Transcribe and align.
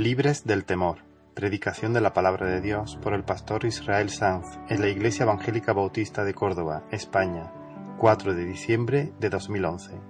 Libres 0.00 0.46
del 0.46 0.64
temor. 0.64 1.04
Predicación 1.34 1.92
de 1.92 2.00
la 2.00 2.14
palabra 2.14 2.46
de 2.46 2.62
Dios 2.62 2.98
por 3.02 3.12
el 3.12 3.22
pastor 3.22 3.66
Israel 3.66 4.08
Sanz 4.08 4.46
en 4.70 4.80
la 4.80 4.88
Iglesia 4.88 5.24
Evangélica 5.24 5.74
Bautista 5.74 6.24
de 6.24 6.32
Córdoba, 6.32 6.84
España, 6.90 7.52
4 7.98 8.34
de 8.34 8.46
diciembre 8.46 9.12
de 9.20 9.28
2011. 9.28 10.09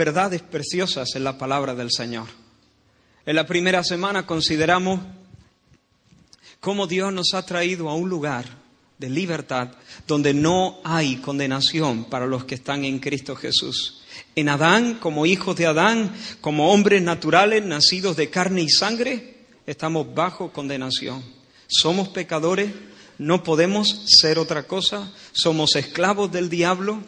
Verdades 0.00 0.40
preciosas 0.40 1.14
en 1.14 1.24
la 1.24 1.36
palabra 1.36 1.74
del 1.74 1.90
Señor. 1.90 2.26
En 3.26 3.36
la 3.36 3.44
primera 3.44 3.84
semana 3.84 4.24
consideramos 4.24 4.98
cómo 6.58 6.86
Dios 6.86 7.12
nos 7.12 7.34
ha 7.34 7.44
traído 7.44 7.90
a 7.90 7.94
un 7.94 8.08
lugar 8.08 8.46
de 8.96 9.10
libertad 9.10 9.72
donde 10.06 10.32
no 10.32 10.80
hay 10.84 11.16
condenación 11.16 12.04
para 12.06 12.26
los 12.26 12.46
que 12.46 12.54
están 12.54 12.86
en 12.86 12.98
Cristo 12.98 13.36
Jesús. 13.36 14.00
En 14.34 14.48
Adán, 14.48 14.94
como 14.94 15.26
hijos 15.26 15.54
de 15.56 15.66
Adán, 15.66 16.14
como 16.40 16.72
hombres 16.72 17.02
naturales 17.02 17.62
nacidos 17.62 18.16
de 18.16 18.30
carne 18.30 18.62
y 18.62 18.70
sangre, 18.70 19.36
estamos 19.66 20.14
bajo 20.14 20.50
condenación. 20.50 21.22
Somos 21.68 22.08
pecadores, 22.08 22.72
no 23.18 23.42
podemos 23.42 24.06
ser 24.06 24.38
otra 24.38 24.62
cosa, 24.62 25.12
somos 25.32 25.76
esclavos 25.76 26.32
del 26.32 26.48
diablo, 26.48 27.00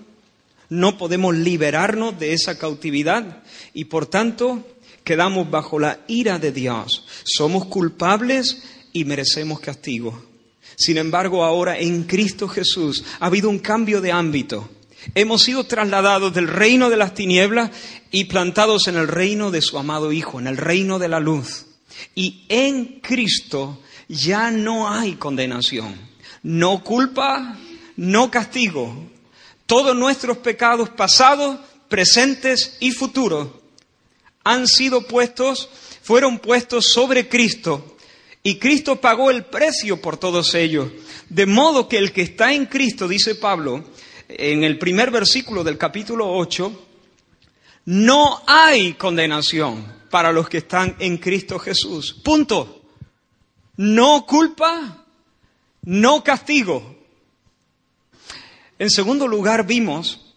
no 0.72 0.96
podemos 0.96 1.34
liberarnos 1.34 2.18
de 2.18 2.32
esa 2.32 2.56
cautividad 2.58 3.42
y 3.74 3.84
por 3.84 4.06
tanto 4.06 4.66
quedamos 5.04 5.50
bajo 5.50 5.78
la 5.78 6.00
ira 6.08 6.38
de 6.38 6.50
Dios. 6.50 7.04
Somos 7.24 7.66
culpables 7.66 8.62
y 8.90 9.04
merecemos 9.04 9.60
castigo. 9.60 10.24
Sin 10.76 10.96
embargo, 10.96 11.44
ahora 11.44 11.78
en 11.78 12.04
Cristo 12.04 12.48
Jesús 12.48 13.04
ha 13.20 13.26
habido 13.26 13.50
un 13.50 13.58
cambio 13.58 14.00
de 14.00 14.12
ámbito. 14.12 14.70
Hemos 15.14 15.42
sido 15.42 15.64
trasladados 15.64 16.32
del 16.32 16.48
reino 16.48 16.88
de 16.88 16.96
las 16.96 17.12
tinieblas 17.12 17.70
y 18.10 18.24
plantados 18.24 18.88
en 18.88 18.96
el 18.96 19.08
reino 19.08 19.50
de 19.50 19.60
su 19.60 19.78
amado 19.78 20.10
Hijo, 20.10 20.40
en 20.40 20.46
el 20.46 20.56
reino 20.56 20.98
de 20.98 21.08
la 21.08 21.20
luz. 21.20 21.66
Y 22.14 22.46
en 22.48 23.00
Cristo 23.02 23.78
ya 24.08 24.50
no 24.50 24.88
hay 24.88 25.16
condenación, 25.16 25.96
no 26.42 26.82
culpa, 26.82 27.58
no 27.96 28.30
castigo, 28.30 29.12
todos 29.72 29.96
nuestros 29.96 30.36
pecados 30.36 30.90
pasados, 30.90 31.58
presentes 31.88 32.76
y 32.78 32.90
futuros 32.92 33.48
han 34.44 34.68
sido 34.68 35.06
puestos, 35.06 35.66
fueron 36.02 36.40
puestos 36.40 36.92
sobre 36.92 37.26
Cristo. 37.26 37.96
Y 38.42 38.56
Cristo 38.56 39.00
pagó 39.00 39.30
el 39.30 39.46
precio 39.46 39.98
por 39.98 40.18
todos 40.18 40.54
ellos. 40.54 40.90
De 41.30 41.46
modo 41.46 41.88
que 41.88 41.96
el 41.96 42.12
que 42.12 42.20
está 42.20 42.52
en 42.52 42.66
Cristo, 42.66 43.08
dice 43.08 43.34
Pablo, 43.34 43.82
en 44.28 44.62
el 44.62 44.78
primer 44.78 45.10
versículo 45.10 45.64
del 45.64 45.78
capítulo 45.78 46.30
8, 46.30 46.86
no 47.86 48.42
hay 48.46 48.92
condenación 48.92 49.90
para 50.10 50.32
los 50.32 50.50
que 50.50 50.58
están 50.58 50.96
en 50.98 51.16
Cristo 51.16 51.58
Jesús. 51.58 52.12
Punto. 52.22 52.82
No 53.78 54.26
culpa, 54.26 55.06
no 55.80 56.22
castigo. 56.22 57.01
En 58.82 58.90
segundo 58.90 59.28
lugar, 59.28 59.64
vimos 59.64 60.34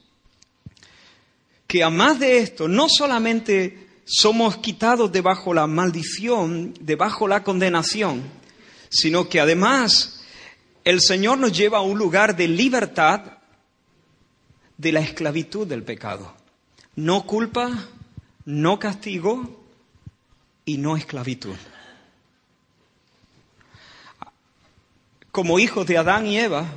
que 1.66 1.84
a 1.84 1.90
más 1.90 2.20
de 2.20 2.38
esto, 2.38 2.68
no 2.68 2.88
solamente 2.88 3.88
somos 4.06 4.58
quitados 4.58 5.12
debajo 5.12 5.52
la 5.52 5.66
maldición, 5.66 6.76
debajo 6.80 7.28
la 7.28 7.44
condenación, 7.44 8.22
sino 8.88 9.28
que 9.30 9.40
además 9.40 10.22
el 10.84 11.02
Señor 11.02 11.40
nos 11.40 11.58
lleva 11.58 11.80
a 11.80 11.82
un 11.82 11.98
lugar 11.98 12.36
de 12.36 12.48
libertad 12.48 13.40
de 14.78 14.92
la 14.92 15.00
esclavitud 15.00 15.66
del 15.66 15.82
pecado. 15.82 16.32
No 16.96 17.26
culpa, 17.26 17.90
no 18.46 18.78
castigo 18.78 19.66
y 20.66 20.78
no 20.78 20.98
esclavitud. 20.98 21.56
Como 25.32 25.58
hijos 25.58 25.88
de 25.88 25.98
Adán 25.98 26.28
y 26.28 26.38
Eva, 26.38 26.68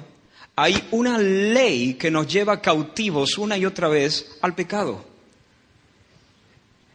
hay 0.60 0.88
una 0.90 1.18
ley 1.18 1.94
que 1.94 2.10
nos 2.10 2.26
lleva 2.26 2.60
cautivos 2.60 3.38
una 3.38 3.56
y 3.56 3.64
otra 3.64 3.86
vez 3.86 4.38
al 4.40 4.56
pecado. 4.56 5.04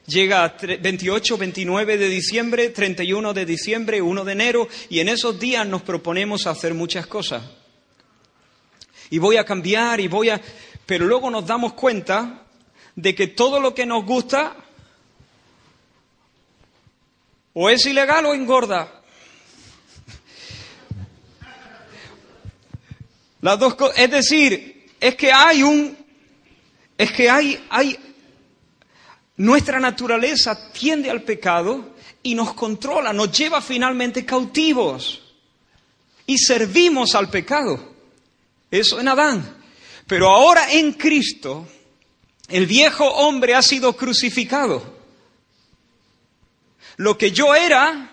Llega 0.05 0.57
28, 0.59 1.37
29 1.37 1.97
de 1.97 2.09
diciembre, 2.09 2.69
31 2.71 3.33
de 3.33 3.45
diciembre, 3.45 4.01
1 4.01 4.25
de 4.25 4.31
enero, 4.33 4.67
y 4.89 4.99
en 4.99 5.07
esos 5.07 5.39
días 5.39 5.65
nos 5.65 5.81
proponemos 5.81 6.45
hacer 6.45 6.73
muchas 6.73 7.07
cosas. 7.07 7.41
Y 9.09 9.19
voy 9.19 9.37
a 9.37 9.45
cambiar 9.45 10.01
y 10.01 10.09
voy 10.09 10.27
a... 10.27 10.41
Pero 10.85 11.05
luego 11.05 11.29
nos 11.29 11.47
damos 11.47 11.71
cuenta 11.71 12.43
de 12.97 13.15
que 13.15 13.27
todo 13.27 13.61
lo 13.61 13.73
que 13.73 13.85
nos 13.85 14.03
gusta 14.03 14.57
o 17.53 17.69
es 17.69 17.85
ilegal 17.85 18.25
o 18.25 18.33
engorda. 18.33 19.02
Las 23.43 23.59
dos 23.59 23.75
es 23.97 24.09
decir, 24.09 24.87
es 25.01 25.15
que 25.15 25.29
hay 25.29 25.63
un, 25.63 25.97
es 26.97 27.11
que 27.11 27.29
hay, 27.29 27.61
hay, 27.69 27.99
nuestra 29.35 29.81
naturaleza 29.81 30.71
tiende 30.71 31.09
al 31.09 31.23
pecado 31.23 31.93
y 32.23 32.35
nos 32.35 32.53
controla, 32.53 33.11
nos 33.11 33.37
lleva 33.37 33.59
finalmente 33.59 34.23
cautivos 34.23 35.21
y 36.25 36.37
servimos 36.37 37.15
al 37.15 37.29
pecado. 37.29 37.93
Eso 38.71 39.01
en 39.01 39.09
Adán. 39.09 39.57
Pero 40.07 40.29
ahora 40.29 40.71
en 40.71 40.93
Cristo, 40.93 41.67
el 42.47 42.65
viejo 42.65 43.05
hombre 43.05 43.55
ha 43.55 43.61
sido 43.61 43.91
crucificado. 43.97 44.99
Lo 46.95 47.17
que 47.17 47.31
yo 47.31 47.53
era, 47.53 48.12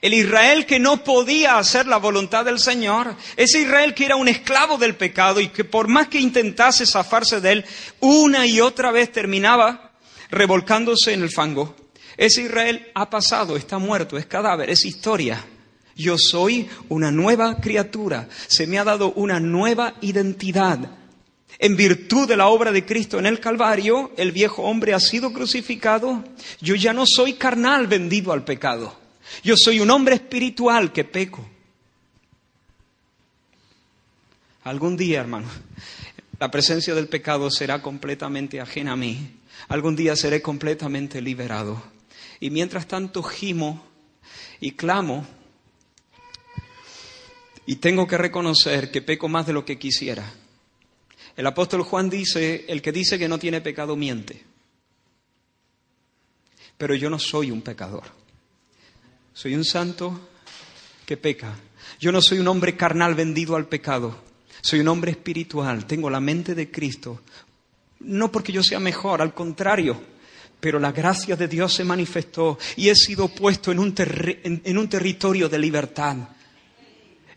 el 0.00 0.14
Israel 0.14 0.64
que 0.64 0.78
no 0.78 1.04
podía 1.04 1.58
hacer 1.58 1.86
la 1.86 1.98
voluntad 1.98 2.44
del 2.44 2.58
Señor, 2.58 3.14
ese 3.36 3.60
Israel 3.60 3.94
que 3.94 4.06
era 4.06 4.16
un 4.16 4.28
esclavo 4.28 4.78
del 4.78 4.94
pecado 4.94 5.40
y 5.40 5.48
que 5.48 5.64
por 5.64 5.88
más 5.88 6.08
que 6.08 6.20
intentase 6.20 6.86
zafarse 6.86 7.40
de 7.40 7.52
él, 7.52 7.64
una 8.00 8.46
y 8.46 8.60
otra 8.60 8.90
vez 8.90 9.12
terminaba 9.12 9.92
revolcándose 10.30 11.12
en 11.12 11.22
el 11.22 11.30
fango. 11.30 11.76
Ese 12.16 12.42
Israel 12.42 12.88
ha 12.94 13.10
pasado, 13.10 13.56
está 13.56 13.78
muerto, 13.78 14.16
es 14.16 14.26
cadáver, 14.26 14.70
es 14.70 14.84
historia. 14.84 15.44
Yo 15.96 16.16
soy 16.16 16.68
una 16.88 17.10
nueva 17.10 17.60
criatura, 17.60 18.28
se 18.46 18.66
me 18.66 18.78
ha 18.78 18.84
dado 18.84 19.12
una 19.12 19.38
nueva 19.38 19.94
identidad. 20.00 20.78
En 21.58 21.76
virtud 21.76 22.26
de 22.26 22.38
la 22.38 22.46
obra 22.46 22.72
de 22.72 22.86
Cristo 22.86 23.18
en 23.18 23.26
el 23.26 23.38
Calvario, 23.38 24.12
el 24.16 24.32
viejo 24.32 24.62
hombre 24.62 24.94
ha 24.94 25.00
sido 25.00 25.30
crucificado. 25.32 26.24
Yo 26.60 26.74
ya 26.74 26.94
no 26.94 27.04
soy 27.06 27.34
carnal 27.34 27.86
vendido 27.86 28.32
al 28.32 28.44
pecado. 28.44 28.99
Yo 29.42 29.56
soy 29.56 29.80
un 29.80 29.90
hombre 29.90 30.16
espiritual 30.16 30.92
que 30.92 31.04
peco. 31.04 31.46
Algún 34.64 34.96
día, 34.96 35.20
hermano, 35.20 35.48
la 36.38 36.50
presencia 36.50 36.94
del 36.94 37.08
pecado 37.08 37.50
será 37.50 37.80
completamente 37.80 38.60
ajena 38.60 38.92
a 38.92 38.96
mí. 38.96 39.36
Algún 39.68 39.96
día 39.96 40.16
seré 40.16 40.42
completamente 40.42 41.20
liberado. 41.20 41.82
Y 42.40 42.50
mientras 42.50 42.86
tanto 42.86 43.22
gimo 43.22 43.84
y 44.60 44.72
clamo 44.72 45.26
y 47.66 47.76
tengo 47.76 48.06
que 48.06 48.18
reconocer 48.18 48.90
que 48.90 49.02
peco 49.02 49.28
más 49.28 49.46
de 49.46 49.52
lo 49.52 49.64
que 49.64 49.78
quisiera. 49.78 50.32
El 51.36 51.46
apóstol 51.46 51.82
Juan 51.82 52.10
dice, 52.10 52.64
el 52.68 52.82
que 52.82 52.92
dice 52.92 53.18
que 53.18 53.28
no 53.28 53.38
tiene 53.38 53.60
pecado 53.60 53.96
miente. 53.96 54.44
Pero 56.76 56.94
yo 56.94 57.08
no 57.08 57.18
soy 57.18 57.50
un 57.50 57.62
pecador. 57.62 58.19
Soy 59.32 59.54
un 59.54 59.64
santo 59.64 60.28
que 61.06 61.16
peca. 61.16 61.54
Yo 61.98 62.12
no 62.12 62.22
soy 62.22 62.38
un 62.38 62.48
hombre 62.48 62.76
carnal 62.76 63.14
vendido 63.14 63.56
al 63.56 63.66
pecado. 63.66 64.22
Soy 64.60 64.80
un 64.80 64.88
hombre 64.88 65.12
espiritual. 65.12 65.86
Tengo 65.86 66.10
la 66.10 66.20
mente 66.20 66.54
de 66.54 66.70
Cristo. 66.70 67.22
No 68.00 68.30
porque 68.30 68.52
yo 68.52 68.62
sea 68.62 68.80
mejor, 68.80 69.22
al 69.22 69.34
contrario. 69.34 70.00
Pero 70.60 70.78
la 70.78 70.92
gracia 70.92 71.36
de 71.36 71.48
Dios 71.48 71.74
se 71.74 71.84
manifestó 71.84 72.58
y 72.76 72.88
he 72.88 72.94
sido 72.94 73.28
puesto 73.28 73.72
en 73.72 73.78
un, 73.78 73.94
en 73.96 74.78
un 74.78 74.88
territorio 74.88 75.48
de 75.48 75.58
libertad. 75.58 76.16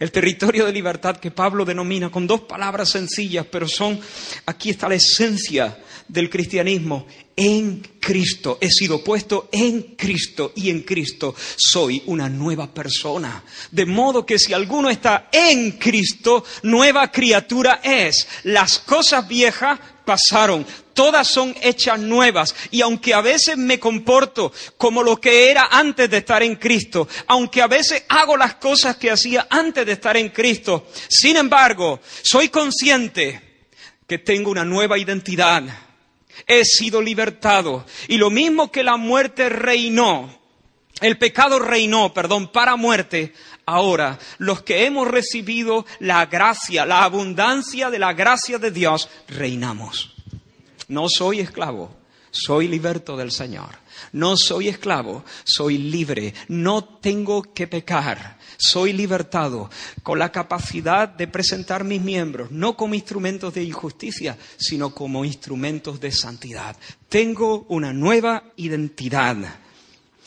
El 0.03 0.11
territorio 0.11 0.65
de 0.65 0.73
libertad 0.73 1.15
que 1.15 1.31
Pablo 1.31 1.63
denomina 1.63 2.11
con 2.11 2.27
dos 2.27 2.41
palabras 2.41 2.89
sencillas, 2.89 3.45
pero 3.49 3.69
son, 3.69 3.97
aquí 4.45 4.69
está 4.69 4.89
la 4.89 4.95
esencia 4.95 5.77
del 6.09 6.29
cristianismo, 6.29 7.07
en 7.37 7.81
Cristo. 8.01 8.57
He 8.59 8.69
sido 8.69 9.01
puesto 9.01 9.47
en 9.53 9.95
Cristo 9.95 10.51
y 10.57 10.71
en 10.71 10.81
Cristo 10.81 11.33
soy 11.55 12.03
una 12.07 12.27
nueva 12.27 12.73
persona. 12.73 13.45
De 13.71 13.85
modo 13.85 14.25
que 14.25 14.37
si 14.37 14.51
alguno 14.51 14.89
está 14.89 15.29
en 15.31 15.71
Cristo, 15.79 16.43
nueva 16.63 17.09
criatura 17.09 17.79
es. 17.81 18.27
Las 18.43 18.79
cosas 18.79 19.25
viejas 19.25 19.79
pasaron, 20.03 20.65
todas 20.93 21.27
son 21.27 21.55
hechas 21.61 21.99
nuevas. 21.99 22.55
Y 22.71 22.81
aunque 22.81 23.13
a 23.13 23.21
veces 23.21 23.57
me 23.57 23.79
comporto 23.79 24.51
como 24.77 25.03
lo 25.03 25.19
que 25.19 25.51
era 25.51 25.67
antes 25.71 26.09
de 26.09 26.17
estar 26.17 26.43
en 26.43 26.55
Cristo, 26.55 27.07
aunque 27.27 27.61
a 27.61 27.67
veces 27.67 28.03
hago 28.09 28.37
las 28.37 28.55
cosas 28.55 28.97
que 28.97 29.11
hacía 29.11 29.47
antes 29.49 29.85
de 29.85 29.93
estar 29.93 30.17
en 30.17 30.29
Cristo, 30.29 30.87
sin 31.09 31.37
embargo, 31.37 31.99
soy 32.21 32.49
consciente 32.49 33.67
que 34.07 34.19
tengo 34.19 34.51
una 34.51 34.65
nueva 34.65 34.97
identidad 34.97 35.63
he 36.47 36.65
sido 36.65 37.01
libertado. 37.01 37.85
Y 38.07 38.17
lo 38.17 38.29
mismo 38.29 38.71
que 38.71 38.83
la 38.83 38.97
muerte 38.97 39.49
reinó, 39.49 40.39
el 41.01 41.17
pecado 41.17 41.59
reinó, 41.59 42.13
perdón, 42.13 42.51
para 42.51 42.75
muerte, 42.75 43.33
ahora 43.65 44.19
los 44.37 44.61
que 44.63 44.85
hemos 44.85 45.07
recibido 45.07 45.85
la 45.99 46.25
gracia, 46.25 46.85
la 46.85 47.03
abundancia 47.03 47.89
de 47.89 47.99
la 47.99 48.13
gracia 48.13 48.57
de 48.57 48.71
Dios, 48.71 49.09
reinamos. 49.27 50.12
No 50.87 51.07
soy 51.09 51.39
esclavo, 51.39 51.95
soy 52.31 52.67
liberto 52.67 53.15
del 53.17 53.31
Señor. 53.31 53.83
No 54.11 54.37
soy 54.37 54.69
esclavo, 54.69 55.23
soy 55.43 55.77
libre. 55.77 56.33
No 56.47 56.83
tengo 56.83 57.41
que 57.53 57.67
pecar 57.67 58.37
soy 58.57 58.93
libertado 58.93 59.69
con 60.03 60.19
la 60.19 60.31
capacidad 60.31 61.09
de 61.09 61.27
presentar 61.27 61.83
mis 61.83 62.01
miembros, 62.01 62.51
no 62.51 62.75
como 62.75 62.95
instrumentos 62.95 63.53
de 63.53 63.63
injusticia, 63.63 64.37
sino 64.57 64.93
como 64.93 65.25
instrumentos 65.25 65.99
de 65.99 66.11
santidad. 66.11 66.75
Tengo 67.09 67.65
una 67.69 67.93
nueva 67.93 68.51
identidad. 68.55 69.37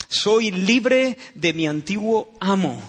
Soy 0.07 0.51
libre 0.51 1.17
de 1.33 1.53
mi 1.53 1.67
antiguo 1.67 2.33
amo. 2.39 2.79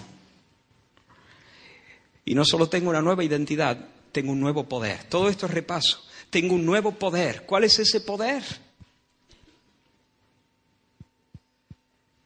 Y 2.25 2.35
no 2.35 2.45
solo 2.45 2.69
tengo 2.69 2.91
una 2.91 3.01
nueva 3.01 3.23
identidad, 3.23 3.87
tengo 4.11 4.31
un 4.31 4.39
nuevo 4.39 4.65
poder. 4.65 5.03
Todo 5.05 5.29
esto 5.29 5.47
es 5.47 5.53
repaso. 5.53 6.03
Tengo 6.29 6.55
un 6.55 6.65
nuevo 6.65 6.91
poder. 6.91 7.43
¿Cuál 7.45 7.63
es 7.63 7.79
ese 7.79 8.01
poder? 8.01 8.43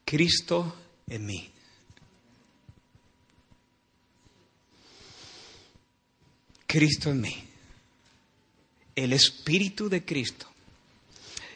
Cristo 0.03 0.75
en 1.07 1.25
mí. 1.25 1.49
Cristo 6.67 7.11
en 7.11 7.21
mí. 7.21 7.43
El 8.95 9.13
Espíritu 9.13 9.89
de 9.89 10.03
Cristo. 10.03 10.47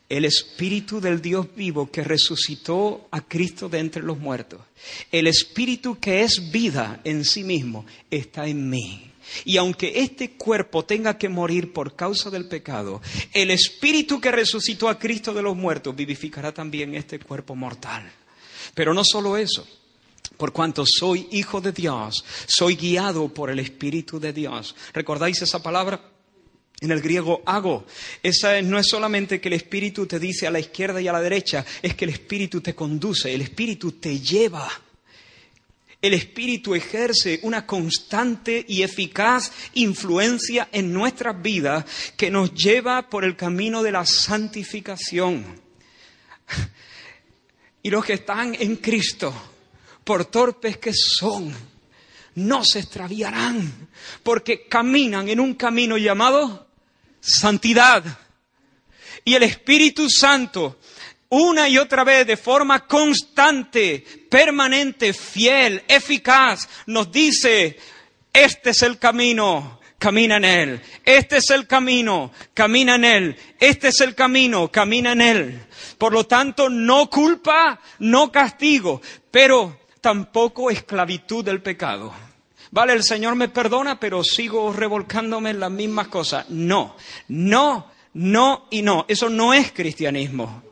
El 0.09 0.23
Espíritu 0.23 1.01
del 1.01 1.21
Dios 1.21 1.53
vivo 1.55 1.91
que 1.91 2.03
resucitó 2.03 3.07
a 3.11 3.21
Cristo 3.21 3.67
de 3.67 3.79
entre 3.79 4.01
los 4.01 4.17
muertos. 4.17 4.61
El 5.11 5.27
Espíritu 5.27 5.99
que 5.99 6.23
es 6.23 6.49
vida 6.51 7.01
en 7.03 7.25
sí 7.25 7.43
mismo 7.43 7.85
está 8.09 8.47
en 8.47 8.69
mí. 8.69 9.06
Y 9.45 9.57
aunque 9.57 9.93
este 9.95 10.31
cuerpo 10.31 10.85
tenga 10.85 11.17
que 11.17 11.29
morir 11.29 11.73
por 11.73 11.95
causa 11.95 12.29
del 12.29 12.47
pecado, 12.47 13.01
el 13.33 13.51
Espíritu 13.51 14.19
que 14.19 14.31
resucitó 14.31 14.89
a 14.89 14.97
Cristo 14.97 15.33
de 15.33 15.41
los 15.41 15.55
muertos 15.55 15.95
vivificará 15.95 16.53
también 16.53 16.95
este 16.95 17.19
cuerpo 17.19 17.55
mortal. 17.55 18.11
Pero 18.73 18.93
no 18.93 19.03
solo 19.03 19.37
eso, 19.37 19.67
por 20.37 20.53
cuanto 20.53 20.83
soy 20.85 21.27
hijo 21.31 21.61
de 21.61 21.71
Dios, 21.71 22.23
soy 22.47 22.75
guiado 22.75 23.27
por 23.29 23.49
el 23.49 23.59
Espíritu 23.59 24.19
de 24.19 24.33
Dios. 24.33 24.75
¿Recordáis 24.93 25.41
esa 25.41 25.61
palabra? 25.61 26.01
En 26.79 26.91
el 26.91 27.01
griego 27.01 27.41
hago. 27.45 27.85
Esa 28.21 28.61
no 28.61 28.77
es 28.77 28.87
solamente 28.87 29.41
que 29.41 29.47
el 29.47 29.55
Espíritu 29.55 30.05
te 30.05 30.19
dice 30.19 30.45
a 30.45 30.51
la 30.51 30.59
izquierda 30.59 31.01
y 31.01 31.07
a 31.07 31.11
la 31.11 31.21
derecha, 31.21 31.65
es 31.81 31.95
que 31.95 32.05
el 32.05 32.11
Espíritu 32.11 32.61
te 32.61 32.75
conduce, 32.75 33.33
el 33.33 33.41
Espíritu 33.41 33.93
te 33.93 34.19
lleva. 34.19 34.69
El 36.07 36.13
Espíritu 36.13 36.73
ejerce 36.73 37.41
una 37.43 37.65
constante 37.65 38.63
y 38.65 38.81
eficaz 38.81 39.51
influencia 39.73 40.69
en 40.71 40.93
nuestras 40.93 41.41
vidas 41.41 41.83
que 42.15 42.31
nos 42.31 42.53
lleva 42.53 43.09
por 43.09 43.25
el 43.25 43.35
camino 43.35 43.83
de 43.83 43.91
la 43.91 44.05
santificación. 44.05 45.61
Y 47.83 47.89
los 47.89 48.03
que 48.03 48.13
están 48.13 48.55
en 48.55 48.77
Cristo, 48.77 49.33
por 50.03 50.25
torpes 50.25 50.77
que 50.77 50.91
son, 50.93 51.53
no 52.35 52.63
se 52.65 52.79
extraviarán, 52.79 53.89
porque 54.23 54.67
caminan 54.67 55.29
en 55.29 55.39
un 55.39 55.53
camino 55.55 55.97
llamado 55.97 56.67
santidad. 57.21 58.03
Y 59.23 59.35
el 59.35 59.43
Espíritu 59.43 60.09
Santo, 60.09 60.79
una 61.29 61.67
y 61.67 61.77
otra 61.77 62.03
vez, 62.03 62.25
de 62.25 62.37
forma 62.37 62.85
constante, 62.85 64.03
permanente, 64.29 65.13
fiel, 65.13 65.83
eficaz, 65.87 66.67
nos 66.85 67.11
dice, 67.11 67.77
este 68.31 68.69
es 68.69 68.81
el 68.83 68.97
camino, 68.97 69.79
camina 69.97 70.37
en 70.37 70.45
él. 70.45 70.81
Este 71.03 71.37
es 71.37 71.49
el 71.49 71.67
camino, 71.67 72.31
camina 72.53 72.95
en 72.95 73.05
él. 73.05 73.35
Este 73.59 73.89
es 73.89 74.01
el 74.01 74.15
camino, 74.15 74.69
camina 74.69 75.11
en 75.11 75.21
él. 75.21 75.65
Por 75.97 76.13
lo 76.13 76.25
tanto, 76.25 76.69
no 76.69 77.09
culpa, 77.09 77.79
no 77.99 78.31
castigo, 78.31 79.01
pero 79.31 79.79
tampoco 80.01 80.69
esclavitud 80.69 81.43
del 81.43 81.61
pecado. 81.61 82.13
Vale, 82.71 82.93
el 82.93 83.03
Señor 83.03 83.35
me 83.35 83.49
perdona, 83.49 83.99
pero 83.99 84.23
sigo 84.23 84.71
revolcándome 84.73 85.51
en 85.51 85.59
las 85.59 85.71
mismas 85.71 86.09
cosas. 86.09 86.49
No, 86.49 86.95
no, 87.29 87.87
no 88.13 88.67
y 88.69 88.81
no. 88.81 89.05
Eso 89.07 89.29
no 89.29 89.53
es 89.53 89.71
cristianismo. 89.71 90.66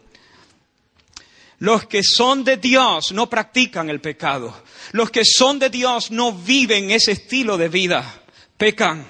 Los 1.60 1.86
que 1.88 2.04
son 2.04 2.44
de 2.44 2.58
Dios 2.58 3.12
no 3.12 3.30
practican 3.30 3.90
el 3.90 4.02
pecado. 4.02 4.64
Los 4.92 5.10
que 5.10 5.24
son 5.24 5.60
de 5.60 5.70
Dios 5.70 6.12
no 6.12 6.34
viven 6.34 6.92
ese 6.92 7.14
estilo 7.14 7.58
de 7.58 7.70
vida. 7.70 8.24
Pecan. 8.58 9.06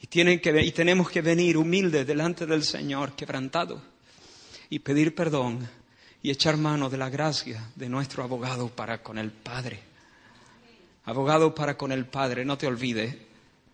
Y, 0.00 0.06
tienen 0.06 0.40
que, 0.40 0.62
y 0.62 0.72
tenemos 0.72 1.10
que 1.10 1.20
venir 1.20 1.56
humildes 1.56 2.06
delante 2.06 2.46
del 2.46 2.64
Señor, 2.64 3.12
quebrantado, 3.12 3.82
y 4.70 4.78
pedir 4.78 5.14
perdón 5.14 5.68
y 6.22 6.30
echar 6.30 6.56
mano 6.56 6.88
de 6.90 6.98
la 6.98 7.10
gracia 7.10 7.70
de 7.76 7.88
nuestro 7.88 8.22
abogado 8.22 8.68
para 8.68 9.02
con 9.02 9.18
el 9.18 9.30
Padre. 9.30 9.80
Abogado 11.04 11.54
para 11.54 11.76
con 11.76 11.92
el 11.92 12.06
Padre, 12.06 12.44
no 12.44 12.58
te 12.58 12.66
olvides. 12.66 13.27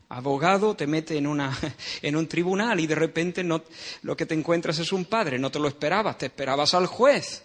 Abogado 0.08 0.76
te 0.76 0.86
mete 0.86 1.16
en, 1.16 1.26
una, 1.26 1.56
en 2.02 2.16
un 2.16 2.26
tribunal 2.26 2.78
y 2.80 2.86
de 2.86 2.94
repente 2.94 3.42
no, 3.42 3.62
lo 4.02 4.16
que 4.16 4.26
te 4.26 4.34
encuentras 4.34 4.78
es 4.78 4.92
un 4.92 5.04
padre, 5.04 5.38
no 5.38 5.50
te 5.50 5.58
lo 5.58 5.68
esperabas, 5.68 6.18
te 6.18 6.26
esperabas 6.26 6.74
al 6.74 6.86
juez. 6.86 7.44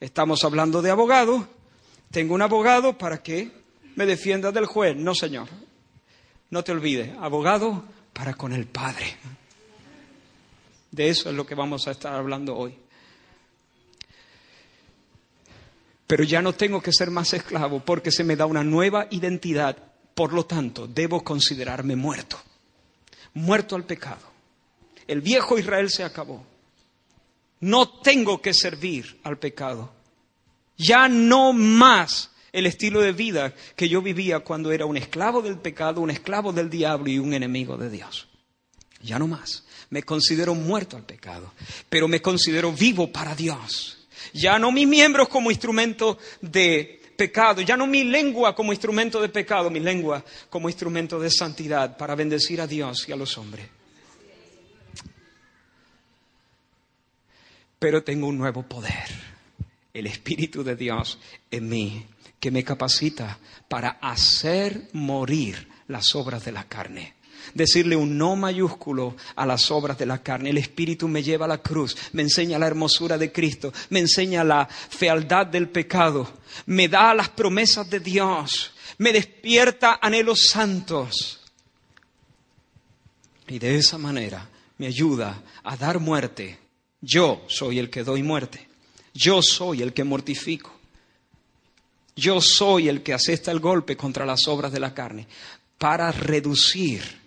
Estamos 0.00 0.44
hablando 0.44 0.82
de 0.82 0.90
abogado, 0.90 1.46
tengo 2.10 2.34
un 2.34 2.42
abogado 2.42 2.96
para 2.96 3.22
que 3.22 3.50
me 3.96 4.06
defienda 4.06 4.50
del 4.50 4.66
juez. 4.66 4.96
No, 4.96 5.14
señor, 5.14 5.48
no 6.50 6.64
te 6.64 6.72
olvides, 6.72 7.16
abogado 7.20 7.84
para 8.12 8.34
con 8.34 8.52
el 8.52 8.66
Padre. 8.66 9.16
De 10.90 11.08
eso 11.08 11.30
es 11.30 11.36
lo 11.36 11.46
que 11.46 11.54
vamos 11.54 11.86
a 11.86 11.92
estar 11.92 12.14
hablando 12.14 12.56
hoy. 12.56 12.74
Pero 16.06 16.24
ya 16.24 16.42
no 16.42 16.52
tengo 16.52 16.82
que 16.82 16.92
ser 16.92 17.10
más 17.10 17.32
esclavo 17.34 17.80
porque 17.80 18.10
se 18.10 18.24
me 18.24 18.34
da 18.34 18.46
una 18.46 18.64
nueva 18.64 19.06
identidad. 19.10 19.89
Por 20.14 20.32
lo 20.32 20.44
tanto, 20.44 20.86
debo 20.86 21.22
considerarme 21.22 21.96
muerto. 21.96 22.38
Muerto 23.34 23.76
al 23.76 23.84
pecado. 23.84 24.30
El 25.06 25.20
viejo 25.20 25.58
Israel 25.58 25.90
se 25.90 26.04
acabó. 26.04 26.44
No 27.60 27.88
tengo 28.00 28.40
que 28.40 28.54
servir 28.54 29.20
al 29.22 29.38
pecado. 29.38 29.92
Ya 30.76 31.08
no 31.08 31.52
más 31.52 32.30
el 32.52 32.66
estilo 32.66 33.00
de 33.00 33.12
vida 33.12 33.54
que 33.76 33.88
yo 33.88 34.02
vivía 34.02 34.40
cuando 34.40 34.72
era 34.72 34.86
un 34.86 34.96
esclavo 34.96 35.42
del 35.42 35.58
pecado, 35.58 36.00
un 36.00 36.10
esclavo 36.10 36.52
del 36.52 36.70
diablo 36.70 37.10
y 37.10 37.18
un 37.18 37.34
enemigo 37.34 37.76
de 37.76 37.90
Dios. 37.90 38.28
Ya 39.02 39.18
no 39.18 39.26
más 39.26 39.64
me 39.90 40.04
considero 40.04 40.54
muerto 40.54 40.96
al 40.96 41.02
pecado, 41.04 41.52
pero 41.88 42.08
me 42.08 42.22
considero 42.22 42.72
vivo 42.72 43.12
para 43.12 43.34
Dios. 43.34 43.98
Ya 44.32 44.58
no 44.58 44.72
mis 44.72 44.86
miembros 44.86 45.28
como 45.28 45.50
instrumento 45.50 46.18
de 46.40 46.99
pecado, 47.20 47.60
ya 47.60 47.76
no 47.76 47.86
mi 47.86 48.02
lengua 48.02 48.54
como 48.54 48.72
instrumento 48.72 49.20
de 49.20 49.28
pecado, 49.28 49.68
mi 49.68 49.78
lengua 49.78 50.24
como 50.48 50.70
instrumento 50.70 51.20
de 51.20 51.30
santidad 51.30 51.98
para 51.98 52.14
bendecir 52.14 52.62
a 52.62 52.66
Dios 52.66 53.06
y 53.06 53.12
a 53.12 53.16
los 53.16 53.36
hombres. 53.36 53.68
Pero 57.78 58.02
tengo 58.02 58.26
un 58.26 58.38
nuevo 58.38 58.62
poder, 58.62 59.04
el 59.92 60.06
Espíritu 60.06 60.64
de 60.64 60.76
Dios 60.76 61.18
en 61.50 61.68
mí, 61.68 62.06
que 62.40 62.50
me 62.50 62.64
capacita 62.64 63.38
para 63.68 63.98
hacer 64.00 64.88
morir 64.94 65.68
las 65.88 66.14
obras 66.14 66.42
de 66.46 66.52
la 66.52 66.64
carne 66.64 67.19
decirle 67.54 67.96
un 67.96 68.16
no 68.16 68.36
mayúsculo 68.36 69.16
a 69.36 69.46
las 69.46 69.70
obras 69.70 69.98
de 69.98 70.06
la 70.06 70.22
carne. 70.22 70.50
El 70.50 70.58
Espíritu 70.58 71.08
me 71.08 71.22
lleva 71.22 71.46
a 71.46 71.48
la 71.48 71.62
cruz, 71.62 71.96
me 72.12 72.22
enseña 72.22 72.58
la 72.58 72.66
hermosura 72.66 73.18
de 73.18 73.32
Cristo, 73.32 73.72
me 73.90 74.00
enseña 74.00 74.44
la 74.44 74.66
fealdad 74.66 75.46
del 75.46 75.68
pecado, 75.68 76.28
me 76.66 76.88
da 76.88 77.14
las 77.14 77.28
promesas 77.28 77.88
de 77.88 78.00
Dios, 78.00 78.72
me 78.98 79.12
despierta 79.12 79.98
anhelos 80.00 80.46
santos. 80.48 81.40
Y 83.48 83.58
de 83.58 83.76
esa 83.76 83.98
manera 83.98 84.48
me 84.78 84.86
ayuda 84.86 85.42
a 85.64 85.76
dar 85.76 85.98
muerte. 85.98 86.58
Yo 87.00 87.42
soy 87.48 87.78
el 87.78 87.90
que 87.90 88.04
doy 88.04 88.22
muerte. 88.22 88.68
Yo 89.12 89.42
soy 89.42 89.82
el 89.82 89.92
que 89.92 90.04
mortifico. 90.04 90.72
Yo 92.16 92.40
soy 92.40 92.88
el 92.88 93.02
que 93.02 93.14
asesta 93.14 93.50
el 93.50 93.60
golpe 93.60 93.96
contra 93.96 94.26
las 94.26 94.46
obras 94.46 94.72
de 94.72 94.80
la 94.80 94.94
carne 94.94 95.26
para 95.78 96.12
reducir 96.12 97.19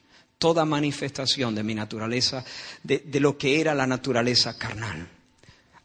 toda 0.43 0.65
manifestación 0.65 1.55
de 1.55 1.63
mi 1.63 1.73
naturaleza, 1.73 2.43
de, 2.83 3.01
lo 3.21 3.37
que 3.37 3.61
era 3.61 3.73
la 3.73 3.87
naturaleza 3.87 4.57
carnal. 4.57 5.07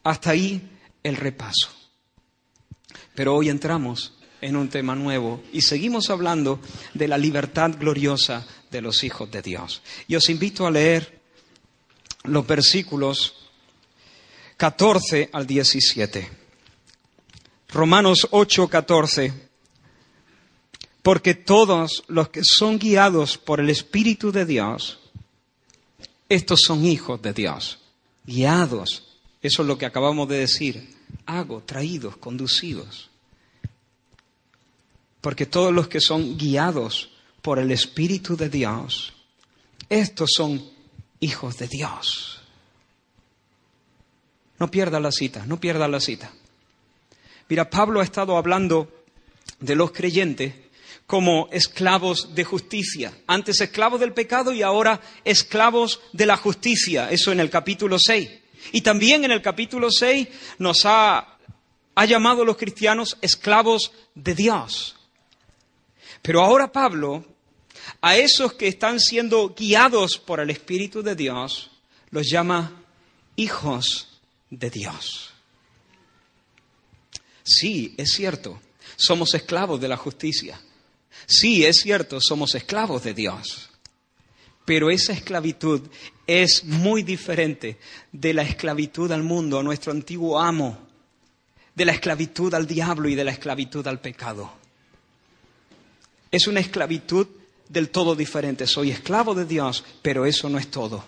Hasta 0.03 0.31
ahí 0.31 0.61
el 1.01 1.15
repaso. 1.15 1.69
Pero 3.15 3.35
hoy 3.35 3.47
entramos 3.47 4.17
en 4.41 4.57
un 4.57 4.67
tema 4.67 4.95
nuevo 4.95 5.41
y 5.53 5.61
seguimos 5.61 6.09
hablando 6.09 6.59
de 6.93 7.07
la 7.07 7.17
libertad 7.17 7.71
gloriosa 7.79 8.45
de 8.69 8.81
los 8.81 9.05
hijos 9.05 9.31
de 9.31 9.41
Dios. 9.41 9.81
Y 10.09 10.15
os 10.15 10.29
invito 10.29 10.67
a 10.67 10.71
leer 10.71 11.21
los 12.25 12.45
versículos 12.45 13.49
14 14.57 15.29
al 15.31 15.47
17. 15.47 16.29
Romanos 17.69 18.27
8, 18.31 18.67
14. 18.67 19.48
Porque 21.01 21.33
todos 21.33 22.03
los 22.07 22.29
que 22.29 22.41
son 22.43 22.77
guiados 22.77 23.37
por 23.37 23.59
el 23.59 23.69
Espíritu 23.69 24.31
de 24.31 24.45
Dios, 24.45 24.99
estos 26.27 26.61
son 26.61 26.85
hijos 26.85 27.21
de 27.21 27.33
Dios. 27.33 27.79
Guiados. 28.25 29.17
Eso 29.41 29.61
es 29.61 29.67
lo 29.67 29.77
que 29.77 29.85
acabamos 29.85 30.27
de 30.27 30.39
decir. 30.39 30.95
Hago, 31.25 31.63
traídos, 31.63 32.17
conducidos. 32.17 33.09
Porque 35.21 35.45
todos 35.45 35.73
los 35.73 35.87
que 35.87 36.01
son 36.01 36.37
guiados 36.37 37.11
por 37.41 37.59
el 37.59 37.71
Espíritu 37.71 38.35
de 38.37 38.49
Dios, 38.49 39.13
estos 39.89 40.31
son 40.35 40.63
hijos 41.19 41.57
de 41.57 41.67
Dios. 41.67 42.41
No 44.59 44.69
pierda 44.69 44.99
la 44.99 45.11
cita, 45.11 45.45
no 45.45 45.59
pierda 45.59 45.87
la 45.87 45.99
cita. 45.99 46.31
Mira, 47.47 47.69
Pablo 47.69 48.01
ha 48.01 48.03
estado 48.03 48.37
hablando 48.37 48.91
de 49.59 49.75
los 49.75 49.91
creyentes 49.91 50.53
como 51.09 51.49
esclavos 51.51 52.35
de 52.35 52.43
justicia. 52.43 53.11
Antes 53.25 53.59
esclavos 53.61 53.99
del 53.99 54.13
pecado 54.13 54.53
y 54.53 54.61
ahora 54.61 55.01
esclavos 55.25 56.01
de 56.13 56.27
la 56.27 56.37
justicia. 56.37 57.09
Eso 57.09 57.31
en 57.31 57.39
el 57.39 57.49
capítulo 57.49 57.97
6. 57.97 58.29
Y 58.73 58.81
también 58.81 59.25
en 59.25 59.31
el 59.31 59.41
capítulo 59.41 59.89
6 59.89 60.27
nos 60.59 60.85
ha, 60.85 61.39
ha 61.95 62.05
llamado 62.05 62.43
a 62.43 62.45
los 62.45 62.57
cristianos 62.57 63.17
esclavos 63.23 63.91
de 64.13 64.35
Dios. 64.35 64.97
Pero 66.21 66.43
ahora 66.43 66.71
Pablo, 66.71 67.25
a 68.01 68.15
esos 68.15 68.53
que 68.53 68.67
están 68.67 68.99
siendo 68.99 69.55
guiados 69.57 70.19
por 70.19 70.39
el 70.39 70.51
Espíritu 70.51 71.01
de 71.01 71.15
Dios, 71.15 71.71
los 72.11 72.29
llama 72.29 72.83
hijos 73.35 74.19
de 74.51 74.69
Dios. 74.69 75.31
Sí, 77.41 77.95
es 77.97 78.11
cierto, 78.11 78.61
somos 78.95 79.33
esclavos 79.33 79.81
de 79.81 79.87
la 79.87 79.97
justicia. 79.97 80.61
Sí, 81.25 81.65
es 81.65 81.81
cierto, 81.81 82.19
somos 82.21 82.55
esclavos 82.55 83.03
de 83.03 83.13
Dios. 83.13 83.69
Pero 84.65 84.89
esa 84.89 85.13
esclavitud 85.13 85.81
es 86.27 86.63
muy 86.63 87.03
diferente 87.03 87.77
de 88.11 88.33
la 88.33 88.43
esclavitud 88.43 89.11
al 89.11 89.23
mundo, 89.23 89.59
a 89.59 89.63
nuestro 89.63 89.91
antiguo 89.91 90.39
amo, 90.39 90.77
de 91.73 91.85
la 91.85 91.93
esclavitud 91.93 92.53
al 92.53 92.67
diablo 92.67 93.09
y 93.09 93.15
de 93.15 93.23
la 93.23 93.31
esclavitud 93.31 93.85
al 93.87 93.99
pecado. 93.99 94.51
Es 96.31 96.45
una 96.47 96.59
esclavitud 96.59 97.27
del 97.67 97.89
todo 97.89 98.15
diferente. 98.15 98.67
Soy 98.67 98.91
esclavo 98.91 99.33
de 99.33 99.45
Dios, 99.45 99.83
pero 100.01 100.25
eso 100.25 100.49
no 100.49 100.59
es 100.59 100.69
todo. 100.69 101.03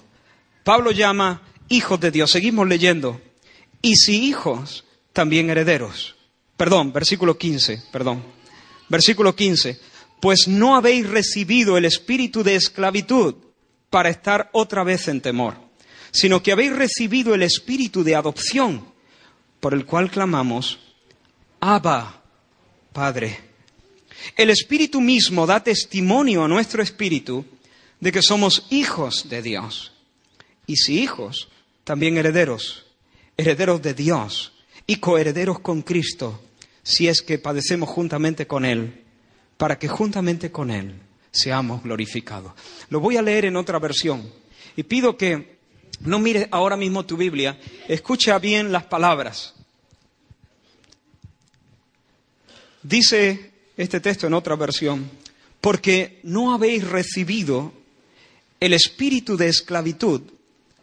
Pablo 0.64 0.92
llama 0.92 1.42
hijos 1.70 2.00
de 2.00 2.12
Dios. 2.12 2.32
Seguimos 2.32 2.68
leyendo. 2.68 3.22
Y 3.82 3.96
si 3.96 4.26
hijos, 4.26 4.86
también 5.14 5.50
herederos 5.50 6.16
Perdón, 6.62 6.94
versículo 6.94 7.40
15, 7.40 7.86
perdón. 7.92 8.24
Versículo 8.88 9.36
15. 9.36 9.80
Pues 10.22 10.48
no 10.48 10.76
habéis 10.76 11.10
recibido 11.10 11.78
el 11.78 11.84
espíritu 11.86 12.44
de 12.44 12.56
esclavitud 12.56 13.36
para 13.90 14.10
estar 14.10 14.50
otra 14.54 14.84
vez 14.84 15.10
en 15.10 15.20
temor, 15.20 15.56
sino 16.12 16.42
que 16.42 16.54
habéis 16.54 16.74
recibido 16.74 17.36
el 17.36 17.44
espíritu 17.44 18.04
de 18.04 18.16
adopción, 18.16 18.86
por 19.60 19.74
el 19.74 19.86
cual 19.86 20.10
clamamos, 20.10 20.80
Abba, 21.60 22.22
Padre. 22.94 23.40
El 24.38 24.50
espíritu 24.50 25.02
mismo 25.02 25.46
da 25.46 25.64
testimonio 25.64 26.44
a 26.44 26.48
nuestro 26.48 26.82
espíritu 26.82 27.44
de 28.00 28.12
que 28.12 28.22
somos 28.22 28.68
hijos 28.70 29.28
de 29.30 29.42
Dios. 29.42 29.92
Y 30.68 30.78
si 30.78 31.02
hijos, 31.02 31.50
también 31.84 32.18
herederos, 32.18 32.86
herederos 33.38 33.82
de 33.82 33.94
Dios 33.94 34.54
y 34.88 34.98
coherederos 34.98 35.60
con 35.60 35.82
Cristo 35.82 36.40
si 36.84 37.08
es 37.08 37.22
que 37.22 37.38
padecemos 37.38 37.90
juntamente 37.90 38.48
con 38.48 38.66
Él, 38.66 39.01
para 39.62 39.78
que 39.78 39.88
juntamente 39.88 40.52
con 40.52 40.72
Él 40.72 41.00
seamos 41.30 41.84
glorificados. 41.84 42.52
Lo 42.90 43.00
voy 43.00 43.18
a 43.18 43.22
leer 43.22 43.46
en 43.46 43.56
otra 43.56 43.78
versión 43.78 44.28
y 44.76 44.82
pido 44.82 45.16
que 45.16 45.60
no 46.00 46.18
mires 46.18 46.48
ahora 46.50 46.76
mismo 46.76 47.06
tu 47.06 47.16
Biblia, 47.16 47.60
escucha 47.88 48.40
bien 48.40 48.72
las 48.72 48.86
palabras. 48.86 49.54
Dice 52.82 53.52
este 53.78 54.00
texto 54.00 54.26
en 54.26 54.34
otra 54.34 54.56
versión, 54.56 55.08
porque 55.62 56.20
no 56.24 56.56
habéis 56.56 56.84
recibido 56.88 57.72
el 58.60 58.74
espíritu 58.74 59.38
de 59.38 59.50
esclavitud, 59.50 60.24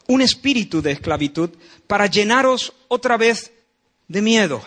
un 0.06 0.23
espíritu 0.23 0.82
de 0.82 0.92
esclavitud, 0.92 1.50
para 1.88 2.06
llenaros 2.06 2.73
otra 2.87 3.16
vez 3.16 3.50
de 4.06 4.23
miedo 4.23 4.62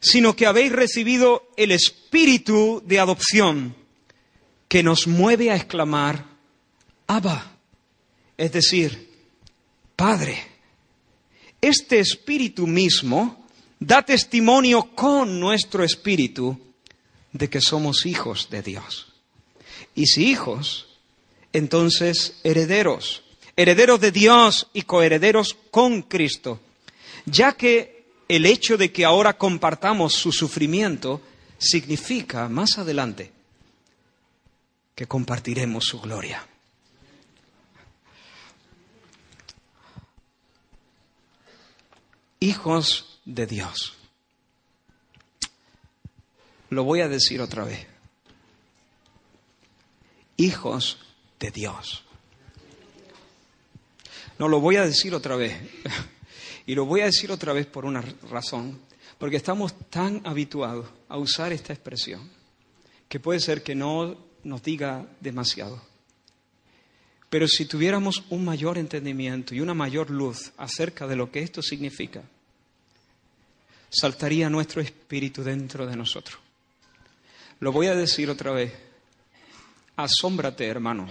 sino 0.00 0.34
que 0.36 0.46
habéis 0.46 0.72
recibido 0.72 1.48
el 1.56 1.72
espíritu 1.72 2.82
de 2.84 3.00
adopción 3.00 3.74
que 4.68 4.82
nos 4.82 5.06
mueve 5.06 5.50
a 5.50 5.56
exclamar, 5.56 6.24
Abba, 7.06 7.56
es 8.36 8.52
decir, 8.52 9.08
Padre. 9.96 10.38
Este 11.60 11.98
espíritu 11.98 12.66
mismo 12.66 13.46
da 13.80 14.02
testimonio 14.02 14.94
con 14.94 15.40
nuestro 15.40 15.82
espíritu 15.82 16.58
de 17.32 17.48
que 17.48 17.60
somos 17.60 18.06
hijos 18.06 18.48
de 18.50 18.62
Dios. 18.62 19.12
Y 19.94 20.06
si 20.06 20.30
hijos, 20.30 20.86
entonces 21.52 22.38
herederos, 22.44 23.24
herederos 23.56 24.00
de 24.00 24.12
Dios 24.12 24.68
y 24.72 24.82
coherederos 24.82 25.56
con 25.70 26.02
Cristo, 26.02 26.60
ya 27.26 27.54
que 27.54 27.97
el 28.28 28.44
hecho 28.44 28.76
de 28.76 28.92
que 28.92 29.06
ahora 29.06 29.38
compartamos 29.38 30.12
su 30.12 30.32
sufrimiento 30.32 31.22
significa 31.56 32.48
más 32.48 32.78
adelante 32.78 33.32
que 34.94 35.06
compartiremos 35.06 35.84
su 35.84 36.00
gloria. 36.00 36.46
Hijos 42.40 43.20
de 43.24 43.46
Dios. 43.46 43.96
Lo 46.70 46.84
voy 46.84 47.00
a 47.00 47.08
decir 47.08 47.40
otra 47.40 47.64
vez. 47.64 47.86
Hijos 50.36 50.98
de 51.40 51.50
Dios. 51.50 52.04
No, 54.38 54.46
lo 54.46 54.60
voy 54.60 54.76
a 54.76 54.84
decir 54.84 55.14
otra 55.14 55.34
vez. 55.34 55.56
Y 56.68 56.74
lo 56.74 56.84
voy 56.84 57.00
a 57.00 57.06
decir 57.06 57.32
otra 57.32 57.54
vez 57.54 57.64
por 57.64 57.86
una 57.86 58.02
razón, 58.30 58.78
porque 59.16 59.38
estamos 59.38 59.74
tan 59.88 60.20
habituados 60.26 60.86
a 61.08 61.16
usar 61.16 61.50
esta 61.50 61.72
expresión 61.72 62.30
que 63.08 63.18
puede 63.18 63.40
ser 63.40 63.62
que 63.62 63.74
no 63.74 64.18
nos 64.44 64.62
diga 64.62 65.06
demasiado. 65.18 65.80
Pero 67.30 67.48
si 67.48 67.64
tuviéramos 67.64 68.22
un 68.28 68.44
mayor 68.44 68.76
entendimiento 68.76 69.54
y 69.54 69.62
una 69.62 69.72
mayor 69.72 70.10
luz 70.10 70.52
acerca 70.58 71.06
de 71.06 71.16
lo 71.16 71.32
que 71.32 71.40
esto 71.40 71.62
significa, 71.62 72.22
saltaría 73.88 74.50
nuestro 74.50 74.82
espíritu 74.82 75.42
dentro 75.42 75.86
de 75.86 75.96
nosotros. 75.96 76.38
Lo 77.60 77.72
voy 77.72 77.86
a 77.86 77.94
decir 77.94 78.28
otra 78.28 78.52
vez. 78.52 78.74
Asómbrate, 79.96 80.66
hermano. 80.66 81.08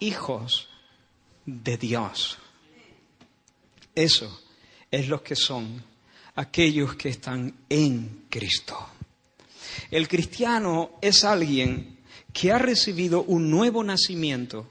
Hijos 0.00 0.68
de 1.46 1.76
Dios. 1.76 2.38
Eso 3.98 4.42
es 4.92 5.08
lo 5.08 5.24
que 5.24 5.34
son 5.34 5.82
aquellos 6.36 6.94
que 6.94 7.08
están 7.08 7.52
en 7.68 8.26
Cristo. 8.30 8.78
El 9.90 10.06
cristiano 10.06 10.92
es 11.02 11.24
alguien 11.24 11.98
que 12.32 12.52
ha 12.52 12.58
recibido 12.58 13.24
un 13.24 13.50
nuevo 13.50 13.82
nacimiento 13.82 14.70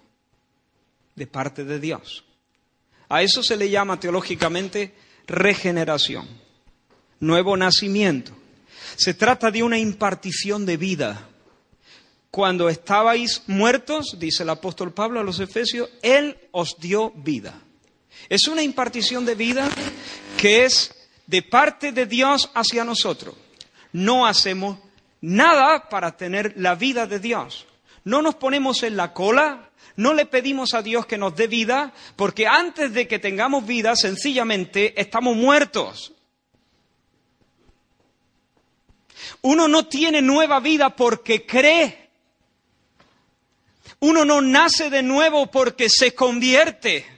de 1.13 1.27
parte 1.27 1.65
de 1.65 1.77
Dios. 1.77 2.24
A 3.10 3.22
eso 3.22 3.43
se 3.43 3.57
le 3.57 3.69
llama 3.69 4.00
teológicamente 4.00 4.96
regeneración, 5.27 6.25
nuevo 7.19 7.57
nacimiento. 7.57 8.31
Se 8.96 9.13
trata 9.13 9.51
de 9.51 9.62
una 9.62 9.77
impartición 9.77 10.65
de 10.65 10.77
vida. 10.77 11.27
Cuando 12.31 12.69
estabais 12.69 13.43
muertos, 13.48 14.15
dice 14.17 14.43
el 14.43 14.51
apóstol 14.51 14.93
Pablo 14.93 15.19
a 15.19 15.24
los 15.24 15.41
Efesios, 15.41 15.89
Él 16.01 16.38
os 16.53 16.77
dio 16.79 17.12
vida. 17.12 17.67
Es 18.30 18.48
una 18.48 18.64
impartición 18.64 19.26
de 19.26 19.36
vida 19.36 19.70
que 20.38 20.66
es 20.66 20.94
de 21.26 21.42
parte 21.42 21.92
de 21.92 22.06
Dios 22.06 22.50
hacia 22.54 22.84
nosotros. 22.84 23.36
No 23.92 24.26
hacemos 24.26 24.80
nada 25.22 25.90
para 25.90 26.18
tener 26.18 26.54
la 26.58 26.76
vida 26.76 27.08
de 27.08 27.20
Dios. 27.20 27.66
No 28.04 28.22
nos 28.22 28.36
ponemos 28.36 28.84
en 28.84 28.96
la 28.96 29.14
cola, 29.14 29.70
no 29.96 30.14
le 30.14 30.26
pedimos 30.26 30.74
a 30.74 30.82
Dios 30.82 31.06
que 31.06 31.18
nos 31.18 31.36
dé 31.36 31.48
vida, 31.48 31.94
porque 32.16 32.48
antes 32.48 32.94
de 32.94 33.08
que 33.08 33.20
tengamos 33.20 33.66
vida, 33.66 33.96
sencillamente 33.96 35.00
estamos 35.00 35.36
muertos. 35.36 36.14
Uno 39.42 39.68
no 39.68 39.88
tiene 39.88 40.22
nueva 40.22 40.60
vida 40.60 40.96
porque 40.96 41.46
cree. 41.46 42.10
Uno 44.00 44.24
no 44.24 44.42
nace 44.42 44.90
de 44.90 45.04
nuevo 45.04 45.48
porque 45.48 45.90
se 45.90 46.14
convierte. 46.14 47.17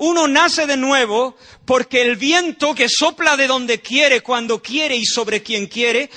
Uno 0.00 0.26
nace 0.26 0.66
de 0.66 0.78
nuevo 0.78 1.36
porque 1.66 2.00
el 2.00 2.16
viento 2.16 2.74
que 2.74 2.88
sopla 2.88 3.36
de 3.36 3.46
donde 3.46 3.80
quiere, 3.80 4.22
cuando 4.22 4.62
quiere 4.62 4.96
y 4.96 5.04
sobre 5.04 5.42
quien 5.42 5.66
quiere, 5.66 6.08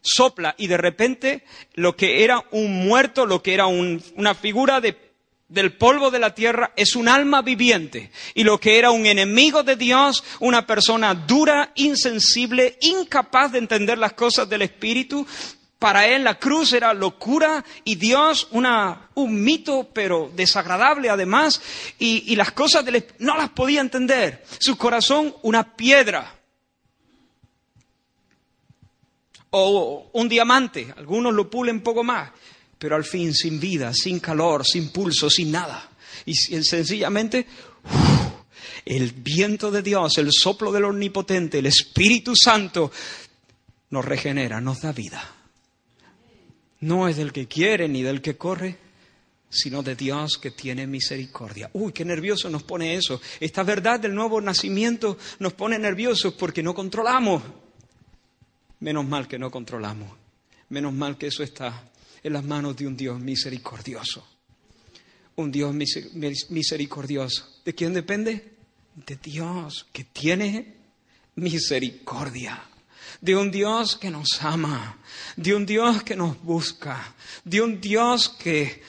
sopla 0.00 0.54
y 0.56 0.66
de 0.66 0.78
repente 0.78 1.44
lo 1.74 1.94
que 1.94 2.24
era 2.24 2.42
un 2.52 2.86
muerto, 2.86 3.26
lo 3.26 3.42
que 3.42 3.52
era 3.52 3.66
una 3.66 4.34
figura 4.34 4.80
del 4.80 5.76
polvo 5.76 6.10
de 6.10 6.20
la 6.20 6.34
tierra, 6.34 6.72
es 6.74 6.96
un 6.96 7.06
alma 7.06 7.42
viviente. 7.42 8.10
Y 8.32 8.44
lo 8.44 8.58
que 8.58 8.78
era 8.78 8.90
un 8.90 9.04
enemigo 9.04 9.62
de 9.62 9.76
Dios, 9.76 10.24
una 10.40 10.66
persona 10.66 11.14
dura, 11.14 11.70
insensible, 11.74 12.78
incapaz 12.80 13.52
de 13.52 13.58
entender 13.58 13.98
las 13.98 14.14
cosas 14.14 14.48
del 14.48 14.62
Espíritu, 14.62 15.26
para 15.82 16.06
él 16.06 16.22
la 16.22 16.38
cruz 16.38 16.74
era 16.74 16.94
locura 16.94 17.64
y 17.82 17.96
Dios 17.96 18.46
una, 18.52 19.08
un 19.16 19.42
mito, 19.42 19.90
pero 19.92 20.30
desagradable 20.32 21.10
además, 21.10 21.60
y, 21.98 22.36
las 22.36 22.52
cosas 22.52 22.84
del, 22.84 23.04
no 23.18 23.36
las 23.36 23.50
podía 23.50 23.80
entender. 23.80 24.44
Su 24.60 24.78
corazón 24.78 25.34
una 25.42 25.74
piedra. 25.74 26.38
O 29.50 30.08
un 30.12 30.28
diamante, 30.28 30.94
algunos 30.96 31.34
lo 31.34 31.50
pulen 31.50 31.80
poco 31.80 32.04
más, 32.04 32.30
pero 32.78 32.94
al 32.94 33.04
fin 33.04 33.34
sin 33.34 33.58
vida, 33.58 33.92
sin 33.92 34.20
calor, 34.20 34.64
sin 34.64 34.90
pulso, 34.90 35.28
sin 35.28 35.50
nada. 35.50 35.90
Y 36.26 36.34
sencillamente 36.34 37.44
el 38.84 39.10
viento 39.10 39.72
de 39.72 39.82
Dios, 39.82 40.16
el 40.18 40.30
soplo 40.30 40.70
del 40.70 40.84
Omnipotente, 40.84 41.58
el 41.58 41.66
Espíritu 41.66 42.36
Santo, 42.36 42.92
nos 43.90 44.04
regenera, 44.04 44.60
nos 44.60 44.80
da 44.80 44.92
vida 44.92 45.41
no 46.82 47.08
es 47.08 47.16
del 47.16 47.32
que 47.32 47.46
quiere 47.46 47.88
ni 47.88 48.02
del 48.02 48.20
que 48.20 48.36
corre, 48.36 48.76
sino 49.48 49.82
de 49.82 49.94
Dios 49.94 50.38
que 50.38 50.50
tiene 50.50 50.86
misericordia. 50.86 51.70
Uy, 51.74 51.92
qué 51.92 52.04
nervioso 52.04 52.48
nos 52.48 52.62
pone 52.62 52.94
eso. 52.94 53.20
Esta 53.38 53.62
verdad 53.62 54.00
del 54.00 54.14
nuevo 54.14 54.40
nacimiento 54.40 55.18
nos 55.38 55.52
pone 55.52 55.78
nerviosos 55.78 56.34
porque 56.34 56.62
no 56.62 56.74
controlamos. 56.74 57.42
Menos 58.80 59.06
mal 59.06 59.28
que 59.28 59.38
no 59.38 59.50
controlamos. 59.50 60.10
Menos 60.70 60.92
mal 60.92 61.16
que 61.16 61.28
eso 61.28 61.42
está 61.42 61.90
en 62.22 62.32
las 62.32 62.44
manos 62.44 62.76
de 62.76 62.86
un 62.86 62.96
Dios 62.96 63.20
misericordioso. 63.20 64.26
Un 65.36 65.52
Dios 65.52 65.74
misericordioso. 65.74 67.60
¿De 67.64 67.74
quién 67.74 67.94
depende? 67.94 68.54
De 69.06 69.16
Dios 69.16 69.86
que 69.92 70.04
tiene 70.04 70.74
misericordia 71.36 72.68
de 73.20 73.36
un 73.36 73.50
Dios 73.50 73.96
que 73.96 74.10
nos 74.10 74.42
ama, 74.42 74.98
de 75.36 75.54
un 75.54 75.66
Dios 75.66 76.02
que 76.02 76.16
nos 76.16 76.40
busca, 76.42 77.14
de 77.44 77.60
un 77.60 77.80
Dios 77.80 78.28
que, 78.28 78.82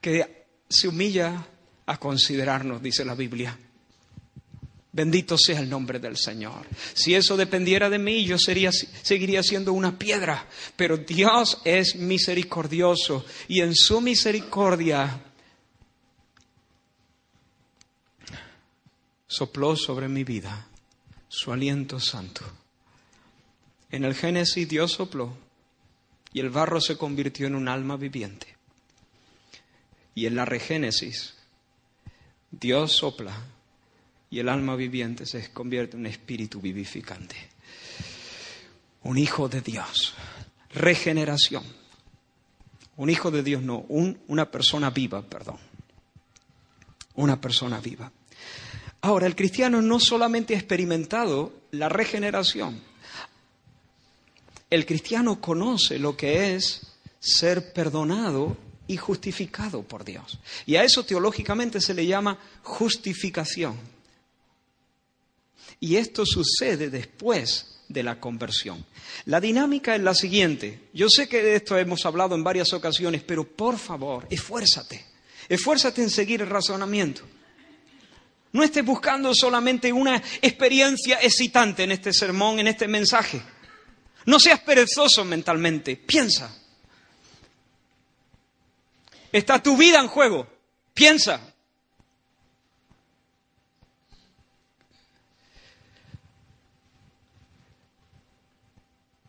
que 0.00 0.46
se 0.68 0.88
humilla 0.88 1.46
a 1.86 1.98
considerarnos, 1.98 2.82
dice 2.82 3.04
la 3.04 3.14
Biblia. 3.14 3.56
Bendito 4.92 5.36
sea 5.36 5.60
el 5.60 5.68
nombre 5.68 5.98
del 5.98 6.16
Señor. 6.16 6.66
Si 6.94 7.14
eso 7.14 7.36
dependiera 7.36 7.90
de 7.90 7.98
mí, 7.98 8.24
yo 8.24 8.38
sería, 8.38 8.72
seguiría 8.72 9.42
siendo 9.42 9.74
una 9.74 9.98
piedra. 9.98 10.48
Pero 10.74 10.96
Dios 10.96 11.58
es 11.64 11.96
misericordioso 11.96 13.26
y 13.46 13.60
en 13.60 13.74
su 13.74 14.00
misericordia 14.00 15.22
sopló 19.26 19.76
sobre 19.76 20.08
mi 20.08 20.24
vida 20.24 20.66
su 21.28 21.52
aliento 21.52 22.00
santo. 22.00 22.42
En 23.90 24.04
el 24.04 24.14
Génesis 24.14 24.68
Dios 24.68 24.92
sopló 24.92 25.36
y 26.32 26.40
el 26.40 26.50
barro 26.50 26.80
se 26.80 26.96
convirtió 26.96 27.46
en 27.46 27.54
un 27.54 27.68
alma 27.68 27.96
viviente. 27.96 28.46
Y 30.14 30.26
en 30.26 30.34
la 30.34 30.44
regénesis 30.44 31.34
Dios 32.50 32.92
sopla 32.92 33.34
y 34.30 34.38
el 34.40 34.48
alma 34.48 34.76
viviente 34.76 35.26
se 35.26 35.52
convierte 35.52 35.96
en 35.96 36.00
un 36.00 36.06
espíritu 36.06 36.60
vivificante. 36.60 37.36
Un 39.02 39.18
hijo 39.18 39.48
de 39.48 39.60
Dios. 39.60 40.14
Regeneración. 40.74 41.64
Un 42.96 43.10
hijo 43.10 43.30
de 43.30 43.42
Dios, 43.42 43.62
no, 43.62 43.84
una 43.88 44.50
persona 44.50 44.90
viva, 44.90 45.22
perdón. 45.22 45.58
Una 47.14 47.40
persona 47.40 47.80
viva. 47.80 48.10
Ahora, 49.02 49.26
el 49.26 49.36
cristiano 49.36 49.82
no 49.82 50.00
solamente 50.00 50.54
ha 50.54 50.58
experimentado 50.58 51.52
la 51.70 51.88
regeneración, 51.88 52.80
el 54.76 54.86
cristiano 54.86 55.40
conoce 55.40 55.98
lo 55.98 56.16
que 56.16 56.54
es 56.54 56.82
ser 57.18 57.72
perdonado 57.72 58.56
y 58.86 58.96
justificado 58.96 59.82
por 59.82 60.04
Dios. 60.04 60.38
Y 60.64 60.76
a 60.76 60.84
eso 60.84 61.04
teológicamente 61.04 61.80
se 61.80 61.94
le 61.94 62.06
llama 62.06 62.38
justificación. 62.62 63.76
Y 65.80 65.96
esto 65.96 66.24
sucede 66.24 66.90
después 66.90 67.80
de 67.88 68.02
la 68.02 68.20
conversión. 68.20 68.84
La 69.24 69.40
dinámica 69.40 69.94
es 69.94 70.02
la 70.02 70.14
siguiente. 70.14 70.88
Yo 70.92 71.08
sé 71.08 71.28
que 71.28 71.42
de 71.42 71.56
esto 71.56 71.76
hemos 71.78 72.04
hablado 72.06 72.34
en 72.34 72.44
varias 72.44 72.72
ocasiones, 72.72 73.22
pero 73.22 73.44
por 73.44 73.78
favor, 73.78 74.26
esfuérzate. 74.30 75.04
Esfuérzate 75.48 76.02
en 76.02 76.10
seguir 76.10 76.42
el 76.42 76.48
razonamiento. 76.48 77.22
No 78.52 78.62
estés 78.62 78.84
buscando 78.84 79.34
solamente 79.34 79.92
una 79.92 80.22
experiencia 80.40 81.18
excitante 81.20 81.84
en 81.84 81.92
este 81.92 82.12
sermón, 82.12 82.58
en 82.58 82.68
este 82.68 82.88
mensaje. 82.88 83.42
No 84.26 84.40
seas 84.40 84.60
perezoso 84.60 85.24
mentalmente, 85.24 85.96
piensa. 85.96 86.54
Está 89.30 89.62
tu 89.62 89.76
vida 89.76 90.00
en 90.00 90.08
juego, 90.08 90.48
piensa. 90.92 91.40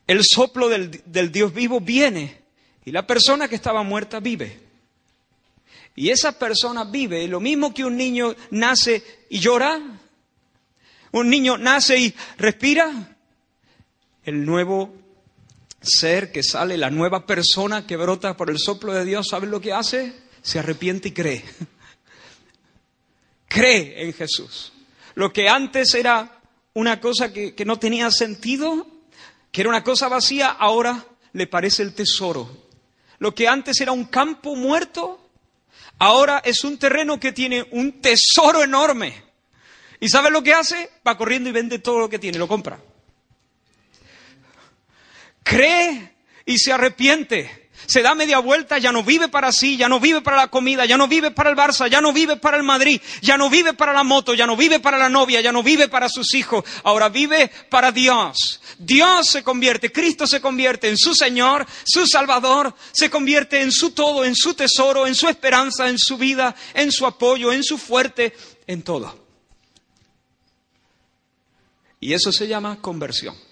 El 0.07 0.23
soplo 0.23 0.69
del, 0.69 1.31
Dios 1.31 1.53
vivo 1.53 1.79
viene 1.79 2.41
y 2.85 2.91
la 2.91 3.05
persona 3.05 3.47
que 3.47 3.55
estaba 3.55 3.83
muerta 3.83 4.19
vive. 4.19 4.59
Y 5.95 6.09
esa 6.09 6.39
persona 6.39 6.85
vive, 6.85 7.27
lo 7.27 7.39
mismo 7.39 7.73
que 7.73 7.83
un 7.83 7.97
niño 7.97 8.35
nace 8.51 9.03
y 9.29 9.39
llora, 9.39 9.79
un 11.11 11.29
niño 11.29 11.57
nace 11.57 11.99
y 11.99 12.15
respira, 12.37 13.16
el 14.27 14.45
nuevo 14.45 14.93
ser 15.81 16.33
que 16.33 16.43
sale, 16.43 16.75
la 16.75 16.89
nueva 16.89 17.25
persona 17.25 17.87
que 17.87 17.95
brota 17.95 18.35
por 18.35 18.49
el 18.49 18.59
soplo 18.59 18.91
de 18.91 19.05
Dios, 19.05 19.29
¿sabe 19.29 19.47
lo 19.47 19.61
que 19.61 19.71
hace? 19.71 20.13
Se 20.41 20.59
arrepiente 20.59 21.07
y 21.07 21.11
cree. 21.13 21.45
cree 23.47 24.03
en 24.03 24.13
Jesús. 24.13 24.73
Lo 25.15 25.31
que 25.31 25.47
antes 25.47 25.93
era 25.93 26.41
una 26.73 26.99
cosa 26.99 27.31
que, 27.31 27.55
no 27.65 27.79
tenía 27.79 28.11
sentido, 28.11 28.85
que 29.49 29.61
era 29.61 29.69
una 29.69 29.85
cosa 29.85 30.09
vacía, 30.09 30.49
ahora 30.49 31.05
le 31.31 31.47
parece 31.47 31.83
el 31.83 31.93
tesoro. 31.93 32.67
Lo 33.19 33.33
que 33.33 33.47
antes 33.47 33.79
era 33.79 33.93
un 33.93 34.05
campo 34.05 34.57
muerto, 34.57 35.25
ahora 35.99 36.39
es 36.43 36.65
un 36.65 36.77
terreno 36.77 37.17
que 37.17 37.31
tiene 37.31 37.65
un 37.71 38.01
tesoro 38.01 38.61
enorme. 38.61 39.23
¿Y 40.01 40.09
sabe 40.09 40.31
lo 40.31 40.43
que 40.43 40.53
hace? 40.53 40.89
Va 41.07 41.17
corriendo 41.17 41.47
y 41.47 41.53
vende 41.53 41.79
todo 41.79 41.99
lo 41.99 42.09
que 42.09 42.19
tiene, 42.19 42.37
lo 42.37 42.49
compra 42.49 42.77
cree 45.47 46.13
y 46.45 46.57
se 46.57 46.73
arrepiente. 46.73 47.67
Se 47.85 48.01
da 48.01 48.15
media 48.15 48.39
vuelta, 48.39 48.79
ya 48.79 48.91
no 48.91 49.01
vive 49.01 49.29
para 49.29 49.53
sí, 49.53 49.77
ya 49.77 49.87
no 49.87 50.01
vive 50.01 50.21
para 50.21 50.35
la 50.35 50.47
comida, 50.49 50.85
ya 50.85 50.97
no 50.97 51.07
vive 51.07 51.31
para 51.31 51.49
el 51.51 51.55
Barça, 51.55 51.87
ya 51.87 52.01
no 52.01 52.11
vive 52.11 52.35
para 52.35 52.57
el 52.57 52.63
Madrid, 52.63 52.99
ya 53.21 53.37
no 53.37 53.49
vive 53.49 53.73
para 53.73 53.93
la 53.93 54.03
moto, 54.03 54.33
ya 54.33 54.45
no 54.45 54.57
vive 54.57 54.81
para 54.81 54.97
la 54.97 55.07
novia, 55.07 55.39
ya 55.39 55.53
no 55.53 55.63
vive 55.63 55.87
para 55.87 56.09
sus 56.09 56.33
hijos, 56.33 56.65
ahora 56.83 57.07
vive 57.07 57.49
para 57.69 57.93
Dios. 57.93 58.59
Dios 58.77 59.27
se 59.29 59.41
convierte, 59.41 59.89
Cristo 59.89 60.27
se 60.27 60.41
convierte 60.41 60.89
en 60.89 60.97
su 60.97 61.15
Señor, 61.15 61.65
su 61.85 62.05
Salvador, 62.07 62.75
se 62.91 63.09
convierte 63.09 63.61
en 63.61 63.71
su 63.71 63.91
todo, 63.91 64.25
en 64.25 64.35
su 64.35 64.53
tesoro, 64.53 65.07
en 65.07 65.15
su 65.15 65.29
esperanza, 65.29 65.87
en 65.87 65.97
su 65.97 66.17
vida, 66.17 66.55
en 66.73 66.91
su 66.91 67.05
apoyo, 67.05 67.53
en 67.53 67.63
su 67.63 67.77
fuerte, 67.77 68.35
en 68.65 68.81
todo. 68.81 69.17
Y 72.01 72.11
eso 72.11 72.33
se 72.33 72.49
llama 72.49 72.81
conversión. 72.81 73.46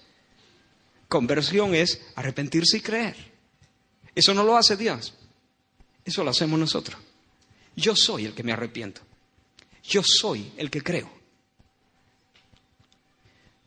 Conversión 1.08 1.74
es 1.74 2.00
arrepentirse 2.14 2.78
y 2.78 2.80
creer. 2.80 3.16
Eso 4.14 4.34
no 4.34 4.42
lo 4.42 4.56
hace 4.56 4.76
Dios. 4.76 5.14
Eso 6.04 6.24
lo 6.24 6.30
hacemos 6.30 6.58
nosotros. 6.58 6.98
Yo 7.76 7.94
soy 7.94 8.24
el 8.24 8.34
que 8.34 8.42
me 8.42 8.52
arrepiento. 8.52 9.02
Yo 9.84 10.02
soy 10.02 10.52
el 10.56 10.70
que 10.70 10.82
creo. 10.82 11.10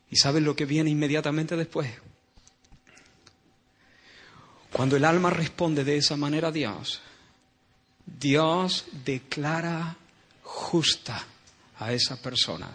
¿Y 0.09 0.17
sabes 0.17 0.41
lo 0.41 0.55
que 0.55 0.65
viene 0.65 0.89
inmediatamente 0.89 1.55
después? 1.55 1.91
Cuando 4.71 4.95
el 4.95 5.05
alma 5.05 5.29
responde 5.29 5.83
de 5.83 5.97
esa 5.97 6.15
manera 6.15 6.47
a 6.49 6.51
Dios, 6.51 7.01
Dios 8.05 8.85
declara 9.03 9.97
justa 10.43 11.25
a 11.77 11.93
esa 11.93 12.21
persona. 12.21 12.69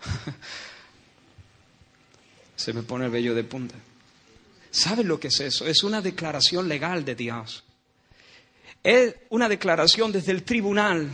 Se 2.60 2.74
me 2.74 2.82
pone 2.82 3.06
el 3.06 3.10
vello 3.10 3.34
de 3.34 3.42
punta. 3.42 3.74
¿Saben 4.70 5.08
lo 5.08 5.18
que 5.18 5.28
es 5.28 5.40
eso? 5.40 5.66
Es 5.66 5.82
una 5.82 6.02
declaración 6.02 6.68
legal 6.68 7.06
de 7.06 7.14
Dios. 7.14 7.64
Es 8.84 9.14
una 9.30 9.48
declaración 9.48 10.12
desde 10.12 10.32
el 10.32 10.42
tribunal. 10.42 11.08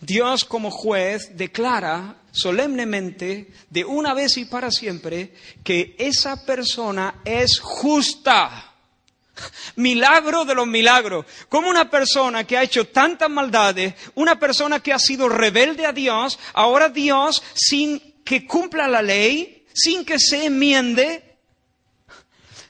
Dios 0.00 0.44
como 0.44 0.72
juez 0.72 1.36
declara 1.36 2.16
solemnemente, 2.32 3.52
de 3.70 3.84
una 3.84 4.12
vez 4.12 4.36
y 4.38 4.44
para 4.46 4.72
siempre, 4.72 5.32
que 5.62 5.94
esa 6.00 6.44
persona 6.44 7.20
es 7.24 7.60
justa. 7.60 8.72
Milagro 9.76 10.44
de 10.44 10.56
los 10.56 10.66
milagros. 10.66 11.26
Como 11.48 11.68
una 11.68 11.88
persona 11.88 12.44
que 12.44 12.56
ha 12.56 12.64
hecho 12.64 12.88
tantas 12.88 13.30
maldades, 13.30 13.94
una 14.16 14.40
persona 14.40 14.80
que 14.80 14.92
ha 14.92 14.98
sido 14.98 15.28
rebelde 15.28 15.86
a 15.86 15.92
Dios, 15.92 16.40
ahora 16.54 16.88
Dios, 16.88 17.40
sin 17.54 18.00
que 18.24 18.48
cumpla 18.48 18.88
la 18.88 19.00
ley, 19.00 19.61
sin 19.74 20.04
que 20.04 20.18
se 20.18 20.46
enmiende, 20.46 21.36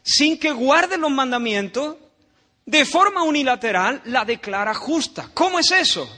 sin 0.02 0.38
que 0.38 0.52
guarde 0.52 0.98
los 0.98 1.10
mandamientos, 1.10 1.96
de 2.64 2.84
forma 2.84 3.22
unilateral 3.22 4.02
la 4.06 4.24
declara 4.24 4.74
justa. 4.74 5.30
¿Cómo 5.34 5.58
es 5.58 5.70
eso? 5.70 6.08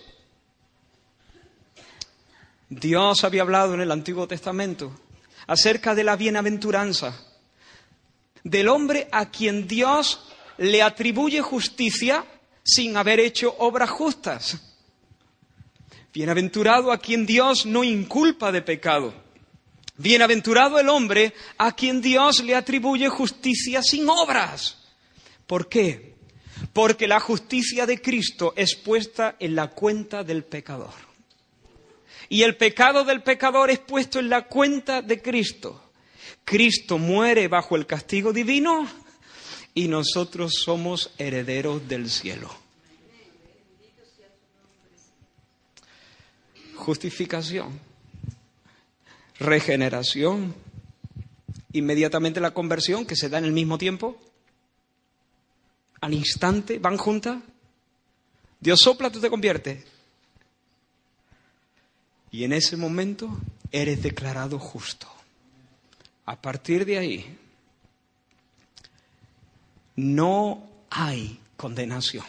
Dios 2.68 3.24
había 3.24 3.42
hablado 3.42 3.74
en 3.74 3.80
el 3.80 3.90
Antiguo 3.90 4.26
Testamento 4.26 5.00
acerca 5.46 5.94
de 5.94 6.04
la 6.04 6.16
bienaventuranza, 6.16 7.14
del 8.42 8.68
hombre 8.68 9.08
a 9.12 9.30
quien 9.30 9.68
Dios 9.68 10.20
le 10.58 10.82
atribuye 10.82 11.40
justicia 11.40 12.24
sin 12.62 12.96
haber 12.96 13.20
hecho 13.20 13.54
obras 13.58 13.90
justas. 13.90 14.58
Bienaventurado 16.12 16.92
a 16.92 16.98
quien 16.98 17.26
Dios 17.26 17.66
no 17.66 17.84
inculpa 17.84 18.52
de 18.52 18.62
pecado. 18.62 19.23
Bienaventurado 19.96 20.80
el 20.80 20.88
hombre 20.88 21.34
a 21.56 21.72
quien 21.72 22.00
Dios 22.00 22.42
le 22.42 22.56
atribuye 22.56 23.08
justicia 23.08 23.80
sin 23.82 24.08
obras. 24.08 24.78
¿Por 25.46 25.68
qué? 25.68 26.14
Porque 26.72 27.06
la 27.06 27.20
justicia 27.20 27.86
de 27.86 28.00
Cristo 28.02 28.54
es 28.56 28.74
puesta 28.74 29.36
en 29.38 29.54
la 29.54 29.68
cuenta 29.68 30.24
del 30.24 30.42
pecador. 30.44 30.94
Y 32.28 32.42
el 32.42 32.56
pecado 32.56 33.04
del 33.04 33.22
pecador 33.22 33.70
es 33.70 33.78
puesto 33.78 34.18
en 34.18 34.30
la 34.30 34.48
cuenta 34.48 35.00
de 35.00 35.22
Cristo. 35.22 35.92
Cristo 36.44 36.98
muere 36.98 37.46
bajo 37.46 37.76
el 37.76 37.86
castigo 37.86 38.32
divino 38.32 38.88
y 39.74 39.86
nosotros 39.86 40.54
somos 40.64 41.12
herederos 41.18 41.86
del 41.86 42.10
cielo. 42.10 42.50
Justificación 46.74 47.93
regeneración, 49.38 50.54
inmediatamente 51.72 52.40
la 52.40 52.54
conversión 52.54 53.06
que 53.06 53.16
se 53.16 53.28
da 53.28 53.38
en 53.38 53.44
el 53.44 53.52
mismo 53.52 53.78
tiempo, 53.78 54.16
al 56.00 56.14
instante, 56.14 56.78
van 56.78 56.98
juntas. 56.98 57.42
Dios 58.60 58.80
sopla, 58.80 59.10
tú 59.10 59.20
te 59.20 59.30
conviertes. 59.30 59.84
Y 62.30 62.44
en 62.44 62.52
ese 62.52 62.76
momento 62.76 63.38
eres 63.70 64.02
declarado 64.02 64.58
justo. 64.58 65.08
A 66.26 66.40
partir 66.40 66.84
de 66.84 66.98
ahí, 66.98 67.38
no 69.96 70.66
hay 70.90 71.38
condenación. 71.56 72.24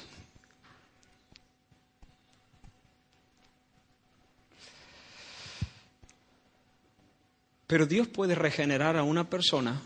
Pero 7.67 7.85
Dios 7.85 8.07
puede 8.07 8.35
regenerar 8.35 8.97
a 8.97 9.03
una 9.03 9.29
persona 9.29 9.81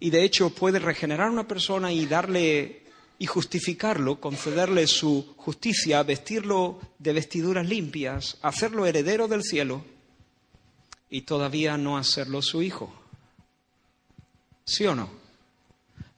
y 0.00 0.10
de 0.10 0.24
hecho 0.24 0.50
puede 0.50 0.78
regenerar 0.78 1.28
a 1.28 1.32
una 1.32 1.46
persona 1.46 1.92
y 1.92 2.06
darle 2.06 2.82
y 3.18 3.26
justificarlo, 3.26 4.18
concederle 4.18 4.88
su 4.88 5.34
justicia, 5.36 6.02
vestirlo 6.02 6.80
de 6.98 7.12
vestiduras 7.12 7.64
limpias, 7.68 8.36
hacerlo 8.42 8.84
heredero 8.84 9.28
del 9.28 9.44
cielo 9.44 9.84
y 11.08 11.22
todavía 11.22 11.76
no 11.76 11.98
hacerlo 11.98 12.42
su 12.42 12.62
hijo. 12.62 12.92
¿Sí 14.64 14.86
o 14.86 14.94
no? 14.94 15.08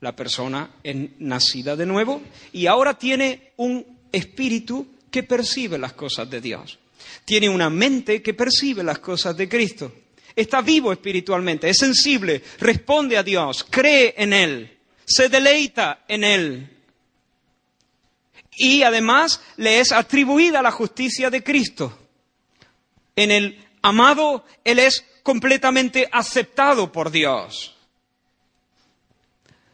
La 0.01 0.17
persona 0.17 0.71
es 0.83 0.97
nacida 1.19 1.77
de 1.77 1.85
nuevo 1.85 2.23
y 2.53 2.67
ahora 2.67 2.99
tiene 2.99 3.53
un 3.57 3.85
espíritu 4.13 4.87
que 5.11 5.25
percibe 5.25 5.77
las 5.77 5.93
cosas 5.93 6.31
de 6.31 6.41
Dios. 6.41 6.79
Tiene 7.25 7.49
una 7.49 7.69
mente 7.69 8.23
que 8.23 8.33
percibe 8.33 8.83
las 8.83 9.01
cosas 9.01 9.37
de 9.37 9.49
Cristo. 9.49 9.93
Está 10.37 10.61
vivo 10.61 10.93
espiritualmente, 10.93 11.69
es 11.69 11.79
sensible, 11.79 12.43
responde 12.59 13.17
a 13.17 13.23
Dios, 13.23 13.65
cree 13.69 14.15
en 14.17 14.33
Él, 14.33 14.79
se 15.05 15.29
deleita 15.29 16.05
en 16.09 16.25
Él. 16.25 16.71
Y 18.57 18.83
además 18.83 19.41
le 19.57 19.81
es 19.81 19.93
atribuida 19.93 20.63
la 20.63 20.71
justicia 20.71 21.31
de 21.31 21.43
Cristo. 21.43 21.97
En 23.17 23.31
el 23.31 23.65
amado, 23.83 24.45
Él 24.65 24.79
es 24.79 25.05
completamente 25.23 26.09
aceptado 26.11 26.91
por 26.91 27.11
Dios. 27.11 27.75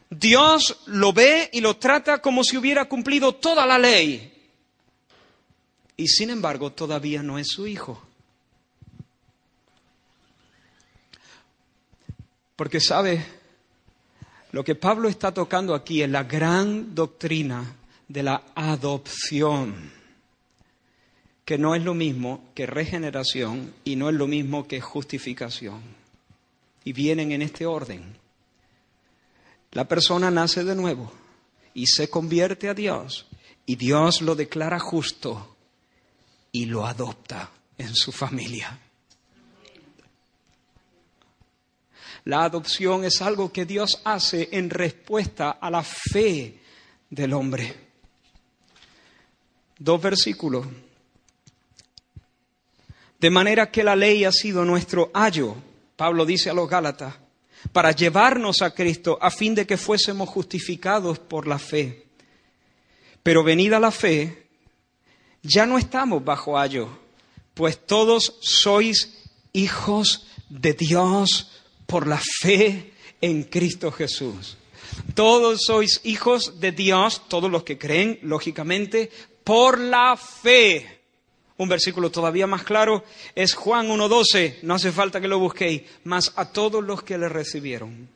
Dios 0.09 0.81
lo 0.87 1.13
ve 1.13 1.49
y 1.53 1.61
lo 1.61 1.77
trata 1.77 2.21
como 2.21 2.43
si 2.43 2.57
hubiera 2.57 2.85
cumplido 2.85 3.33
toda 3.33 3.65
la 3.65 3.79
ley. 3.79 4.27
Y 5.95 6.07
sin 6.07 6.29
embargo 6.29 6.71
todavía 6.71 7.23
no 7.23 7.39
es 7.39 7.47
su 7.47 7.65
hijo. 7.65 8.01
Porque 12.61 12.79
sabe, 12.79 13.25
lo 14.51 14.63
que 14.63 14.75
Pablo 14.75 15.09
está 15.09 15.33
tocando 15.33 15.73
aquí 15.73 16.03
es 16.03 16.09
la 16.11 16.25
gran 16.25 16.93
doctrina 16.93 17.75
de 18.07 18.21
la 18.21 18.43
adopción, 18.53 19.91
que 21.43 21.57
no 21.57 21.73
es 21.73 21.83
lo 21.83 21.95
mismo 21.95 22.51
que 22.53 22.67
regeneración 22.67 23.73
y 23.83 23.95
no 23.95 24.09
es 24.09 24.15
lo 24.15 24.27
mismo 24.27 24.67
que 24.67 24.79
justificación. 24.79 25.81
Y 26.83 26.93
vienen 26.93 27.31
en 27.31 27.41
este 27.41 27.65
orden. 27.65 28.15
La 29.71 29.87
persona 29.87 30.29
nace 30.29 30.63
de 30.63 30.75
nuevo 30.75 31.11
y 31.73 31.87
se 31.87 32.11
convierte 32.11 32.69
a 32.69 32.75
Dios 32.75 33.25
y 33.65 33.75
Dios 33.75 34.21
lo 34.21 34.35
declara 34.35 34.77
justo 34.77 35.55
y 36.51 36.65
lo 36.65 36.85
adopta 36.85 37.49
en 37.79 37.95
su 37.95 38.11
familia. 38.11 38.90
La 42.25 42.43
adopción 42.43 43.03
es 43.03 43.21
algo 43.21 43.51
que 43.51 43.65
Dios 43.65 44.01
hace 44.03 44.49
en 44.51 44.69
respuesta 44.69 45.51
a 45.51 45.69
la 45.71 45.83
fe 45.83 46.59
del 47.09 47.33
hombre. 47.33 47.75
Dos 49.79 50.01
versículos. 50.01 50.67
De 53.19 53.29
manera 53.29 53.71
que 53.71 53.83
la 53.83 53.95
ley 53.95 54.25
ha 54.25 54.31
sido 54.31 54.65
nuestro 54.65 55.09
ayo, 55.13 55.55
Pablo 55.95 56.25
dice 56.25 56.49
a 56.49 56.53
los 56.53 56.69
Gálatas, 56.69 57.15
para 57.71 57.91
llevarnos 57.91 58.61
a 58.61 58.73
Cristo 58.73 59.17
a 59.21 59.29
fin 59.29 59.53
de 59.55 59.67
que 59.67 59.77
fuésemos 59.77 60.29
justificados 60.29 61.19
por 61.19 61.47
la 61.47 61.59
fe. 61.59 62.07
Pero 63.23 63.43
venida 63.43 63.79
la 63.79 63.91
fe, 63.91 64.47
ya 65.43 65.65
no 65.65 65.77
estamos 65.77 66.23
bajo 66.23 66.57
ayo, 66.57 66.89
pues 67.53 67.85
todos 67.85 68.37
sois 68.41 69.17
hijos 69.53 70.27
de 70.49 70.73
Dios 70.73 71.51
por 71.91 72.07
la 72.07 72.21
fe 72.39 72.93
en 73.19 73.43
Cristo 73.43 73.91
Jesús. 73.91 74.55
Todos 75.13 75.63
sois 75.67 75.99
hijos 76.05 76.61
de 76.61 76.71
Dios, 76.71 77.27
todos 77.27 77.51
los 77.51 77.65
que 77.65 77.77
creen, 77.77 78.17
lógicamente, 78.21 79.11
por 79.43 79.77
la 79.77 80.15
fe. 80.15 81.01
Un 81.57 81.67
versículo 81.67 82.09
todavía 82.09 82.47
más 82.47 82.63
claro 82.63 83.03
es 83.35 83.55
Juan 83.55 83.89
1.12, 83.89 84.59
no 84.61 84.75
hace 84.75 84.93
falta 84.93 85.19
que 85.19 85.27
lo 85.27 85.37
busquéis, 85.37 85.81
mas 86.05 86.31
a 86.37 86.53
todos 86.53 86.81
los 86.81 87.03
que 87.03 87.17
le 87.17 87.27
recibieron, 87.27 88.07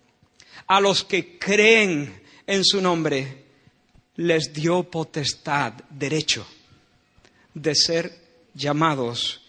a 0.68 0.80
los 0.80 1.04
que 1.04 1.38
creen 1.38 2.24
en 2.48 2.64
su 2.64 2.82
nombre, 2.82 3.44
les 4.16 4.54
dio 4.54 4.84
potestad, 4.84 5.74
derecho, 5.90 6.48
de 7.54 7.76
ser 7.76 8.22
llamados, 8.54 9.42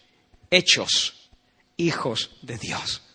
hechos, 0.51 1.31
hijos 1.77 2.33
de 2.43 2.59
Dios. 2.59 3.06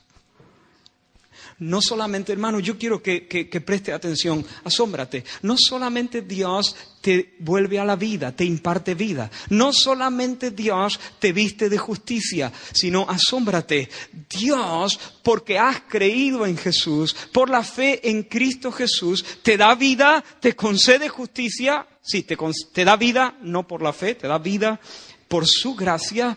No 1.62 1.80
solamente, 1.80 2.32
hermano, 2.32 2.60
yo 2.60 2.76
quiero 2.76 3.04
que, 3.04 3.64
preste 3.64 3.94
atención, 3.94 4.44
asómbrate. 4.64 5.24
No 5.44 5.58
solamente 5.60 6.24
Dios 6.24 6.76
te 7.02 7.36
vuelve 7.38 7.78
a 7.78 7.86
la 7.86 7.96
vida, 7.96 8.36
te 8.36 8.44
imparte 8.44 8.96
vida. 8.96 9.30
No 9.52 9.72
solamente 9.72 10.50
Dios 10.50 11.00
te 11.20 11.32
viste 11.32 11.70
de 11.70 11.78
justicia, 11.78 12.52
sino 12.72 13.06
asómbrate. 13.08 13.92
Dios, 14.28 15.00
porque 15.22 15.60
has 15.60 15.82
creído 15.82 16.48
en 16.48 16.58
Jesús, 16.58 17.16
por 17.32 17.48
la 17.48 17.64
fe 17.64 18.10
en 18.10 18.24
Cristo 18.24 18.72
Jesús, 18.72 19.24
te 19.44 19.56
da 19.56 19.76
vida, 19.76 20.24
te 20.40 20.56
concede 20.56 21.10
justicia. 21.10 21.86
Sí, 22.02 22.24
te 22.24 22.86
da 22.86 22.96
vida, 22.96 23.38
no 23.44 23.68
por 23.68 23.84
la 23.84 23.94
fe, 23.94 24.16
te 24.16 24.28
da 24.28 24.40
vida 24.40 24.80
por 25.28 25.46
su 25.46 25.76
gracia. 25.76 26.36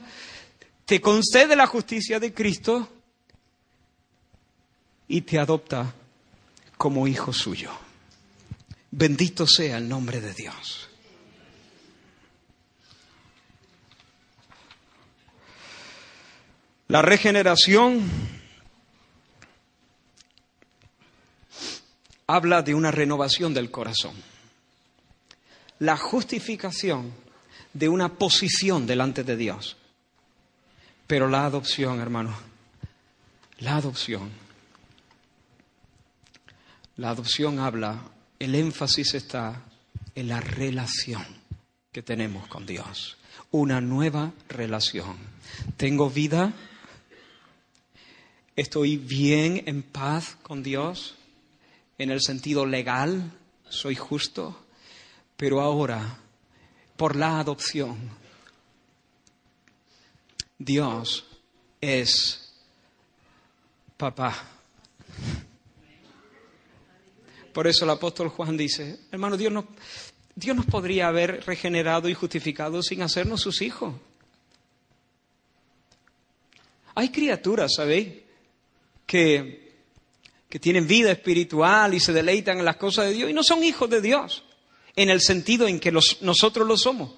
Te 0.84 1.00
concede 1.00 1.56
la 1.56 1.66
justicia 1.66 2.20
de 2.20 2.34
Cristo 2.34 2.90
y 5.08 5.22
te 5.22 5.38
adopta 5.38 5.94
como 6.76 7.06
hijo 7.06 7.32
suyo. 7.32 7.70
Bendito 8.90 9.46
sea 9.46 9.78
el 9.78 9.88
nombre 9.88 10.20
de 10.20 10.32
Dios. 10.32 10.88
La 16.88 17.02
regeneración 17.02 18.02
habla 22.26 22.62
de 22.62 22.74
una 22.74 22.90
renovación 22.90 23.52
del 23.52 23.70
corazón. 23.70 24.14
La 25.80 25.96
justificación 25.96 27.12
de 27.72 27.88
una 27.88 28.14
posición 28.14 28.86
delante 28.86 29.24
de 29.24 29.36
Dios. 29.36 29.76
Pero 31.06 31.28
la 31.28 31.44
adopción, 31.44 32.00
hermano, 32.00 32.34
la 33.58 33.76
adopción 33.76 34.43
la 36.96 37.10
adopción 37.10 37.58
habla, 37.58 38.02
el 38.38 38.54
énfasis 38.54 39.14
está 39.14 39.62
en 40.14 40.28
la 40.28 40.40
relación 40.40 41.24
que 41.92 42.02
tenemos 42.02 42.46
con 42.46 42.66
Dios. 42.66 43.16
Una 43.50 43.80
nueva 43.80 44.32
relación. 44.48 45.16
Tengo 45.76 46.08
vida, 46.08 46.52
estoy 48.54 48.96
bien 48.96 49.62
en 49.66 49.82
paz 49.82 50.36
con 50.42 50.62
Dios, 50.62 51.16
en 51.98 52.10
el 52.10 52.20
sentido 52.20 52.66
legal, 52.66 53.32
soy 53.68 53.94
justo, 53.96 54.64
pero 55.36 55.60
ahora, 55.60 56.18
por 56.96 57.16
la 57.16 57.40
adopción, 57.40 58.10
Dios 60.58 61.26
es 61.80 62.52
papá 63.96 64.54
por 67.54 67.68
eso 67.68 67.84
el 67.84 67.90
apóstol 67.90 68.28
Juan 68.28 68.56
dice, 68.56 68.98
hermano, 69.12 69.36
Dios, 69.36 69.52
no, 69.52 69.66
Dios 70.34 70.56
nos 70.56 70.66
podría 70.66 71.06
haber 71.06 71.46
regenerado 71.46 72.08
y 72.08 72.14
justificado 72.14 72.82
sin 72.82 73.00
hacernos 73.00 73.40
sus 73.40 73.62
hijos. 73.62 73.94
Hay 76.96 77.10
criaturas, 77.10 77.72
¿sabéis? 77.76 78.08
Que, 79.06 79.72
que 80.48 80.58
tienen 80.58 80.86
vida 80.88 81.12
espiritual 81.12 81.94
y 81.94 82.00
se 82.00 82.12
deleitan 82.12 82.58
en 82.58 82.64
las 82.64 82.76
cosas 82.76 83.06
de 83.06 83.12
Dios 83.12 83.30
y 83.30 83.32
no 83.32 83.44
son 83.44 83.62
hijos 83.62 83.88
de 83.88 84.00
Dios, 84.00 84.44
en 84.96 85.08
el 85.08 85.20
sentido 85.20 85.68
en 85.68 85.78
que 85.78 85.92
nosotros 85.92 86.66
lo 86.66 86.76
somos. 86.76 87.12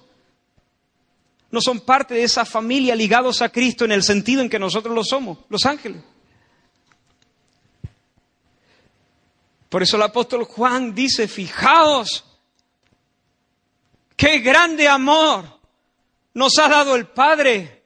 No 1.49 1.61
son 1.61 1.79
parte 1.79 2.13
de 2.13 2.23
esa 2.23 2.45
familia 2.45 2.95
ligados 2.95 3.41
a 3.41 3.49
Cristo 3.49 3.85
en 3.85 3.91
el 3.91 4.03
sentido 4.03 4.41
en 4.41 4.49
que 4.49 4.59
nosotros 4.59 4.93
lo 4.93 5.03
somos, 5.03 5.39
los 5.49 5.65
ángeles. 5.65 6.03
Por 9.69 9.83
eso 9.83 9.97
el 9.97 10.03
apóstol 10.03 10.43
Juan 10.45 10.95
dice, 10.95 11.27
fijaos, 11.27 12.23
qué 14.15 14.39
grande 14.39 14.87
amor 14.87 15.45
nos 16.33 16.57
ha 16.59 16.69
dado 16.69 16.95
el 16.95 17.07
Padre 17.07 17.83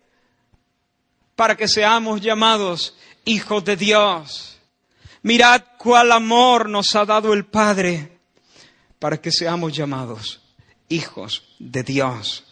para 1.35 1.55
que 1.55 1.67
seamos 1.67 2.21
llamados 2.21 2.95
hijos 3.25 3.63
de 3.65 3.75
Dios. 3.75 4.59
Mirad 5.23 5.63
cuál 5.77 6.11
amor 6.11 6.69
nos 6.69 6.95
ha 6.95 7.05
dado 7.05 7.33
el 7.33 7.45
Padre 7.45 8.19
para 8.99 9.19
que 9.19 9.31
seamos 9.31 9.73
llamados 9.73 10.41
hijos 10.89 11.43
de 11.57 11.83
Dios. 11.83 12.43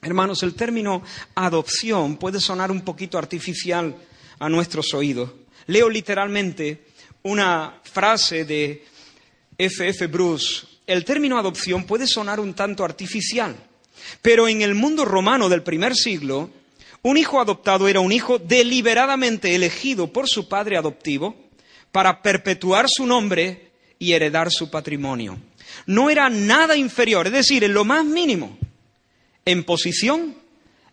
Hermanos, 0.00 0.42
el 0.42 0.54
término 0.54 1.02
adopción 1.34 2.16
puede 2.16 2.40
sonar 2.40 2.70
un 2.70 2.82
poquito 2.82 3.18
artificial 3.18 3.96
a 4.38 4.48
nuestros 4.48 4.94
oídos. 4.94 5.30
Leo 5.66 5.90
literalmente 5.90 6.86
una 7.22 7.80
frase 7.82 8.44
de 8.44 8.84
F.F. 9.56 9.88
F. 9.88 10.06
Bruce, 10.06 10.66
el 10.86 11.04
término 11.04 11.38
adopción 11.38 11.84
puede 11.84 12.06
sonar 12.06 12.40
un 12.40 12.54
tanto 12.54 12.84
artificial, 12.84 13.56
pero 14.22 14.48
en 14.48 14.62
el 14.62 14.74
mundo 14.74 15.04
romano 15.04 15.48
del 15.48 15.62
primer 15.62 15.94
siglo, 15.94 16.50
un 17.02 17.16
hijo 17.16 17.40
adoptado 17.40 17.88
era 17.88 18.00
un 18.00 18.12
hijo 18.12 18.38
deliberadamente 18.38 19.54
elegido 19.54 20.12
por 20.12 20.28
su 20.28 20.48
padre 20.48 20.76
adoptivo 20.76 21.36
para 21.92 22.22
perpetuar 22.22 22.86
su 22.88 23.06
nombre 23.06 23.72
y 23.98 24.12
heredar 24.12 24.50
su 24.50 24.70
patrimonio. 24.70 25.38
No 25.86 26.10
era 26.10 26.28
nada 26.30 26.76
inferior, 26.76 27.26
es 27.26 27.32
decir, 27.32 27.64
en 27.64 27.74
lo 27.74 27.84
más 27.84 28.04
mínimo, 28.04 28.56
en 29.44 29.64
posición 29.64 30.36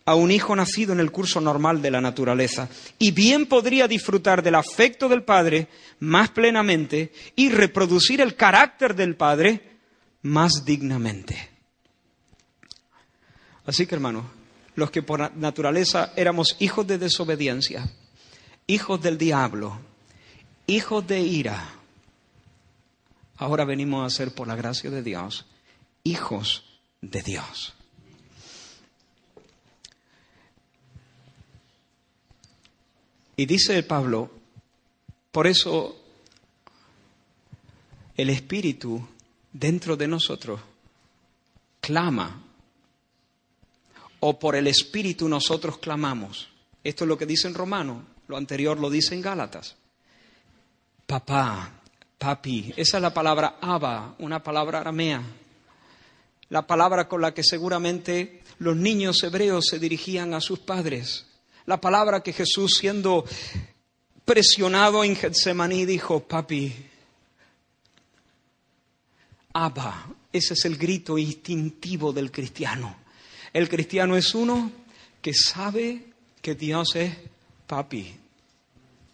a 0.06 0.14
un 0.14 0.30
hijo 0.30 0.54
nacido 0.54 0.92
en 0.92 1.00
el 1.00 1.10
curso 1.10 1.40
normal 1.40 1.82
de 1.82 1.90
la 1.90 2.00
naturaleza 2.00 2.68
y 2.98 3.10
bien 3.10 3.46
podría 3.46 3.88
disfrutar 3.88 4.42
del 4.42 4.54
afecto 4.54 5.08
del 5.08 5.24
Padre 5.24 5.68
más 5.98 6.30
plenamente 6.30 7.12
y 7.34 7.50
reproducir 7.50 8.20
el 8.20 8.36
carácter 8.36 8.94
del 8.94 9.16
Padre 9.16 9.78
más 10.22 10.64
dignamente. 10.64 11.50
Así 13.66 13.86
que, 13.86 13.96
hermanos, 13.96 14.24
los 14.76 14.92
que 14.92 15.02
por 15.02 15.36
naturaleza 15.36 16.12
éramos 16.14 16.56
hijos 16.60 16.86
de 16.86 16.98
desobediencia, 16.98 17.90
hijos 18.68 19.02
del 19.02 19.18
diablo, 19.18 19.80
hijos 20.68 21.04
de 21.04 21.20
ira, 21.20 21.68
ahora 23.38 23.64
venimos 23.64 24.06
a 24.06 24.16
ser, 24.16 24.32
por 24.32 24.46
la 24.46 24.54
gracia 24.54 24.88
de 24.88 25.02
Dios, 25.02 25.46
hijos 26.04 26.64
de 27.00 27.22
Dios. 27.22 27.75
Y 33.36 33.44
dice 33.44 33.82
Pablo, 33.82 34.30
por 35.30 35.46
eso 35.46 35.94
el 38.16 38.30
Espíritu 38.30 39.06
dentro 39.52 39.96
de 39.96 40.08
nosotros 40.08 40.60
clama, 41.80 42.42
o 44.20 44.38
por 44.38 44.56
el 44.56 44.66
Espíritu 44.66 45.28
nosotros 45.28 45.78
clamamos. 45.78 46.48
Esto 46.82 47.04
es 47.04 47.08
lo 47.08 47.18
que 47.18 47.26
dice 47.26 47.46
en 47.46 47.54
Romano, 47.54 48.04
lo 48.26 48.38
anterior 48.38 48.78
lo 48.78 48.88
dice 48.88 49.14
en 49.14 49.20
Gálatas. 49.20 49.76
Papá, 51.06 51.82
papi, 52.16 52.72
esa 52.74 52.96
es 52.96 53.02
la 53.02 53.12
palabra 53.12 53.58
Abba, 53.60 54.14
una 54.18 54.42
palabra 54.42 54.80
aramea, 54.80 55.22
la 56.48 56.66
palabra 56.66 57.06
con 57.06 57.20
la 57.20 57.34
que 57.34 57.44
seguramente 57.44 58.42
los 58.58 58.76
niños 58.76 59.22
hebreos 59.22 59.66
se 59.66 59.78
dirigían 59.78 60.32
a 60.32 60.40
sus 60.40 60.60
padres 60.60 61.26
la 61.66 61.80
palabra 61.80 62.22
que 62.22 62.32
Jesús, 62.32 62.78
siendo 62.80 63.24
presionado 64.24 65.04
en 65.04 65.16
Getsemaní, 65.16 65.84
dijo, 65.84 66.20
papi, 66.20 66.72
Abba, 69.52 70.08
ese 70.32 70.54
es 70.54 70.64
el 70.64 70.76
grito 70.76 71.16
instintivo 71.16 72.12
del 72.12 72.30
cristiano. 72.30 72.96
El 73.52 73.68
cristiano 73.68 74.16
es 74.16 74.34
uno 74.34 74.70
que 75.22 75.32
sabe 75.32 76.04
que 76.42 76.54
Dios 76.54 76.94
es 76.94 77.14
papi, 77.66 78.14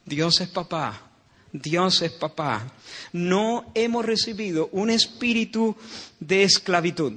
Dios 0.05 0.41
es 0.41 0.49
papá, 0.49 1.11
Dios 1.53 2.03
es 2.03 2.13
papá. 2.13 2.73
No 3.13 3.71
hemos 3.75 4.05
recibido 4.05 4.69
un 4.73 4.91
espíritu 4.91 5.77
de 6.19 6.43
esclavitud. 6.43 7.13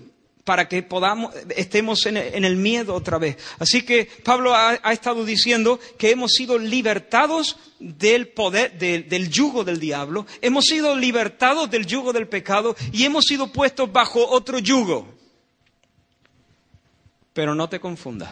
Para 0.45 0.69
que 0.69 0.83
podamos, 0.83 1.33
estemos 1.57 2.05
en 2.05 2.45
el 2.45 2.55
miedo 2.55 2.93
otra 2.93 3.17
vez. 3.17 3.37
Así 3.57 3.81
que 3.81 4.05
Pablo 4.23 4.53
ha, 4.53 4.75
estado 4.93 5.25
diciendo 5.25 5.79
que 5.97 6.11
hemos 6.11 6.33
sido 6.33 6.59
libertados 6.59 7.57
del 7.79 8.27
poder, 8.27 8.77
del 8.77 9.29
yugo 9.29 9.63
del 9.63 9.79
diablo, 9.79 10.27
hemos 10.41 10.65
sido 10.65 10.95
libertados 10.95 11.69
del 11.69 11.87
yugo 11.87 12.13
del 12.13 12.27
pecado 12.27 12.75
y 12.93 13.03
hemos 13.05 13.25
sido 13.25 13.51
puestos 13.51 13.91
bajo 13.91 14.25
otro 14.29 14.59
yugo. 14.59 15.07
Pero 17.33 17.55
no 17.55 17.67
te 17.67 17.79
confundas. 17.79 18.29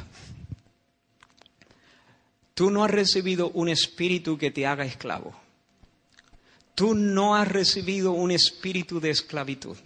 Tú 2.54 2.69
no 2.69 2.84
has 2.84 2.91
recibido 2.91 3.49
un 3.49 3.69
espíritu 3.69 4.38
que 4.38 4.52
te 4.52 4.67
haga 4.67 4.86
esclavo. 4.86 5.34
Tú 6.76 6.93
no 6.93 7.36
has 7.36 7.47
recibido 7.47 8.12
un 8.12 8.30
espíritu 8.30 8.99
de 8.99 9.10
esclavitud. 9.10 9.78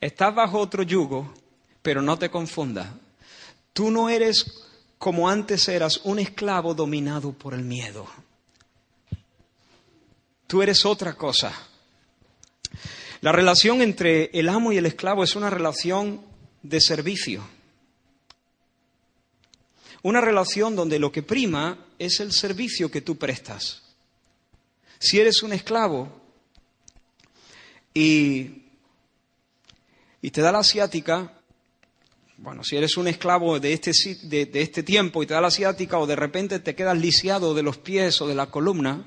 Estás 0.00 0.34
bajo 0.34 0.58
otro 0.58 0.82
yugo, 0.82 1.32
pero 1.82 2.00
no 2.00 2.18
te 2.18 2.30
confundas. 2.30 2.88
Tú 3.72 3.90
no 3.90 4.08
eres 4.08 4.66
como 5.00 5.30
antes 5.30 5.66
eras, 5.68 6.02
un 6.04 6.18
esclavo 6.18 6.74
dominado 6.74 7.32
por 7.32 7.54
el 7.54 7.64
miedo. 7.64 8.06
Tú 10.46 10.60
eres 10.60 10.84
otra 10.84 11.14
cosa. 11.14 11.54
La 13.22 13.32
relación 13.32 13.80
entre 13.80 14.30
el 14.34 14.50
amo 14.50 14.72
y 14.72 14.76
el 14.76 14.84
esclavo 14.84 15.24
es 15.24 15.36
una 15.36 15.48
relación 15.48 16.20
de 16.62 16.82
servicio. 16.82 17.42
Una 20.02 20.20
relación 20.20 20.76
donde 20.76 20.98
lo 20.98 21.10
que 21.10 21.22
prima 21.22 21.86
es 21.98 22.20
el 22.20 22.32
servicio 22.32 22.90
que 22.90 23.00
tú 23.00 23.16
prestas. 23.16 23.82
Si 24.98 25.18
eres 25.18 25.42
un 25.42 25.54
esclavo 25.54 26.20
y 27.94 28.59
y 30.22 30.30
te 30.30 30.40
da 30.40 30.52
la 30.52 30.58
asiática, 30.58 31.32
bueno, 32.36 32.64
si 32.64 32.76
eres 32.76 32.96
un 32.96 33.08
esclavo 33.08 33.60
de 33.60 33.72
este, 33.72 33.92
de, 34.24 34.50
este 34.54 34.82
tiempo 34.82 35.22
y 35.22 35.26
te 35.26 35.34
da 35.34 35.40
la 35.40 35.48
asiática 35.48 35.98
o 35.98 36.06
de 36.06 36.16
repente 36.16 36.58
te 36.58 36.74
quedas 36.74 36.98
lisiado 36.98 37.54
de 37.54 37.62
los 37.62 37.78
pies 37.78 38.20
o 38.20 38.28
de 38.28 38.34
la 38.34 38.50
columna, 38.50 39.04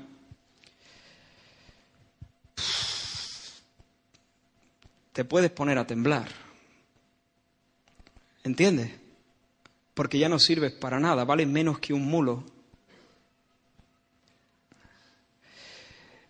te 5.12 5.24
puedes 5.24 5.50
poner 5.50 5.78
a 5.78 5.86
temblar. 5.86 6.28
¿Entiendes? 8.42 8.90
Porque 9.94 10.18
ya 10.18 10.28
no 10.28 10.38
sirves 10.38 10.72
para 10.72 11.00
nada, 11.00 11.24
vales 11.24 11.46
menos 11.46 11.78
que 11.78 11.92
un 11.92 12.04
mulo. 12.04 12.44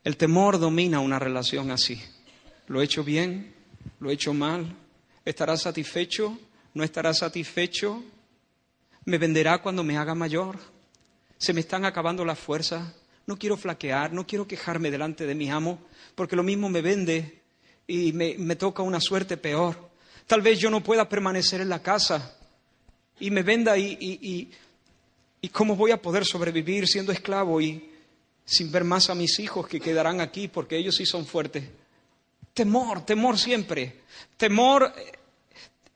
El 0.04 0.18
temor 0.18 0.58
domina 0.58 1.00
una 1.00 1.18
relación 1.18 1.70
así. 1.70 2.00
¿Lo 2.66 2.80
he 2.80 2.84
hecho 2.84 3.04
bien? 3.04 3.53
¿Lo 4.04 4.10
he 4.10 4.14
hecho 4.14 4.34
mal? 4.34 4.76
¿Estará 5.24 5.56
satisfecho? 5.56 6.38
¿No 6.74 6.84
estará 6.84 7.14
satisfecho? 7.14 8.04
¿Me 9.06 9.16
venderá 9.16 9.62
cuando 9.62 9.82
me 9.82 9.96
haga 9.96 10.14
mayor? 10.14 10.58
¿Se 11.38 11.54
me 11.54 11.60
están 11.60 11.86
acabando 11.86 12.22
las 12.22 12.38
fuerzas? 12.38 12.94
No 13.26 13.38
quiero 13.38 13.56
flaquear, 13.56 14.12
no 14.12 14.26
quiero 14.26 14.46
quejarme 14.46 14.90
delante 14.90 15.24
de 15.24 15.34
mi 15.34 15.48
amo, 15.48 15.78
porque 16.14 16.36
lo 16.36 16.42
mismo 16.42 16.68
me 16.68 16.82
vende 16.82 17.40
y 17.86 18.12
me, 18.12 18.56
toca 18.56 18.82
una 18.82 19.00
suerte 19.00 19.38
peor. 19.38 19.88
Tal 20.26 20.42
vez 20.42 20.58
yo 20.58 20.68
no 20.68 20.82
pueda 20.82 21.08
permanecer 21.08 21.62
en 21.62 21.70
la 21.70 21.80
casa 21.80 22.36
y 23.18 23.30
me 23.30 23.42
venda 23.42 23.78
y, 23.78 23.96
y, 23.98 24.50
y 25.40 25.48
cómo 25.48 25.76
voy 25.76 25.92
a 25.92 26.02
poder 26.02 26.26
sobrevivir 26.26 26.86
siendo 26.86 27.10
esclavo 27.10 27.58
y 27.58 27.88
sin 28.44 28.70
ver 28.70 28.84
más 28.84 29.08
a 29.08 29.14
mis 29.14 29.38
hijos 29.38 29.66
que 29.66 29.80
quedarán 29.80 30.20
aquí 30.20 30.46
porque 30.46 30.76
ellos 30.76 30.94
sí 30.94 31.06
son 31.06 31.24
fuertes. 31.24 31.64
Temor, 32.54 33.04
temor 33.04 33.36
siempre. 33.36 34.02
Temor 34.36 34.94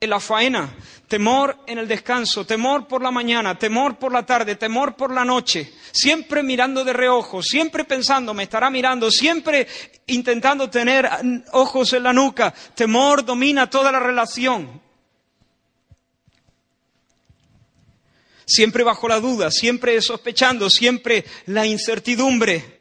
en 0.00 0.10
la 0.10 0.20
faena, 0.20 0.76
temor 1.08 1.56
en 1.66 1.78
el 1.78 1.88
descanso, 1.88 2.46
temor 2.46 2.86
por 2.86 3.02
la 3.02 3.10
mañana, 3.10 3.58
temor 3.58 3.96
por 3.96 4.12
la 4.12 4.24
tarde, 4.24 4.54
temor 4.54 4.94
por 4.94 5.12
la 5.12 5.24
noche, 5.24 5.72
siempre 5.90 6.42
mirando 6.42 6.84
de 6.84 6.92
reojo, 6.92 7.42
siempre 7.42 7.84
pensando, 7.84 8.32
me 8.32 8.44
estará 8.44 8.70
mirando, 8.70 9.10
siempre 9.10 9.66
intentando 10.06 10.70
tener 10.70 11.08
ojos 11.52 11.92
en 11.94 12.02
la 12.04 12.12
nuca. 12.12 12.54
Temor 12.74 13.24
domina 13.24 13.68
toda 13.68 13.90
la 13.90 13.98
relación. 13.98 14.80
Siempre 18.46 18.82
bajo 18.82 19.08
la 19.08 19.20
duda, 19.20 19.50
siempre 19.50 20.00
sospechando, 20.00 20.70
siempre 20.70 21.24
la 21.46 21.66
incertidumbre. 21.66 22.77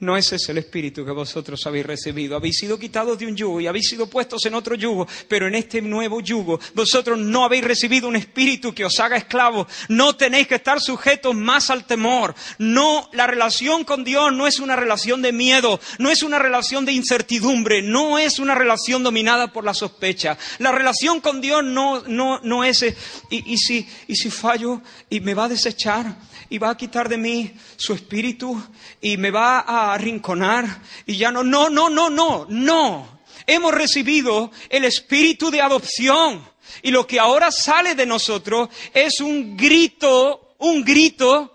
No 0.00 0.16
ese 0.16 0.36
es 0.36 0.48
el 0.48 0.58
espíritu 0.58 1.04
que 1.04 1.10
vosotros 1.10 1.66
habéis 1.66 1.84
recibido. 1.84 2.36
Habéis 2.36 2.58
sido 2.58 2.78
quitados 2.78 3.18
de 3.18 3.26
un 3.26 3.36
yugo 3.36 3.60
y 3.60 3.66
habéis 3.66 3.88
sido 3.88 4.08
puestos 4.08 4.46
en 4.46 4.54
otro 4.54 4.76
yugo, 4.76 5.08
pero 5.26 5.48
en 5.48 5.56
este 5.56 5.82
nuevo 5.82 6.20
yugo 6.20 6.60
vosotros 6.72 7.18
no 7.18 7.44
habéis 7.44 7.64
recibido 7.64 8.06
un 8.06 8.14
espíritu 8.14 8.72
que 8.72 8.84
os 8.84 9.00
haga 9.00 9.16
esclavos. 9.16 9.66
No 9.88 10.14
tenéis 10.14 10.46
que 10.46 10.54
estar 10.54 10.80
sujetos 10.80 11.34
más 11.34 11.70
al 11.70 11.84
temor. 11.84 12.36
No, 12.58 13.10
la 13.12 13.26
relación 13.26 13.82
con 13.82 14.04
Dios 14.04 14.32
no 14.32 14.46
es 14.46 14.60
una 14.60 14.76
relación 14.76 15.20
de 15.20 15.32
miedo, 15.32 15.80
no 15.98 16.10
es 16.10 16.22
una 16.22 16.38
relación 16.38 16.84
de 16.84 16.92
incertidumbre, 16.92 17.82
no 17.82 18.20
es 18.20 18.38
una 18.38 18.54
relación 18.54 19.02
dominada 19.02 19.52
por 19.52 19.64
la 19.64 19.74
sospecha. 19.74 20.38
La 20.60 20.70
relación 20.70 21.20
con 21.20 21.40
Dios 21.40 21.64
no, 21.64 22.04
no, 22.06 22.38
no 22.44 22.62
es, 22.62 22.84
y, 23.30 23.52
y, 23.52 23.58
si, 23.58 23.88
y 24.06 24.14
si 24.14 24.30
fallo 24.30 24.80
y 25.10 25.18
me 25.18 25.34
va 25.34 25.46
a 25.46 25.48
desechar, 25.48 26.14
y 26.50 26.58
va 26.58 26.70
a 26.70 26.76
quitar 26.76 27.08
de 27.08 27.18
mí 27.18 27.52
su 27.76 27.92
espíritu 27.92 28.60
y 29.00 29.16
me 29.16 29.30
va 29.30 29.64
a 29.66 29.87
arrinconar 29.94 30.82
y 31.06 31.16
ya 31.16 31.30
no, 31.30 31.42
no, 31.42 31.68
no, 31.70 31.88
no, 31.88 32.10
no, 32.10 32.46
no. 32.48 33.18
Hemos 33.46 33.72
recibido 33.72 34.50
el 34.68 34.84
espíritu 34.84 35.50
de 35.50 35.62
adopción 35.62 36.46
y 36.82 36.90
lo 36.90 37.06
que 37.06 37.18
ahora 37.18 37.50
sale 37.50 37.94
de 37.94 38.06
nosotros 38.06 38.68
es 38.92 39.20
un 39.20 39.56
grito, 39.56 40.54
un 40.58 40.84
grito 40.84 41.54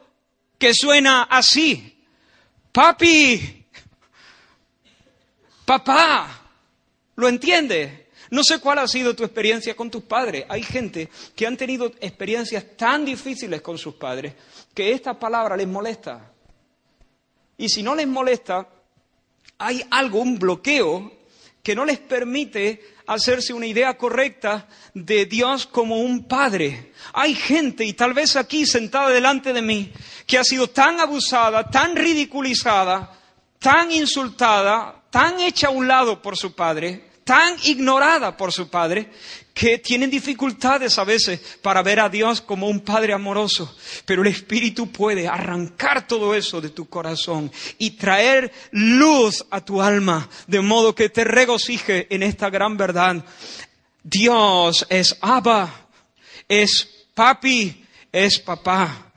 que 0.57 0.73
suena 0.73 1.23
así. 1.23 2.03
Papi, 2.71 3.65
papá, 5.65 6.49
¿lo 7.15 7.27
entiende? 7.27 8.03
No 8.31 8.43
sé 8.43 8.59
cuál 8.59 8.79
ha 8.79 8.87
sido 8.87 9.15
tu 9.15 9.23
experiencia 9.23 9.75
con 9.75 9.91
tus 9.91 10.03
padres. 10.03 10.45
Hay 10.49 10.63
gente 10.63 11.07
que 11.35 11.45
han 11.45 11.55
tenido 11.55 11.91
experiencias 12.01 12.65
tan 12.75 13.05
difíciles 13.05 13.61
con 13.61 13.77
sus 13.77 13.93
padres 13.93 14.33
que 14.73 14.91
esta 14.91 15.19
palabra 15.19 15.55
les 15.55 15.67
molesta. 15.67 16.32
Y 17.57 17.69
si 17.69 17.83
no 17.83 17.95
les 17.95 18.07
molesta, 18.07 18.67
hay 19.57 19.83
algo, 19.91 20.19
un 20.19 20.37
bloqueo, 20.37 21.11
que 21.61 21.75
no 21.75 21.85
les 21.85 21.99
permite 21.99 22.93
hacerse 23.07 23.53
una 23.53 23.65
idea 23.65 23.97
correcta 23.97 24.67
de 24.93 25.25
Dios 25.25 25.65
como 25.65 25.97
un 25.97 26.25
padre. 26.25 26.91
Hay 27.13 27.35
gente, 27.35 27.85
y 27.85 27.93
tal 27.93 28.13
vez 28.13 28.35
aquí 28.35 28.65
sentada 28.65 29.09
delante 29.09 29.53
de 29.53 29.61
mí, 29.61 29.91
que 30.27 30.37
ha 30.37 30.43
sido 30.43 30.69
tan 30.69 30.99
abusada, 30.99 31.69
tan 31.69 31.95
ridiculizada, 31.95 33.17
tan 33.59 33.91
insultada, 33.91 35.03
tan 35.09 35.39
hecha 35.39 35.67
a 35.67 35.71
un 35.71 35.87
lado 35.87 36.21
por 36.21 36.37
su 36.37 36.53
padre, 36.53 37.11
tan 37.23 37.55
ignorada 37.63 38.35
por 38.35 38.51
su 38.51 38.69
padre 38.69 39.09
que 39.53 39.77
tienen 39.77 40.09
dificultades 40.09 40.97
a 40.97 41.03
veces 41.03 41.39
para 41.61 41.83
ver 41.83 41.99
a 41.99 42.09
Dios 42.09 42.41
como 42.41 42.67
un 42.67 42.79
Padre 42.79 43.13
amoroso. 43.13 43.75
Pero 44.05 44.23
el 44.23 44.29
Espíritu 44.29 44.91
puede 44.91 45.27
arrancar 45.27 46.07
todo 46.07 46.33
eso 46.33 46.59
de 46.59 46.69
tu 46.69 46.89
corazón 46.89 47.51
y 47.77 47.91
traer 47.91 48.51
luz 48.71 49.45
a 49.51 49.61
tu 49.61 49.81
alma, 49.81 50.27
de 50.47 50.61
modo 50.61 50.95
que 50.95 51.09
te 51.09 51.23
regocije 51.23 52.07
en 52.09 52.23
esta 52.23 52.49
gran 52.49 52.77
verdad. 52.77 53.23
Dios 54.01 54.85
es 54.89 55.17
Abba, 55.21 55.87
es 56.47 56.89
papi, 57.13 57.85
es 58.11 58.39
papá. 58.39 59.11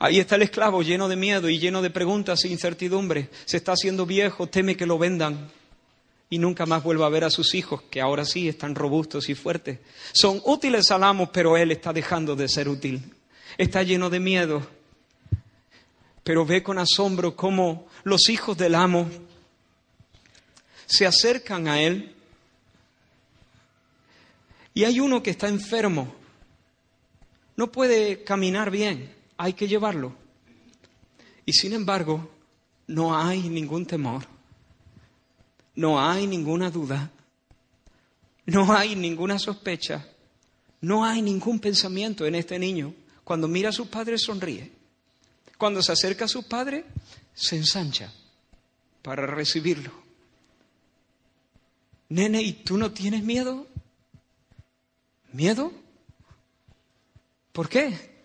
Ahí 0.00 0.20
está 0.20 0.36
el 0.36 0.42
esclavo 0.42 0.80
lleno 0.82 1.08
de 1.08 1.16
miedo 1.16 1.48
y 1.48 1.58
lleno 1.58 1.82
de 1.82 1.90
preguntas 1.90 2.44
e 2.44 2.48
incertidumbre. 2.48 3.28
Se 3.44 3.56
está 3.56 3.72
haciendo 3.72 4.06
viejo, 4.06 4.46
teme 4.46 4.76
que 4.76 4.86
lo 4.86 4.96
vendan 4.96 5.57
y 6.30 6.38
nunca 6.38 6.66
más 6.66 6.82
vuelva 6.82 7.06
a 7.06 7.10
ver 7.10 7.24
a 7.24 7.30
sus 7.30 7.54
hijos, 7.54 7.82
que 7.90 8.00
ahora 8.00 8.24
sí 8.24 8.48
están 8.48 8.74
robustos 8.74 9.28
y 9.28 9.34
fuertes. 9.34 9.78
Son 10.12 10.40
útiles 10.44 10.90
al 10.90 11.04
amo, 11.04 11.30
pero 11.32 11.56
él 11.56 11.70
está 11.70 11.92
dejando 11.92 12.36
de 12.36 12.48
ser 12.48 12.68
útil. 12.68 13.14
Está 13.56 13.82
lleno 13.82 14.10
de 14.10 14.20
miedo. 14.20 14.66
Pero 16.22 16.44
ve 16.44 16.62
con 16.62 16.78
asombro 16.78 17.34
cómo 17.34 17.86
los 18.04 18.28
hijos 18.28 18.56
del 18.58 18.74
amo 18.74 19.08
se 20.86 21.06
acercan 21.06 21.68
a 21.68 21.80
él. 21.80 22.14
Y 24.74 24.84
hay 24.84 25.00
uno 25.00 25.22
que 25.22 25.30
está 25.30 25.48
enfermo. 25.48 26.14
No 27.56 27.72
puede 27.72 28.22
caminar 28.22 28.70
bien 28.70 29.18
hay 29.38 29.52
que 29.52 29.68
llevarlo. 29.68 30.12
Y 31.46 31.52
sin 31.52 31.72
embargo, 31.72 32.28
no 32.88 33.16
hay 33.16 33.48
ningún 33.48 33.86
temor, 33.86 34.26
no 35.78 36.00
hay 36.00 36.26
ninguna 36.26 36.72
duda, 36.72 37.08
no 38.46 38.72
hay 38.76 38.96
ninguna 38.96 39.38
sospecha, 39.38 40.08
no 40.80 41.04
hay 41.04 41.22
ningún 41.22 41.60
pensamiento 41.60 42.26
en 42.26 42.34
este 42.34 42.58
niño. 42.58 42.92
Cuando 43.22 43.46
mira 43.46 43.68
a 43.68 43.72
su 43.72 43.88
padre 43.88 44.18
sonríe. 44.18 44.72
Cuando 45.56 45.80
se 45.80 45.92
acerca 45.92 46.24
a 46.24 46.28
su 46.28 46.48
padre, 46.48 46.84
se 47.32 47.54
ensancha 47.54 48.12
para 49.02 49.24
recibirlo. 49.24 49.92
Nene, 52.08 52.42
¿y 52.42 52.54
tú 52.54 52.76
no 52.76 52.90
tienes 52.90 53.22
miedo? 53.22 53.68
¿Miedo? 55.32 55.70
¿Por 57.52 57.68
qué? 57.68 58.24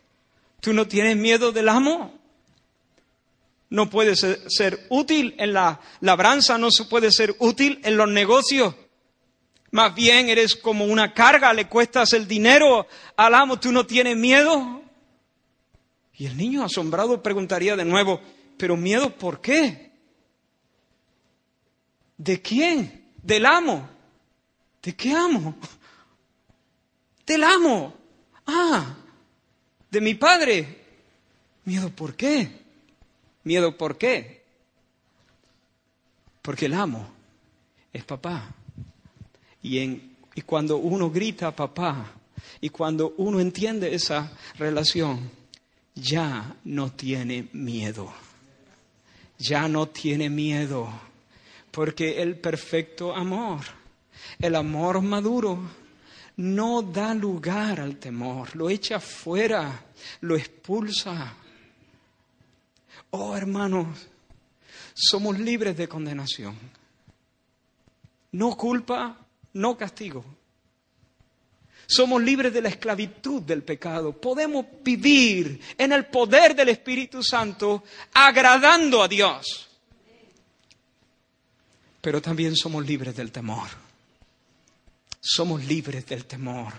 ¿Tú 0.60 0.74
no 0.74 0.88
tienes 0.88 1.18
miedo 1.18 1.52
del 1.52 1.70
amo? 1.70 2.20
No 3.74 3.90
puedes 3.90 4.20
ser, 4.20 4.86
útil 4.90 5.34
en 5.40 5.54
la 5.54 5.82
labranza, 6.00 6.60
no 6.60 6.70
puede 6.88 7.12
ser 7.12 7.36
útil 7.40 7.82
en 7.84 7.98
los 7.98 8.08
negocios. 8.08 8.76
Más 9.72 9.96
bien 9.96 10.30
eres 10.30 10.56
como 10.56 10.86
una 10.86 11.12
carga, 11.12 11.52
le 11.54 11.68
cuestas 11.68 12.14
el 12.14 12.28
dinero 12.28 12.86
al 13.18 13.34
amo, 13.34 13.60
¿tú 13.60 13.72
no 13.72 13.84
tienes 13.88 14.16
miedo? 14.16 14.84
Y 16.14 16.28
el 16.28 16.38
niño 16.38 16.64
asombrado 16.64 17.24
preguntaría 17.24 17.76
de 17.76 17.84
nuevo, 17.84 18.22
¿pero 18.60 18.78
miedo 18.78 19.10
por 19.10 19.42
qué? 19.42 19.92
¿De 22.16 22.44
quién? 22.44 23.10
Del 23.24 23.44
amo. 23.44 23.90
¿De 24.84 24.96
qué 24.96 25.14
amo? 25.14 25.56
Del 27.26 27.44
amo. 27.44 27.92
Ah, 28.46 28.98
de 29.90 30.00
mi 30.00 30.14
padre. 30.14 30.80
¿Miedo 31.66 31.90
por 31.90 32.16
qué? 32.16 32.63
¿Miedo 33.44 33.78
por 33.78 33.98
qué? 33.98 34.44
Porque 36.42 36.66
el 36.66 36.74
amo 36.74 37.08
es 37.92 38.04
papá. 38.04 38.54
Y, 39.62 39.80
en, 39.80 40.16
y 40.36 40.42
cuando 40.42 40.78
uno 40.78 41.10
grita 41.10 41.56
papá, 41.56 42.12
y 42.60 42.70
cuando 42.70 43.14
uno 43.18 43.40
entiende 43.40 43.94
esa 43.94 44.32
relación, 44.58 45.30
ya 45.96 46.56
no 46.64 46.92
tiene 46.92 47.48
miedo. 47.54 48.12
Ya 49.38 49.68
no 49.68 49.88
tiene 49.88 50.30
miedo. 50.30 50.90
Porque 51.72 52.22
el 52.22 52.38
perfecto 52.40 53.16
amor, 53.16 53.62
el 54.40 54.56
amor 54.56 55.02
maduro, 55.02 55.60
no 56.38 56.82
da 56.82 57.14
lugar 57.14 57.80
al 57.80 57.98
temor, 57.98 58.56
lo 58.56 58.70
echa 58.70 59.00
fuera, 59.00 59.86
lo 60.22 60.36
expulsa. 60.36 61.36
Oh 63.16 63.38
hermanos, 63.38 64.08
somos 64.96 65.38
libres 65.38 65.78
de 65.78 65.88
condenación. 65.88 66.58
No 68.32 68.58
culpa, 68.58 69.16
no 69.54 69.78
castigo. 69.78 70.26
Somos 71.86 72.24
libres 72.24 72.52
de 72.52 72.64
la 72.64 72.70
esclavitud 72.70 73.44
del 73.44 73.62
pecado. 73.62 74.20
Podemos 74.20 74.66
vivir 74.84 75.62
en 75.78 75.92
el 75.92 76.08
poder 76.08 76.56
del 76.56 76.70
Espíritu 76.70 77.22
Santo 77.22 77.84
agradando 78.14 79.04
a 79.04 79.08
Dios. 79.08 79.70
Pero 82.02 82.20
también 82.20 82.56
somos 82.56 82.84
libres 82.84 83.16
del 83.16 83.32
temor. 83.32 83.68
Somos 85.22 85.64
libres 85.66 86.08
del 86.08 86.26
temor. 86.26 86.74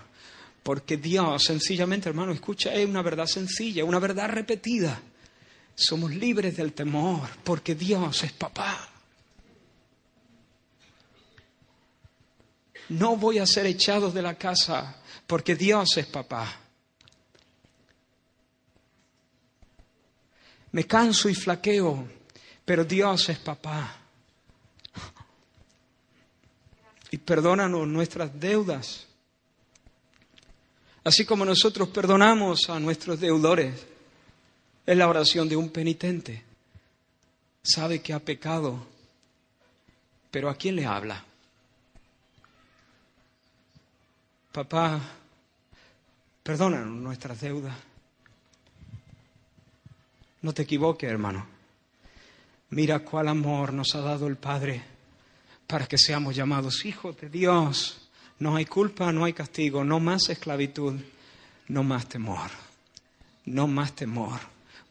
Porque 0.63 0.97
Dios, 0.97 1.45
sencillamente, 1.45 2.09
hermano, 2.09 2.33
escucha, 2.33 2.73
es 2.73 2.85
una 2.85 3.01
verdad 3.01 3.25
sencilla, 3.25 3.85
una 3.85 3.99
verdad 3.99 4.27
repetida. 4.27 5.01
Somos 5.75 6.11
libres 6.11 6.55
del 6.55 6.73
temor 6.73 7.29
porque 7.43 7.75
Dios 7.75 8.23
es 8.23 8.31
papá. 8.31 8.89
No 12.89 13.17
voy 13.17 13.39
a 13.39 13.45
ser 13.45 13.65
echado 13.65 14.11
de 14.11 14.21
la 14.21 14.35
casa 14.35 15.01
porque 15.27 15.55
Dios 15.55 15.97
es 15.97 16.05
papá. 16.05 16.59
Me 20.71 20.85
canso 20.85 21.29
y 21.29 21.35
flaqueo, 21.35 22.07
pero 22.63 22.83
Dios 22.85 23.29
es 23.29 23.39
papá. 23.39 23.97
Y 27.11 27.17
perdónanos 27.17 27.87
nuestras 27.87 28.37
deudas, 28.37 29.07
así 31.03 31.25
como 31.25 31.45
nosotros 31.45 31.87
perdonamos 31.89 32.69
a 32.69 32.79
nuestros 32.79 33.19
deudores. 33.19 33.94
Es 34.85 34.95
la 34.95 35.07
oración 35.07 35.49
de 35.49 35.55
un 35.55 35.69
penitente. 35.69 36.43
Sabe 37.63 38.01
que 38.01 38.13
ha 38.13 38.19
pecado, 38.19 38.85
pero 40.29 40.49
¿a 40.49 40.55
quién 40.55 40.75
le 40.75 40.85
habla? 40.85 41.23
Papá, 44.51 45.01
perdónanos 46.43 47.01
nuestras 47.01 47.41
deudas. 47.41 47.75
No 50.43 50.53
te 50.53 50.61
equivoques, 50.61 51.09
hermano. 51.09 51.47
Mira 52.69 52.99
cuál 52.99 53.27
amor 53.29 53.73
nos 53.73 53.95
ha 53.95 54.01
dado 54.01 54.27
el 54.27 54.37
Padre 54.37 54.83
para 55.67 55.87
que 55.87 55.97
seamos 55.97 56.35
llamados 56.35 56.85
hijos 56.85 57.17
de 57.17 57.29
Dios. 57.29 58.09
No 58.39 58.55
hay 58.55 58.65
culpa, 58.65 59.11
no 59.11 59.25
hay 59.25 59.33
castigo, 59.33 59.83
no 59.83 59.99
más 59.99 60.29
esclavitud, 60.29 60.93
no 61.67 61.83
más 61.83 62.07
temor, 62.07 62.51
no 63.45 63.67
más 63.67 63.93
temor, 63.93 64.39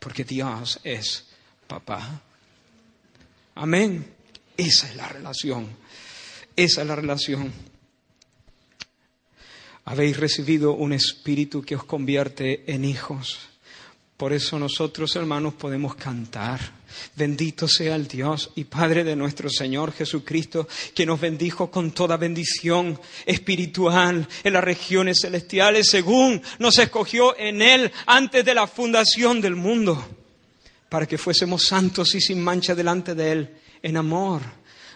porque 0.04 0.22
Dios 0.22 0.78
es 0.84 1.24
papá. 1.66 2.20
Amén. 3.56 4.06
Esa 4.56 4.88
es 4.88 4.94
la 4.94 5.08
relación. 5.08 5.66
Esa 6.54 6.82
es 6.82 6.86
la 6.86 6.94
relación 6.94 7.52
habéis 9.84 10.16
recibido 10.16 10.72
un 10.72 10.92
espíritu 10.92 11.62
que 11.62 11.76
os 11.76 11.84
convierte 11.84 12.64
en 12.72 12.84
hijos. 12.84 13.38
Por 14.16 14.32
eso 14.32 14.58
nosotros, 14.58 15.14
hermanos, 15.16 15.54
podemos 15.54 15.94
cantar. 15.94 16.60
Bendito 17.16 17.68
sea 17.68 17.96
el 17.96 18.08
Dios 18.08 18.50
y 18.56 18.64
Padre 18.64 19.04
de 19.04 19.16
nuestro 19.16 19.48
Señor 19.48 19.92
Jesucristo, 19.92 20.68
que 20.94 21.06
nos 21.06 21.20
bendijo 21.20 21.70
con 21.70 21.92
toda 21.92 22.16
bendición 22.16 23.00
espiritual 23.26 24.26
en 24.42 24.52
las 24.52 24.64
regiones 24.64 25.18
celestiales, 25.22 25.88
según 25.88 26.42
nos 26.58 26.78
escogió 26.78 27.36
en 27.38 27.62
Él 27.62 27.92
antes 28.06 28.44
de 28.44 28.54
la 28.54 28.66
fundación 28.66 29.40
del 29.40 29.56
mundo, 29.56 30.04
para 30.88 31.06
que 31.06 31.18
fuésemos 31.18 31.66
santos 31.66 32.14
y 32.14 32.20
sin 32.20 32.42
mancha 32.42 32.74
delante 32.74 33.14
de 33.14 33.32
Él, 33.32 33.56
en 33.82 33.96
amor, 33.96 34.42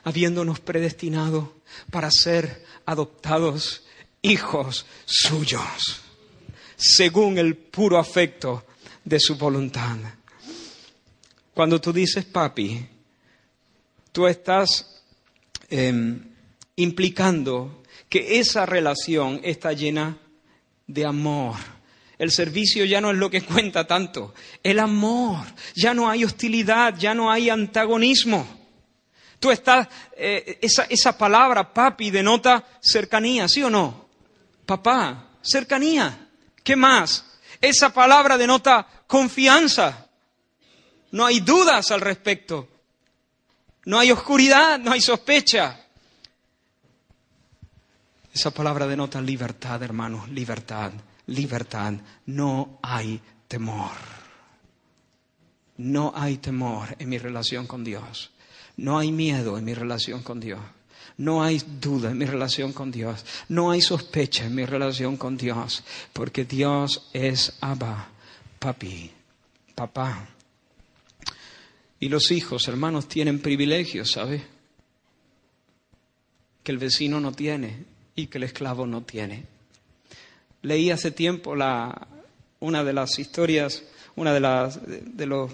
habiéndonos 0.05 0.61
predestinado 0.61 1.55
para 1.91 2.11
ser 2.11 2.65
adoptados 2.87 3.83
hijos 4.23 4.87
suyos, 5.05 6.01
según 6.77 7.39
el 7.39 7.57
puro 7.57 7.99
afecto 7.99 8.65
de 9.05 9.21
su 9.21 9.37
voluntad. 9.37 9.97
Cuando 11.59 11.81
tú 11.81 11.93
dices 11.93 12.25
papi, 12.25 12.87
tú 14.13 14.29
estás 14.29 15.03
em, 15.69 16.23
implicando 16.77 17.83
que 18.09 18.39
esa 18.39 18.65
relación 18.65 19.41
está 19.43 19.73
llena 19.73 20.19
de 20.87 21.05
amor. 21.05 21.57
El 22.17 22.31
servicio 22.31 22.85
ya 22.85 23.01
no 23.01 23.11
es 23.11 23.17
lo 23.17 23.29
que 23.29 23.43
cuenta 23.43 23.89
tanto, 23.89 24.35
el 24.63 24.79
amor, 24.79 25.49
ya 25.75 25.95
no 25.95 26.09
hay 26.09 26.23
hostilidad, 26.25 26.95
ya 26.97 27.13
no 27.13 27.29
hay 27.29 27.51
antagonismo. 27.51 28.47
Tú 29.41 29.51
estás, 29.51 29.89
eh, 30.17 30.61
esa, 30.63 30.85
esa 30.85 31.19
palabra 31.19 31.75
papi 31.75 32.13
denota 32.13 32.65
cercanía, 32.81 33.49
¿sí 33.49 33.65
o 33.65 33.69
no? 33.69 34.09
papá, 34.65 35.31
cercanía. 35.43 36.29
¿Qué 36.63 36.77
más? 36.77 37.25
Esa 37.61 37.93
palabra 37.93 38.39
denota 38.39 38.87
confianza. 39.09 40.08
No 41.13 41.25
hay 41.25 41.41
dudas 41.41 41.91
al 41.91 42.01
respecto. 42.01 42.69
No 43.85 43.99
hay 43.99 44.11
oscuridad, 44.11 44.79
no 44.79 44.93
hay 44.93 45.01
sospecha. 45.01 45.81
Esa 48.33 48.51
palabra 48.51 48.87
denota 48.87 49.21
libertad, 49.21 49.83
hermanos, 49.83 50.29
libertad, 50.29 50.93
libertad. 51.27 51.95
No 52.27 52.79
hay 52.83 53.21
temor. 53.49 53.97
No 55.79 56.13
hay 56.15 56.37
temor 56.37 56.95
en 56.99 57.09
mi 57.09 57.19
relación 57.19 57.67
con 57.67 57.83
Dios. 57.83 58.31
No 58.77 58.99
hay 58.99 59.11
miedo 59.11 59.59
en 59.59 59.65
mi 59.65 59.75
relación 59.75 60.23
con 60.23 60.39
Dios. 60.39 60.61
No 61.17 61.43
hay 61.43 61.61
duda 61.81 62.11
en 62.11 62.19
mi 62.19 62.27
relación 62.27 62.73
con 62.73 62.93
Dios. 62.93 63.25
No 63.49 63.71
hay 63.71 63.81
sospecha 63.81 64.45
en 64.45 64.55
mi 64.55 64.65
relación 64.65 65.17
con 65.17 65.37
Dios. 65.37 65.83
Porque 66.13 66.45
Dios 66.45 67.09
es 67.13 67.55
Abba, 67.61 68.09
papi, 68.59 69.11
papá. 69.75 70.29
Y 72.01 72.09
los 72.09 72.31
hijos, 72.31 72.69
hermanos, 72.69 73.09
tienen 73.09 73.41
privilegios, 73.41 74.13
¿sabe? 74.13 74.43
Que 76.63 76.73
el 76.73 76.79
vecino 76.79 77.21
no 77.21 77.33
tiene 77.33 77.85
y 78.15 78.29
que 78.29 78.39
el 78.39 78.45
esclavo 78.45 78.87
no 78.87 79.03
tiene. 79.03 79.45
Leí 80.63 80.91
hace 80.91 81.11
tiempo 81.11 81.55
una 82.61 82.85
de 82.85 82.93
las 82.93 83.19
historias, 83.19 83.83
una 84.17 84.33
de 84.33 85.27
los, 85.27 85.53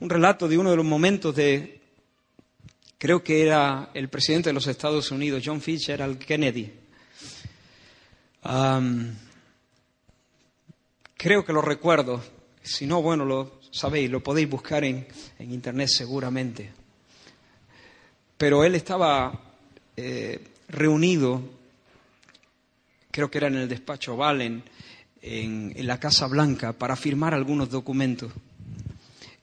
un 0.00 0.10
relato 0.10 0.48
de 0.48 0.58
uno 0.58 0.70
de 0.70 0.76
los 0.76 0.84
momentos 0.84 1.34
de 1.34 1.80
creo 2.98 3.24
que 3.24 3.42
era 3.42 3.90
el 3.94 4.08
presidente 4.08 4.50
de 4.50 4.54
los 4.54 4.66
Estados 4.66 5.10
Unidos, 5.10 5.42
John 5.44 5.60
Fitzgerald 5.60 6.18
Kennedy. 6.18 6.72
creo 11.16 11.44
que 11.44 11.52
lo 11.52 11.62
recuerdo. 11.62 12.22
Si 12.62 12.86
no, 12.86 13.00
bueno, 13.02 13.24
lo 13.24 13.59
sabéis, 13.70 14.10
lo 14.10 14.22
podéis 14.22 14.48
buscar 14.48 14.84
en, 14.84 15.06
Internet 15.38 15.88
seguramente. 15.88 16.70
Pero 18.36 18.64
él 18.64 18.74
estaba 18.74 19.38
eh, 19.96 20.40
reunido, 20.68 21.42
creo 23.10 23.30
que 23.30 23.38
era 23.38 23.48
en 23.48 23.56
el 23.56 23.68
despacho 23.68 24.16
Valen, 24.16 24.62
en, 25.22 25.72
en 25.76 25.86
la 25.86 26.00
Casa 26.00 26.26
Blanca, 26.26 26.72
para 26.72 26.96
firmar 26.96 27.34
algunos 27.34 27.70
documentos. 27.70 28.32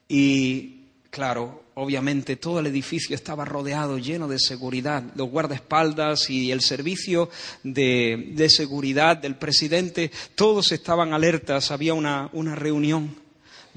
Y 0.08 0.78
claro, 1.10 1.64
obviamente 1.76 2.38
todo 2.38 2.60
el 2.60 2.68
edificio 2.68 3.16
estaba 3.16 3.46
rodeado, 3.46 3.98
lleno 4.00 4.28
de 4.28 4.40
seguridad. 4.40 5.04
Los 5.16 5.30
guardaespaldas 5.30 6.30
y 6.30 6.52
el 6.52 6.62
servicio 6.62 7.30
de, 7.64 8.32
de 8.34 8.50
seguridad 8.50 9.18
del 9.18 9.36
presidente, 9.36 10.12
todos 10.36 10.72
estaban 10.72 11.14
alertas, 11.14 11.70
había 11.72 11.94
una, 11.94 12.30
una 12.34 12.56
reunión. 12.56 13.27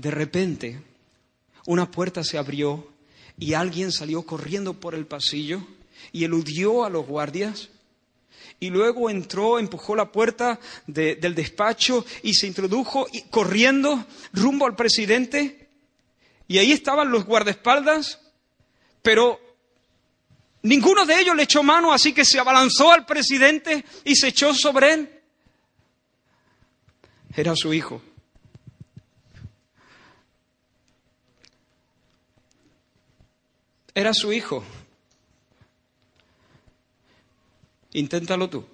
De 0.01 0.11
repente, 0.11 0.81
una 1.67 1.91
puerta 1.91 2.25
se 2.25 2.39
abrió 2.39 2.89
y 3.39 3.53
alguien 3.53 3.93
salió 3.93 4.23
corriendo 4.23 4.73
por 4.73 4.95
el 4.95 5.05
pasillo 5.07 5.61
y 6.11 6.25
eludió 6.25 6.85
a 6.85 6.89
los 6.91 7.07
guardias 7.07 7.69
y 8.59 8.71
luego 8.71 9.11
entró, 9.11 9.59
empujó 9.59 9.95
la 9.95 10.11
puerta 10.11 10.59
de- 10.87 11.17
del 11.17 11.35
despacho 11.35 12.07
y 12.23 12.33
se 12.33 12.47
introdujo 12.47 13.07
corriendo 13.31 14.07
rumbo 14.33 14.65
al 14.65 14.75
presidente. 14.75 15.69
Y 16.49 16.57
ahí 16.57 16.73
estaban 16.73 17.11
los 17.11 17.27
guardaespaldas, 17.27 18.21
pero 19.03 19.39
ninguno 20.63 21.05
de 21.05 21.21
ellos 21.21 21.37
le 21.37 21.43
echó 21.43 21.63
mano, 21.63 21.93
así 21.93 22.15
que 22.15 22.25
se 22.25 22.39
abalanzó 22.41 22.91
al 22.91 23.05
presidente 23.05 23.85
y 24.05 24.17
se 24.17 24.29
echó 24.29 24.55
sobre 24.55 24.95
él. 24.95 25.11
Era 27.37 27.55
su 27.55 27.75
hijo. 27.75 28.01
Era 34.01 34.15
su 34.15 34.33
hijo. 34.33 34.65
Inténtalo 37.93 38.49
tú. 38.49 38.65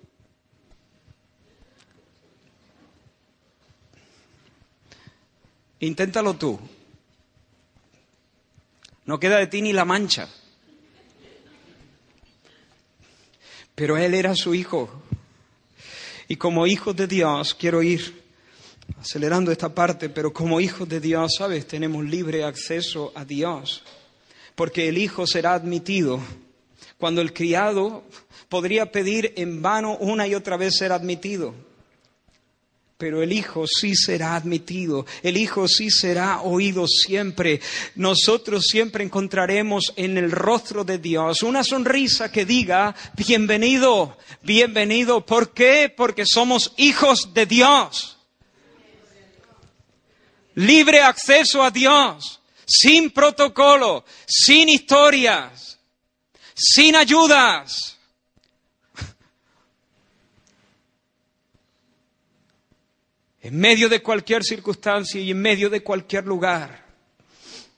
Inténtalo 5.81 6.35
tú. 6.35 6.61
No 9.07 9.19
queda 9.19 9.39
de 9.39 9.49
ti 9.49 9.63
ni 9.63 9.73
la 9.73 9.85
mancha. 9.85 10.29
Pero 13.75 13.97
él 13.97 14.15
era 14.15 14.37
su 14.37 14.55
hijo. 14.55 14.89
Y 16.29 16.37
como 16.37 16.69
hijos 16.69 16.95
de 16.95 17.09
Dios, 17.09 17.53
quiero 17.55 17.83
ir 17.83 18.23
acelerando 19.01 19.51
esta 19.51 19.75
parte, 19.75 20.09
pero 20.09 20.33
como 20.33 20.61
hijos 20.61 20.89
de 20.89 21.01
Dios, 21.01 21.35
¿sabes? 21.37 21.67
Tenemos 21.67 22.05
libre 22.05 22.45
acceso 22.45 23.11
a 23.17 23.25
Dios. 23.25 23.83
Porque 24.57 24.89
el 24.89 24.99
hijo 24.99 25.27
será 25.29 25.55
admitido 25.55 26.21
cuando 26.99 27.21
el 27.21 27.33
criado 27.33 28.03
podría 28.49 28.91
pedir 28.91 29.33
en 29.37 29.63
vano 29.63 29.97
una 29.99 30.27
y 30.27 30.35
otra 30.35 30.57
vez 30.57 30.77
ser 30.77 30.93
admitido. 30.93 31.55
Pero 32.99 33.23
el 33.23 33.31
Hijo 33.33 33.67
sí 33.67 33.95
será 33.95 34.37
admitido, 34.37 35.05
el 35.23 35.37
Hijo 35.37 35.69
sí 35.69 35.91
será 35.91 36.41
oído 36.41 36.87
siempre. 36.89 37.61
Nosotros 37.95 38.65
siempre 38.65 39.05
encontraremos 39.05 39.93
en 39.97 40.17
el 40.17 40.31
rostro 40.31 40.83
de 40.83 40.97
Dios 40.97 41.43
una 41.43 41.63
sonrisa 41.63 42.33
que 42.33 42.47
diga, 42.47 42.95
bienvenido, 43.15 44.17
bienvenido. 44.43 45.27
¿Por 45.27 45.53
qué? 45.53 45.93
Porque 45.95 46.25
somos 46.25 46.73
hijos 46.79 47.35
de 47.35 47.45
Dios. 47.45 48.17
Libre 50.55 51.03
acceso 51.03 51.63
a 51.63 51.71
Dios, 51.71 52.41
sin 52.67 53.11
protocolo, 53.11 54.05
sin 54.27 54.69
historias, 54.69 55.79
sin 56.55 56.97
ayudas. 56.97 57.97
en 63.47 63.57
medio 63.57 63.89
de 63.89 64.03
cualquier 64.03 64.43
circunstancia 64.43 65.21
y 65.21 65.31
en 65.31 65.41
medio 65.41 65.71
de 65.71 65.81
cualquier 65.81 66.27
lugar. 66.27 66.85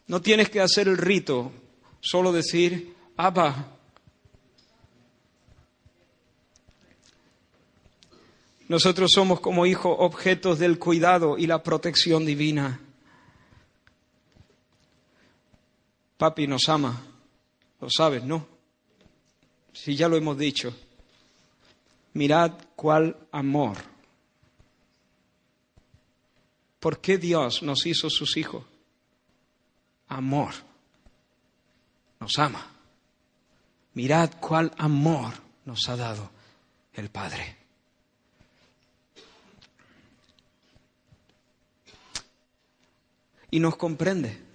No 0.07 0.22
tienes 0.22 0.49
que 0.49 0.62
hacer 0.62 0.89
el 0.89 0.97
rito, 0.97 1.53
solo 2.01 2.32
decir, 2.32 2.95
Abba. 3.18 3.76
Nosotros 8.66 9.11
somos 9.12 9.41
como 9.41 9.66
hijos 9.66 9.95
objetos 9.99 10.59
del 10.59 10.78
cuidado 10.78 11.36
y 11.36 11.47
la 11.47 11.62
protección 11.62 12.24
divina. 12.24 12.80
Papi 16.19 16.49
nos 16.49 16.69
ama, 16.69 17.01
lo 17.81 17.89
sabes, 17.89 18.25
¿no? 18.25 18.45
Si 19.73 19.95
ya 19.95 20.09
lo 20.09 20.16
hemos 20.16 20.37
dicho. 20.37 20.75
Mirad 22.14 22.53
cuál 22.75 23.16
amor. 23.31 23.77
¿Por 26.81 27.01
qué 27.01 27.19
Dios 27.19 27.62
nos 27.62 27.87
hizo 27.87 28.11
sus 28.11 28.37
hijos? 28.37 28.64
Amor. 30.09 30.55
Nos 32.19 32.37
ama. 32.41 32.66
Mirad 33.95 34.33
cuál 34.41 34.73
amor 34.77 35.35
nos 35.64 35.89
ha 35.89 35.97
dado 35.97 36.31
el 36.95 37.11
Padre. 37.11 37.57
Y 43.53 43.61
nos 43.61 43.77
comprende. 43.77 44.47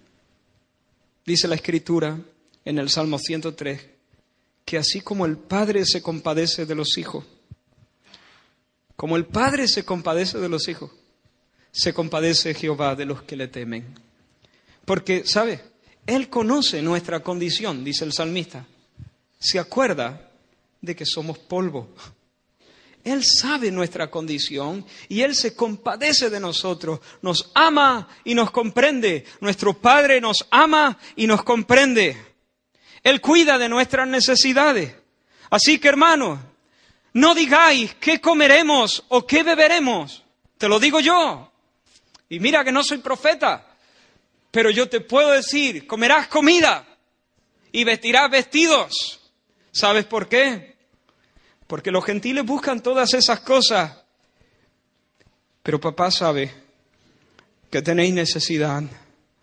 Dice 1.26 1.47
la 1.47 1.55
Escritura 1.55 2.19
en 2.65 2.78
el 2.78 2.89
Salmo 2.89 3.17
103 3.17 3.89
que 4.65 4.78
así 4.78 5.01
como 5.01 5.26
el 5.26 5.38
Padre 5.38 5.86
se 5.86 6.01
compadece 6.01 6.65
de 6.65 6.76
los 6.76 6.97
hijos, 6.97 7.26
como 8.95 9.17
el 9.17 9.26
Padre 9.26 9.67
se 9.67 9.84
compadece 9.84 10.38
de 10.38 10.49
los 10.49 10.67
hijos, 10.67 10.91
se 11.71 11.93
compadece 11.93 12.53
Jehová 12.53 12.95
de 12.95 13.05
los 13.05 13.24
que 13.24 13.36
le 13.36 13.47
temen. 13.47 13.95
Porque, 14.86 15.26
¿sabe? 15.26 15.61
Él 16.05 16.30
conoce 16.30 16.82
nuestra 16.82 17.21
condición, 17.21 17.84
dice 17.84 18.05
el 18.05 18.13
salmista. 18.13 18.65
Se 19.39 19.59
acuerda 19.59 20.32
de 20.82 20.95
que 20.95 21.05
somos 21.05 21.38
polvo. 21.39 21.89
Él 23.03 23.23
sabe 23.25 23.69
nuestra 23.69 24.09
condición 24.09 24.85
y 25.09 25.21
Él 25.21 25.35
se 25.35 25.55
compadece 25.55 26.29
de 26.29 26.39
nosotros, 26.39 27.01
nos 27.21 27.51
ama 27.53 28.07
y 28.23 28.33
nos 28.33 28.51
comprende. 28.51 29.25
Nuestro 29.41 29.73
Padre 29.73 30.21
nos 30.21 30.47
ama 30.51 30.97
y 31.15 31.27
nos 31.27 31.43
comprende. 31.43 32.17
Él 33.03 33.19
cuida 33.19 33.57
de 33.57 33.67
nuestras 33.67 34.07
necesidades. 34.07 34.95
Así 35.49 35.79
que, 35.79 35.89
hermanos, 35.89 36.39
no 37.11 37.35
digáis 37.35 37.93
qué 37.95 38.21
comeremos 38.21 39.03
o 39.09 39.27
qué 39.27 39.43
beberemos. 39.43 40.23
Te 40.57 40.69
lo 40.69 40.79
digo 40.79 41.01
yo. 41.01 41.51
Y 42.29 42.39
mira 42.39 42.63
que 42.63 42.71
no 42.71 42.83
soy 42.83 42.99
profeta, 42.99 43.67
pero 44.49 44.69
yo 44.69 44.87
te 44.87 45.01
puedo 45.01 45.31
decir, 45.31 45.85
comerás 45.85 46.27
comida 46.27 46.85
y 47.71 47.83
vestirás 47.83 48.31
vestidos. 48.31 49.19
¿Sabes 49.71 50.05
por 50.05 50.29
qué? 50.29 50.72
Porque 51.68 51.91
los 51.91 52.05
gentiles 52.05 52.45
buscan 52.45 52.82
todas 52.82 53.14
esas 53.14 53.39
cosas. 53.39 54.03
Pero 55.61 55.80
papá 55.80 56.11
sabe 56.11 56.53
que 57.70 57.82
tenéis 57.82 58.14
necesidad 58.14 58.84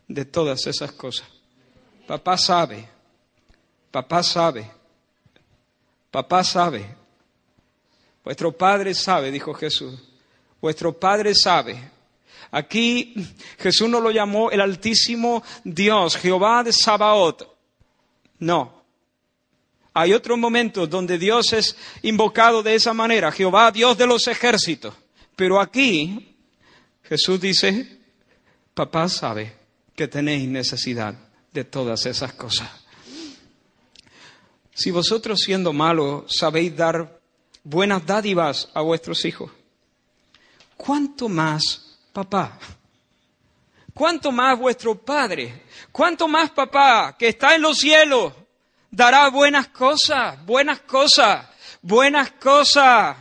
de 0.07 0.25
todas 0.25 0.67
esas 0.67 0.93
cosas. 0.93 1.27
Papá 2.07 2.37
sabe, 2.37 2.89
papá 3.91 4.23
sabe, 4.23 4.71
papá 6.11 6.45
sabe. 6.45 6.97
Vuestro 8.23 8.53
Padre 8.53 8.95
sabe, 8.95 9.31
dijo 9.31 9.55
Jesús. 9.55 9.99
Vuestro 10.61 10.99
Padre 10.99 11.35
sabe 11.35 11.91
Aquí 12.51 13.15
Jesús 13.59 13.89
no 13.89 14.01
lo 14.01 14.11
llamó 14.11 14.51
el 14.51 14.61
Altísimo 14.61 15.43
Dios, 15.63 16.17
Jehová 16.17 16.65
de 16.65 16.73
Sabaoth. 16.73 17.43
No. 18.39 18.80
Hay 19.93 20.13
otros 20.13 20.39
momentos 20.39 20.89
donde 20.89 21.19
Dios 21.19 21.53
es 21.53 21.77
invocado 22.03 22.63
de 22.63 22.75
esa 22.75 22.93
manera, 22.95 23.33
Jehová 23.33 23.71
Dios 23.73 23.99
de 23.99 24.07
los 24.07 24.29
ejércitos. 24.29 24.95
Pero 25.35 25.61
aquí 25.61 26.37
Jesús 27.03 27.41
dice, 27.41 27.99
papá 28.73 29.09
sabe 29.09 29.57
que 29.97 30.07
tenéis 30.07 30.49
necesidad 30.49 31.15
de 31.53 31.65
todas 31.65 32.07
esas 32.07 32.33
cosas. 32.35 32.71
Si 34.73 34.91
vosotros 34.91 35.41
siendo 35.41 35.73
malos 35.73 36.25
sabéis 36.29 36.77
dar 36.77 37.21
buenas 37.65 38.07
dádivas 38.07 38.69
a 38.73 38.81
vuestros 38.81 39.25
hijos, 39.25 39.51
¿cuánto 40.77 41.29
más 41.29 41.99
papá? 42.13 42.59
¿Cuánto 43.93 44.31
más 44.31 44.59
vuestro 44.59 44.95
Padre? 44.95 45.65
¿Cuánto 45.93 46.29
más 46.29 46.51
papá 46.51 47.17
que 47.19 47.29
está 47.29 47.57
en 47.57 47.63
los 47.63 47.79
cielos 47.79 48.33
dará 48.91 49.29
buenas 49.31 49.69
cosas, 49.69 50.45
buenas 50.45 50.81
cosas, 50.81 51.47
buenas 51.83 52.33
cosas? 52.33 53.17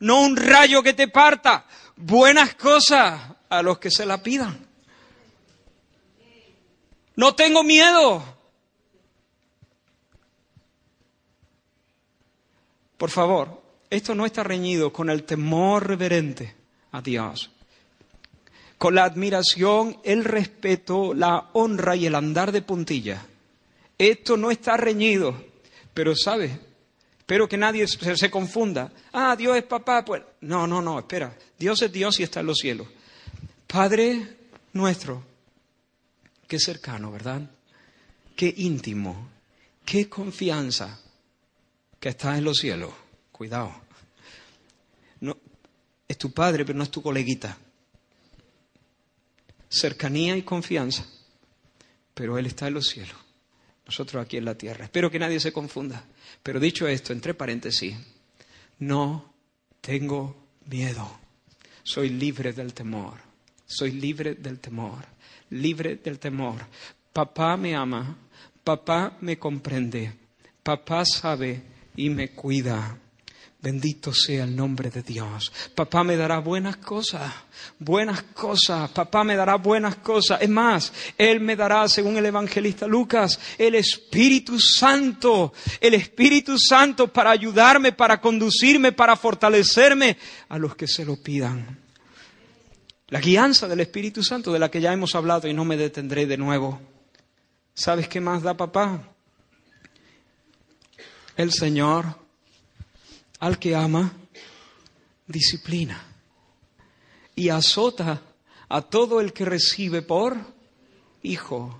No 0.00 0.22
un 0.22 0.36
rayo 0.36 0.82
que 0.82 0.94
te 0.94 1.08
parta, 1.08 1.64
buenas 1.96 2.54
cosas 2.54 3.20
a 3.48 3.62
los 3.62 3.78
que 3.78 3.90
se 3.90 4.04
la 4.04 4.22
pidan. 4.22 4.66
No 7.14 7.34
tengo 7.34 7.62
miedo. 7.62 8.22
Por 12.96 13.10
favor, 13.10 13.62
esto 13.90 14.14
no 14.14 14.24
está 14.24 14.42
reñido 14.42 14.92
con 14.92 15.10
el 15.10 15.24
temor 15.24 15.86
reverente 15.86 16.54
a 16.92 17.02
Dios, 17.02 17.50
con 18.78 18.94
la 18.94 19.04
admiración, 19.04 19.98
el 20.04 20.24
respeto, 20.24 21.12
la 21.12 21.50
honra 21.52 21.96
y 21.96 22.06
el 22.06 22.14
andar 22.14 22.52
de 22.52 22.62
puntilla. 22.62 23.26
Esto 24.02 24.36
no 24.36 24.50
está 24.50 24.76
reñido, 24.76 25.32
pero 25.94 26.16
¿sabes? 26.16 26.50
Espero 27.18 27.48
que 27.48 27.56
nadie 27.56 27.86
se, 27.86 28.30
confunda. 28.32 28.92
Ah, 29.12 29.36
Dios 29.36 29.56
es 29.56 29.62
papá, 29.62 30.04
pues 30.04 30.22
no, 30.40 30.66
no, 30.66 30.82
no, 30.82 30.98
espera. 30.98 31.38
Dios 31.56 31.80
es 31.82 31.92
Dios 31.92 32.18
y 32.18 32.24
está 32.24 32.40
en 32.40 32.46
los 32.46 32.58
cielos. 32.58 32.88
Padre 33.68 34.38
nuestro, 34.72 35.22
qué 36.48 36.58
cercano, 36.58 37.12
¿verdad? 37.12 37.48
Qué 38.34 38.52
íntimo, 38.56 39.28
qué 39.84 40.08
confianza 40.08 41.00
que 42.00 42.08
está 42.08 42.36
en 42.36 42.42
los 42.42 42.58
cielos. 42.58 42.92
Cuidado. 43.30 43.72
No, 45.20 45.36
es 46.08 46.18
tu 46.18 46.32
padre, 46.32 46.64
pero 46.64 46.76
no 46.76 46.82
es 46.82 46.90
tu 46.90 47.00
coleguita. 47.00 47.56
Cercanía 49.68 50.36
y 50.36 50.42
confianza, 50.42 51.06
pero 52.14 52.36
Él 52.36 52.46
está 52.46 52.66
en 52.66 52.74
los 52.74 52.86
cielos. 52.86 53.21
Nosotros 53.86 54.24
aquí 54.24 54.36
en 54.36 54.44
la 54.44 54.54
tierra. 54.54 54.84
Espero 54.84 55.10
que 55.10 55.18
nadie 55.18 55.40
se 55.40 55.52
confunda. 55.52 56.04
Pero 56.42 56.60
dicho 56.60 56.86
esto, 56.86 57.12
entre 57.12 57.34
paréntesis, 57.34 57.96
no 58.78 59.32
tengo 59.80 60.36
miedo. 60.66 61.18
Soy 61.82 62.10
libre 62.10 62.52
del 62.52 62.72
temor. 62.74 63.14
Soy 63.66 63.92
libre 63.92 64.34
del 64.34 64.60
temor. 64.60 65.04
Libre 65.50 65.96
del 65.96 66.18
temor. 66.18 66.60
Papá 67.12 67.56
me 67.56 67.74
ama. 67.74 68.16
Papá 68.62 69.16
me 69.20 69.38
comprende. 69.38 70.12
Papá 70.62 71.04
sabe 71.04 71.62
y 71.96 72.08
me 72.08 72.30
cuida. 72.30 72.98
Bendito 73.62 74.12
sea 74.12 74.42
el 74.42 74.56
nombre 74.56 74.90
de 74.90 75.04
Dios. 75.04 75.52
Papá 75.76 76.02
me 76.02 76.16
dará 76.16 76.40
buenas 76.40 76.78
cosas, 76.78 77.32
buenas 77.78 78.22
cosas. 78.22 78.90
Papá 78.90 79.22
me 79.22 79.36
dará 79.36 79.54
buenas 79.54 79.94
cosas. 79.96 80.42
Es 80.42 80.48
más, 80.48 80.92
Él 81.16 81.38
me 81.38 81.54
dará, 81.54 81.88
según 81.88 82.16
el 82.16 82.26
evangelista 82.26 82.88
Lucas, 82.88 83.38
el 83.56 83.76
Espíritu 83.76 84.58
Santo. 84.58 85.52
El 85.80 85.94
Espíritu 85.94 86.58
Santo 86.58 87.06
para 87.06 87.30
ayudarme, 87.30 87.92
para 87.92 88.20
conducirme, 88.20 88.90
para 88.90 89.14
fortalecerme 89.14 90.18
a 90.48 90.58
los 90.58 90.74
que 90.74 90.88
se 90.88 91.04
lo 91.04 91.22
pidan. 91.22 91.78
La 93.10 93.20
guianza 93.20 93.68
del 93.68 93.78
Espíritu 93.78 94.24
Santo 94.24 94.52
de 94.52 94.58
la 94.58 94.72
que 94.72 94.80
ya 94.80 94.92
hemos 94.92 95.14
hablado 95.14 95.46
y 95.46 95.54
no 95.54 95.64
me 95.64 95.76
detendré 95.76 96.26
de 96.26 96.36
nuevo. 96.36 96.80
¿Sabes 97.74 98.08
qué 98.08 98.20
más 98.20 98.42
da 98.42 98.56
papá? 98.56 99.08
El 101.36 101.52
Señor 101.52 102.21
al 103.42 103.58
que 103.58 103.74
ama, 103.74 104.12
disciplina 105.26 106.00
y 107.34 107.48
azota 107.48 108.22
a 108.68 108.82
todo 108.82 109.20
el 109.20 109.32
que 109.32 109.44
recibe 109.44 110.00
por 110.00 110.36
hijo. 111.24 111.76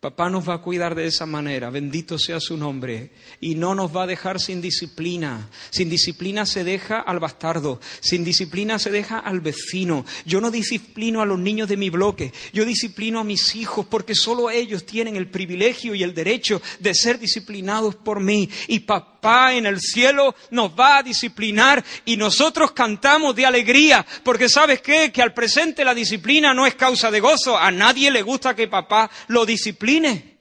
Papá 0.00 0.28
nos 0.28 0.48
va 0.48 0.54
a 0.54 0.60
cuidar 0.60 0.94
de 0.94 1.06
esa 1.06 1.24
manera, 1.26 1.70
bendito 1.70 2.18
sea 2.18 2.38
su 2.38 2.56
nombre, 2.56 3.10
y 3.40 3.54
no 3.54 3.74
nos 3.74 3.96
va 3.96 4.02
a 4.04 4.06
dejar 4.06 4.38
sin 4.38 4.60
disciplina. 4.60 5.48
Sin 5.70 5.88
disciplina 5.88 6.46
se 6.46 6.62
deja 6.62 7.00
al 7.00 7.18
bastardo, 7.18 7.80
sin 8.00 8.22
disciplina 8.22 8.78
se 8.78 8.90
deja 8.90 9.18
al 9.18 9.40
vecino. 9.40 10.04
Yo 10.26 10.42
no 10.42 10.50
disciplino 10.52 11.22
a 11.22 11.26
los 11.26 11.38
niños 11.38 11.68
de 11.68 11.78
mi 11.78 11.88
bloque, 11.88 12.32
yo 12.52 12.66
disciplino 12.66 13.18
a 13.18 13.24
mis 13.24 13.56
hijos 13.56 13.86
porque 13.86 14.14
solo 14.14 14.50
ellos 14.50 14.84
tienen 14.84 15.16
el 15.16 15.30
privilegio 15.30 15.94
y 15.94 16.02
el 16.02 16.14
derecho 16.14 16.60
de 16.78 16.94
ser 16.94 17.18
disciplinados 17.18 17.96
por 17.96 18.20
mí. 18.20 18.48
Y 18.68 18.80
papá 18.80 19.17
en 19.22 19.66
el 19.66 19.80
cielo 19.80 20.34
nos 20.50 20.78
va 20.78 20.98
a 20.98 21.02
disciplinar 21.02 21.84
y 22.04 22.16
nosotros 22.16 22.72
cantamos 22.72 23.34
de 23.34 23.46
alegría, 23.46 24.06
porque 24.22 24.48
sabes 24.48 24.80
qué, 24.80 25.10
que 25.12 25.22
al 25.22 25.34
presente 25.34 25.84
la 25.84 25.94
disciplina 25.94 26.54
no 26.54 26.66
es 26.66 26.74
causa 26.74 27.10
de 27.10 27.20
gozo, 27.20 27.56
a 27.58 27.70
nadie 27.70 28.10
le 28.10 28.22
gusta 28.22 28.54
que 28.54 28.68
papá 28.68 29.10
lo 29.28 29.44
discipline 29.44 30.38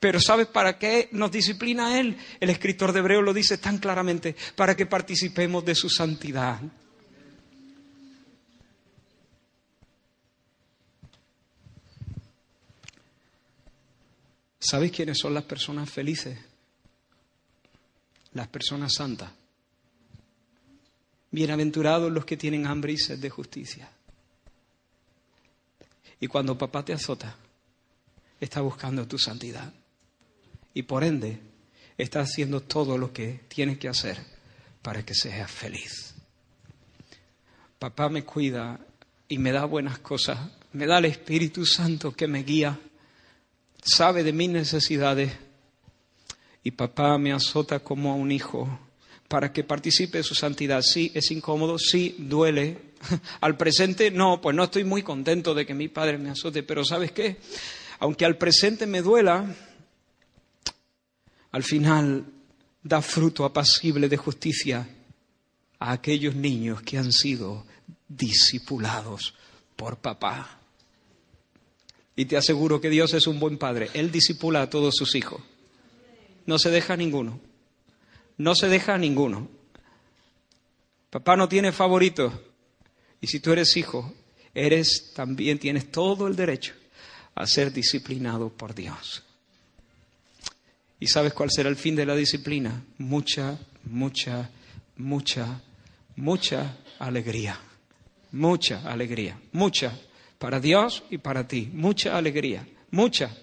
pero 0.00 0.18
¿sabes 0.18 0.46
para 0.46 0.78
qué 0.78 1.10
nos 1.12 1.30
disciplina 1.30 2.00
Él? 2.00 2.16
El 2.40 2.48
escritor 2.48 2.92
de 2.92 3.00
Hebreo 3.00 3.20
lo 3.20 3.34
dice 3.34 3.58
tan 3.58 3.76
claramente, 3.76 4.34
para 4.56 4.74
que 4.74 4.86
participemos 4.86 5.62
de 5.62 5.74
su 5.74 5.90
santidad. 5.90 6.58
¿Sabes 14.58 14.90
quiénes 14.90 15.18
son 15.18 15.34
las 15.34 15.44
personas 15.44 15.90
felices? 15.90 16.49
Las 18.32 18.48
personas 18.48 18.94
santas. 18.94 19.30
Bienaventurados 21.32 22.10
los 22.10 22.24
que 22.24 22.36
tienen 22.36 22.66
hambre 22.66 22.92
y 22.92 22.96
sed 22.96 23.18
de 23.18 23.30
justicia. 23.30 23.90
Y 26.20 26.26
cuando 26.26 26.58
papá 26.58 26.84
te 26.84 26.92
azota, 26.92 27.36
está 28.40 28.60
buscando 28.60 29.06
tu 29.06 29.18
santidad. 29.18 29.72
Y 30.74 30.82
por 30.82 31.02
ende, 31.02 31.40
está 31.96 32.20
haciendo 32.20 32.60
todo 32.60 32.98
lo 32.98 33.12
que 33.12 33.40
tienes 33.48 33.78
que 33.78 33.88
hacer 33.88 34.18
para 34.82 35.04
que 35.04 35.14
seas 35.14 35.50
feliz. 35.50 36.14
Papá 37.78 38.08
me 38.08 38.24
cuida 38.24 38.78
y 39.28 39.38
me 39.38 39.52
da 39.52 39.64
buenas 39.64 39.98
cosas, 39.98 40.38
me 40.72 40.86
da 40.86 40.98
el 40.98 41.06
Espíritu 41.06 41.64
Santo 41.64 42.12
que 42.12 42.26
me 42.26 42.42
guía, 42.42 42.78
sabe 43.82 44.22
de 44.22 44.32
mis 44.32 44.50
necesidades 44.50 45.32
y 46.62 46.72
papá 46.72 47.16
me 47.18 47.32
azota 47.32 47.80
como 47.80 48.12
a 48.12 48.14
un 48.14 48.32
hijo 48.32 48.78
para 49.28 49.52
que 49.52 49.64
participe 49.64 50.18
de 50.18 50.24
su 50.24 50.34
santidad. 50.34 50.82
Sí, 50.82 51.12
es 51.14 51.30
incómodo, 51.30 51.78
sí, 51.78 52.16
duele. 52.18 52.90
Al 53.40 53.56
presente, 53.56 54.10
no, 54.10 54.40
pues 54.40 54.54
no 54.54 54.64
estoy 54.64 54.84
muy 54.84 55.02
contento 55.02 55.54
de 55.54 55.64
que 55.64 55.74
mi 55.74 55.88
padre 55.88 56.18
me 56.18 56.30
azote, 56.30 56.62
pero 56.62 56.84
¿sabes 56.84 57.12
qué? 57.12 57.38
aunque 58.00 58.24
al 58.24 58.36
presente 58.36 58.86
me 58.86 59.02
duela, 59.02 59.54
al 61.52 61.62
final 61.62 62.26
da 62.82 63.02
fruto 63.02 63.44
apacible 63.44 64.08
de 64.08 64.16
justicia 64.16 64.88
a 65.78 65.92
aquellos 65.92 66.34
niños 66.34 66.80
que 66.82 66.96
han 66.96 67.12
sido 67.12 67.66
discipulados 68.08 69.34
por 69.76 69.98
papá. 69.98 70.60
Y 72.16 72.24
te 72.24 72.38
aseguro 72.38 72.80
que 72.80 72.90
Dios 72.90 73.12
es 73.12 73.26
un 73.26 73.38
buen 73.38 73.58
padre. 73.58 73.90
Él 73.92 74.10
disipula 74.10 74.62
a 74.62 74.70
todos 74.70 74.96
sus 74.96 75.14
hijos. 75.14 75.42
No 76.46 76.58
se 76.58 76.70
deja 76.70 76.94
a 76.94 76.96
ninguno. 76.96 77.40
No 78.38 78.54
se 78.54 78.68
deja 78.68 78.94
a 78.94 78.98
ninguno. 78.98 79.48
Papá 81.10 81.36
no 81.36 81.48
tiene 81.48 81.72
favoritos. 81.72 82.32
Y 83.20 83.26
si 83.26 83.40
tú 83.40 83.52
eres 83.52 83.76
hijo, 83.76 84.14
eres 84.54 85.12
también 85.14 85.58
tienes 85.58 85.90
todo 85.90 86.26
el 86.26 86.36
derecho 86.36 86.74
a 87.34 87.46
ser 87.46 87.72
disciplinado 87.72 88.48
por 88.48 88.74
Dios. 88.74 89.24
¿Y 90.98 91.06
sabes 91.06 91.32
cuál 91.32 91.50
será 91.50 91.68
el 91.68 91.76
fin 91.76 91.96
de 91.96 92.06
la 92.06 92.14
disciplina? 92.14 92.84
Mucha, 92.98 93.58
mucha, 93.84 94.50
mucha, 94.96 95.60
mucha 96.16 96.76
alegría. 96.98 97.58
Mucha 98.32 98.82
alegría. 98.90 99.40
Mucha. 99.52 99.98
Para 100.38 100.60
Dios 100.60 101.02
y 101.10 101.18
para 101.18 101.48
ti. 101.48 101.70
Mucha 101.72 102.16
alegría. 102.16 102.66
Mucha. 102.90 103.34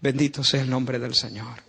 Bendito 0.00 0.44
sea 0.44 0.62
el 0.62 0.70
nombre 0.70 0.98
del 0.98 1.14
Señor. 1.14 1.62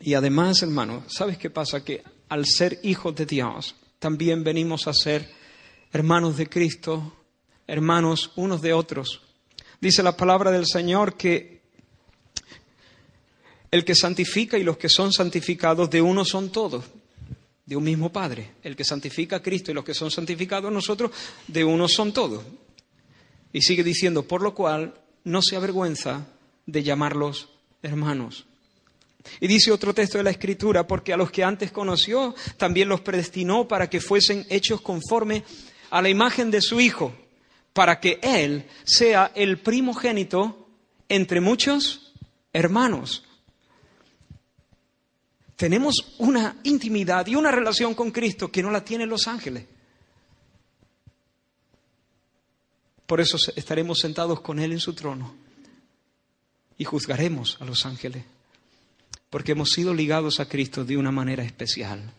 Y 0.00 0.14
además, 0.14 0.62
hermano, 0.62 1.04
¿sabes 1.08 1.38
qué 1.38 1.50
pasa? 1.50 1.84
Que 1.84 2.02
al 2.28 2.46
ser 2.46 2.80
hijos 2.82 3.14
de 3.14 3.26
Dios, 3.26 3.74
también 3.98 4.44
venimos 4.44 4.86
a 4.86 4.92
ser 4.92 5.28
hermanos 5.92 6.36
de 6.36 6.48
Cristo, 6.48 7.16
hermanos 7.66 8.32
unos 8.36 8.62
de 8.62 8.72
otros. 8.72 9.22
Dice 9.80 10.02
la 10.02 10.16
palabra 10.16 10.50
del 10.50 10.66
Señor 10.66 11.16
que 11.16 11.58
el 13.70 13.84
que 13.84 13.94
santifica 13.94 14.56
y 14.56 14.64
los 14.64 14.78
que 14.78 14.88
son 14.88 15.12
santificados 15.12 15.90
de 15.90 16.00
uno 16.00 16.24
son 16.24 16.50
todos, 16.50 16.84
de 17.66 17.76
un 17.76 17.84
mismo 17.84 18.10
Padre. 18.10 18.52
El 18.62 18.76
que 18.76 18.84
santifica 18.84 19.36
a 19.36 19.42
Cristo 19.42 19.70
y 19.70 19.74
los 19.74 19.84
que 19.84 19.94
son 19.94 20.10
santificados 20.10 20.72
nosotros, 20.72 21.10
de 21.46 21.64
uno 21.64 21.86
son 21.88 22.12
todos. 22.12 22.44
Y 23.52 23.62
sigue 23.62 23.82
diciendo, 23.82 24.22
por 24.22 24.42
lo 24.42 24.54
cual 24.54 24.94
no 25.28 25.42
se 25.42 25.56
avergüenza 25.56 26.26
de 26.66 26.82
llamarlos 26.82 27.50
hermanos. 27.82 28.46
Y 29.40 29.46
dice 29.46 29.70
otro 29.70 29.94
texto 29.94 30.16
de 30.16 30.24
la 30.24 30.30
Escritura, 30.30 30.86
porque 30.86 31.12
a 31.12 31.16
los 31.16 31.30
que 31.30 31.44
antes 31.44 31.70
conoció, 31.70 32.34
también 32.56 32.88
los 32.88 33.02
predestinó 33.02 33.68
para 33.68 33.90
que 33.90 34.00
fuesen 34.00 34.46
hechos 34.48 34.80
conforme 34.80 35.44
a 35.90 36.00
la 36.00 36.08
imagen 36.08 36.50
de 36.50 36.62
su 36.62 36.80
Hijo 36.80 37.14
para 37.74 38.00
que 38.00 38.18
Él 38.22 38.64
sea 38.84 39.30
el 39.34 39.58
primogénito 39.58 40.66
entre 41.08 41.40
muchos 41.40 42.14
hermanos. 42.52 43.24
Tenemos 45.56 46.14
una 46.18 46.56
intimidad 46.62 47.26
y 47.26 47.34
una 47.34 47.50
relación 47.50 47.94
con 47.94 48.10
Cristo 48.10 48.50
que 48.50 48.62
no 48.62 48.70
la 48.70 48.84
tienen 48.84 49.08
los 49.08 49.28
ángeles. 49.28 49.64
Por 53.08 53.22
eso 53.22 53.38
estaremos 53.56 54.00
sentados 54.00 54.42
con 54.42 54.58
Él 54.58 54.70
en 54.70 54.80
su 54.80 54.92
trono 54.92 55.34
y 56.76 56.84
juzgaremos 56.84 57.56
a 57.58 57.64
los 57.64 57.86
ángeles. 57.86 58.22
porque 59.30 59.52
hemos 59.52 59.70
sido 59.72 59.94
ligados 59.94 60.40
a 60.40 60.48
Cristo 60.48 60.84
de 60.84 60.96
una 60.96 61.10
manera 61.10 61.42
especial. 61.42 62.12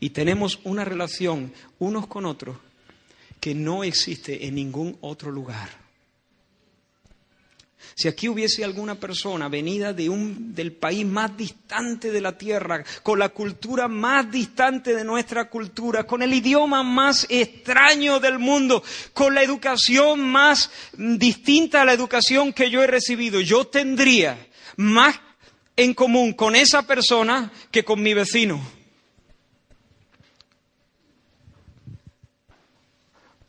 Y 0.00 0.10
tenemos 0.10 0.60
una 0.64 0.84
relación 0.84 1.52
unos 1.78 2.06
con 2.06 2.26
otros 2.26 2.56
que 3.40 3.54
no 3.54 3.84
existe 3.84 4.46
en 4.46 4.54
ningún 4.56 4.96
otro 5.00 5.30
lugar. 5.30 5.81
Si 7.94 8.08
aquí 8.08 8.28
hubiese 8.28 8.64
alguna 8.64 8.94
persona 8.94 9.48
venida 9.48 9.92
de 9.92 10.08
un, 10.08 10.54
del 10.54 10.72
país 10.72 11.04
más 11.04 11.36
distante 11.36 12.10
de 12.10 12.20
la 12.20 12.38
tierra, 12.38 12.84
con 13.02 13.18
la 13.18 13.28
cultura 13.28 13.86
más 13.88 14.30
distante 14.30 14.94
de 14.94 15.04
nuestra 15.04 15.50
cultura, 15.50 16.04
con 16.04 16.22
el 16.22 16.32
idioma 16.32 16.82
más 16.82 17.26
extraño 17.28 18.18
del 18.18 18.38
mundo, 18.38 18.82
con 19.12 19.34
la 19.34 19.42
educación 19.42 20.20
más 20.20 20.70
distinta 20.96 21.82
a 21.82 21.84
la 21.84 21.92
educación 21.92 22.52
que 22.52 22.70
yo 22.70 22.82
he 22.82 22.86
recibido, 22.86 23.40
yo 23.40 23.66
tendría 23.66 24.46
más 24.76 25.20
en 25.76 25.94
común 25.94 26.32
con 26.32 26.56
esa 26.56 26.86
persona 26.86 27.52
que 27.70 27.84
con 27.84 28.02
mi 28.02 28.14
vecino. 28.14 28.60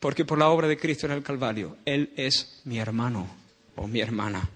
Porque 0.00 0.26
por 0.26 0.38
la 0.38 0.50
obra 0.50 0.68
de 0.68 0.76
Cristo 0.76 1.06
en 1.06 1.12
el 1.12 1.22
Calvario, 1.22 1.78
Él 1.86 2.12
es 2.16 2.60
mi 2.64 2.78
hermano 2.78 3.43
o 3.76 3.86
mi 3.86 4.00
hermana. 4.00 4.48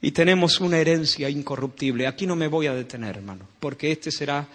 Y 0.00 0.12
tenemos 0.12 0.60
una 0.60 0.78
herencia 0.78 1.28
incorruptible. 1.28 2.06
Aquí 2.06 2.26
no 2.26 2.36
me 2.36 2.48
voy 2.48 2.66
a 2.66 2.74
detener, 2.74 3.16
hermano, 3.16 3.46
porque 3.60 3.90
este 3.90 4.10
será 4.10 4.46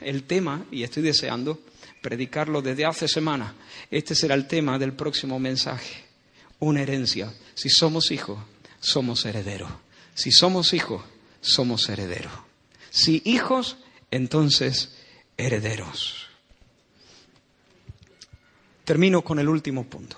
el 0.00 0.22
tema, 0.24 0.64
y 0.70 0.82
estoy 0.82 1.02
deseando 1.02 1.60
predicarlo 2.00 2.62
desde 2.62 2.86
hace 2.86 3.08
semanas. 3.08 3.52
Este 3.90 4.14
será 4.14 4.34
el 4.34 4.46
tema 4.46 4.78
del 4.78 4.92
próximo 4.92 5.38
mensaje. 5.38 6.04
Una 6.60 6.82
herencia. 6.82 7.32
Si 7.54 7.68
somos 7.68 8.10
hijos, 8.10 8.38
somos 8.80 9.24
herederos. 9.26 9.70
Si 10.14 10.32
somos 10.32 10.72
hijos, 10.72 11.02
somos 11.40 11.88
herederos. 11.88 12.32
Si 12.90 13.22
hijos, 13.24 13.76
entonces 14.10 14.96
herederos. 15.36 16.26
Termino 18.84 19.22
con 19.22 19.38
el 19.38 19.48
último 19.48 19.84
punto. 19.84 20.16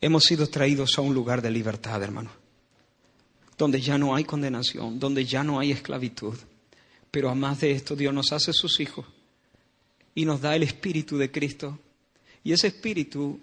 Hemos 0.00 0.24
sido 0.24 0.46
traídos 0.48 0.98
a 0.98 1.02
un 1.02 1.14
lugar 1.14 1.42
de 1.42 1.50
libertad, 1.50 2.02
hermano, 2.02 2.30
donde 3.56 3.80
ya 3.80 3.98
no 3.98 4.14
hay 4.14 4.24
condenación, 4.24 4.98
donde 4.98 5.24
ya 5.24 5.42
no 5.42 5.58
hay 5.58 5.72
esclavitud. 5.72 6.34
Pero 7.10 7.28
además 7.28 7.60
de 7.60 7.72
esto, 7.72 7.96
Dios 7.96 8.12
nos 8.12 8.32
hace 8.32 8.52
sus 8.52 8.80
hijos 8.80 9.06
y 10.14 10.24
nos 10.24 10.40
da 10.40 10.54
el 10.54 10.62
Espíritu 10.62 11.16
de 11.16 11.30
Cristo. 11.30 11.78
Y 12.44 12.52
ese 12.52 12.68
Espíritu 12.68 13.40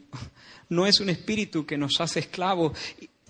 no 0.70 0.86
es 0.86 1.00
un 1.00 1.10
Espíritu 1.10 1.66
que 1.66 1.78
nos 1.78 2.00
hace 2.00 2.20
esclavos 2.20 2.78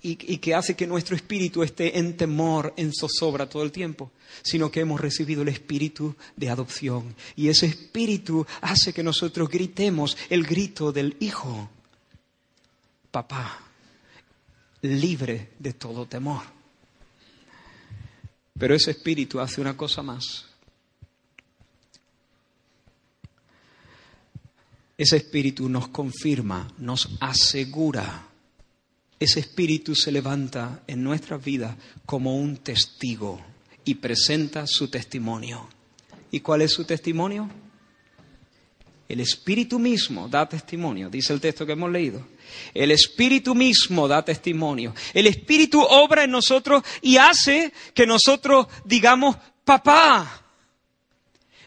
y, 0.04 0.16
que 0.16 0.54
hace 0.54 0.76
que 0.76 0.86
nuestro 0.86 1.16
espíritu 1.16 1.62
esté 1.62 1.98
en 1.98 2.14
temor, 2.14 2.74
en 2.76 2.92
zozobra 2.92 3.48
todo 3.48 3.62
el 3.62 3.72
tiempo, 3.72 4.12
sino 4.42 4.70
que 4.70 4.80
hemos 4.80 5.00
recibido 5.00 5.40
el 5.40 5.48
espíritu 5.48 6.14
de 6.36 6.50
adopción. 6.50 7.14
Y 7.36 7.48
ese 7.48 7.66
espíritu 7.66 8.46
hace 8.60 8.92
que 8.92 9.02
nosotros 9.02 9.48
gritemos 9.48 10.18
el 10.28 10.44
grito 10.44 10.92
del 10.92 11.16
Hijo 11.20 11.70
papá, 13.14 13.60
libre 14.82 15.52
de 15.60 15.72
todo 15.74 16.04
temor. 16.04 16.42
Pero 18.58 18.74
ese 18.74 18.90
espíritu 18.90 19.38
hace 19.38 19.60
una 19.60 19.76
cosa 19.76 20.02
más. 20.02 20.46
Ese 24.98 25.16
espíritu 25.18 25.68
nos 25.68 25.86
confirma, 25.88 26.66
nos 26.78 27.08
asegura. 27.20 28.26
Ese 29.20 29.38
espíritu 29.38 29.94
se 29.94 30.10
levanta 30.10 30.82
en 30.88 31.04
nuestras 31.04 31.42
vidas 31.44 31.76
como 32.04 32.36
un 32.36 32.56
testigo 32.56 33.40
y 33.84 33.94
presenta 33.94 34.66
su 34.66 34.88
testimonio. 34.88 35.68
¿Y 36.32 36.40
cuál 36.40 36.62
es 36.62 36.72
su 36.72 36.84
testimonio? 36.84 37.48
El 39.08 39.20
Espíritu 39.20 39.78
mismo 39.78 40.28
da 40.28 40.48
testimonio, 40.48 41.10
dice 41.10 41.32
el 41.32 41.40
texto 41.40 41.66
que 41.66 41.72
hemos 41.72 41.90
leído. 41.90 42.26
El 42.72 42.90
Espíritu 42.90 43.54
mismo 43.54 44.08
da 44.08 44.24
testimonio. 44.24 44.94
El 45.12 45.26
Espíritu 45.26 45.82
obra 45.82 46.24
en 46.24 46.30
nosotros 46.30 46.82
y 47.02 47.18
hace 47.18 47.72
que 47.92 48.06
nosotros 48.06 48.66
digamos, 48.84 49.36
papá. 49.64 50.42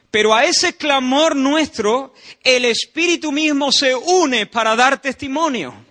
Pero 0.09 0.33
a 0.33 0.45
ese 0.45 0.75
clamor 0.75 1.35
nuestro, 1.35 2.13
el 2.43 2.65
Espíritu 2.65 3.31
mismo 3.31 3.71
se 3.71 3.93
une 3.93 4.47
para 4.47 4.75
dar 4.75 4.99
testimonio. 4.99 5.85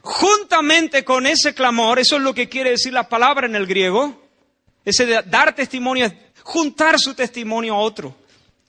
Juntamente 0.00 1.04
con 1.04 1.26
ese 1.26 1.54
clamor, 1.54 1.98
eso 1.98 2.16
es 2.16 2.22
lo 2.22 2.34
que 2.34 2.48
quiere 2.48 2.70
decir 2.70 2.92
la 2.92 3.08
palabra 3.08 3.46
en 3.46 3.54
el 3.54 3.66
griego, 3.66 4.28
ese 4.84 5.06
dar 5.26 5.54
testimonio 5.54 6.06
es 6.06 6.14
juntar 6.42 6.98
su 6.98 7.14
testimonio 7.14 7.74
a 7.74 7.78
otro. 7.78 8.16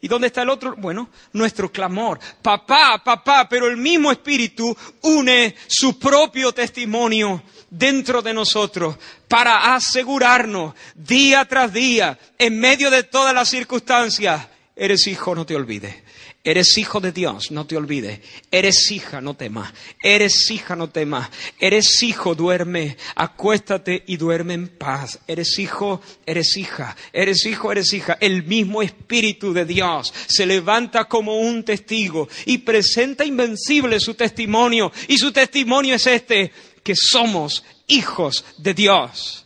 ¿Y 0.01 0.07
dónde 0.07 0.27
está 0.27 0.43
el 0.43 0.49
otro? 0.49 0.75
Bueno, 0.77 1.09
nuestro 1.33 1.71
clamor. 1.71 2.19
Papá, 2.41 3.01
papá, 3.03 3.49
pero 3.49 3.67
el 3.67 3.75
mismo 3.75 4.11
Espíritu 4.11 4.75
une 5.01 5.55
su 5.67 5.99
propio 5.99 6.53
testimonio 6.53 7.43
dentro 7.69 8.21
de 8.21 8.33
nosotros 8.33 8.95
para 9.27 9.75
asegurarnos 9.75 10.73
día 10.95 11.45
tras 11.45 11.73
día, 11.73 12.17
en 12.37 12.59
medio 12.59 12.89
de 12.89 13.03
todas 13.03 13.33
las 13.33 13.49
circunstancias, 13.49 14.47
eres 14.75 15.05
hijo, 15.07 15.35
no 15.35 15.45
te 15.45 15.55
olvides. 15.55 15.95
Eres 16.41 16.77
hijo 16.77 17.01
de 17.01 17.11
Dios, 17.11 17.51
no 17.51 17.65
te 17.65 17.75
olvides. 17.75 18.21
Eres 18.49 18.89
hija, 18.91 19.19
no 19.19 19.33
temas. 19.33 19.73
Eres 20.01 20.49
hija, 20.49 20.73
no 20.77 20.89
temas. 20.89 21.29
Eres 21.59 22.01
hijo, 22.01 22.33
duerme. 22.33 22.95
Acuéstate 23.15 24.03
y 24.07 24.15
duerme 24.15 24.53
en 24.53 24.69
paz. 24.69 25.19
Eres 25.27 25.59
hijo, 25.59 26.01
eres 26.25 26.55
hija. 26.55 26.95
Eres 27.11 27.45
hijo, 27.45 27.73
eres 27.73 27.91
hija. 27.91 28.17
El 28.21 28.43
mismo 28.43 28.81
Espíritu 28.81 29.51
de 29.51 29.65
Dios 29.65 30.13
se 30.27 30.45
levanta 30.45 31.05
como 31.09 31.39
un 31.39 31.65
testigo 31.65 32.29
y 32.45 32.59
presenta 32.59 33.25
invencible 33.25 33.99
su 33.99 34.13
testimonio. 34.13 34.93
Y 35.09 35.17
su 35.17 35.33
testimonio 35.33 35.95
es 35.95 36.07
este, 36.07 36.53
que 36.83 36.95
somos 36.95 37.65
hijos 37.87 38.45
de 38.57 38.73
Dios. 38.73 39.45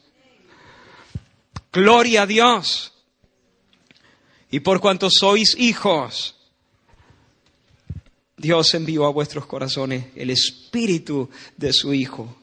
Gloria 1.72 2.22
a 2.22 2.28
Dios. 2.28 2.94
Y 4.52 4.60
por 4.60 4.80
cuanto 4.80 5.10
sois 5.10 5.56
hijos, 5.58 6.36
Dios 8.44 8.74
envió 8.74 9.06
a 9.06 9.10
vuestros 9.10 9.46
corazones 9.46 10.08
el 10.18 10.30
espíritu 10.30 11.30
de 11.56 11.72
su 11.72 11.94
Hijo, 11.94 12.36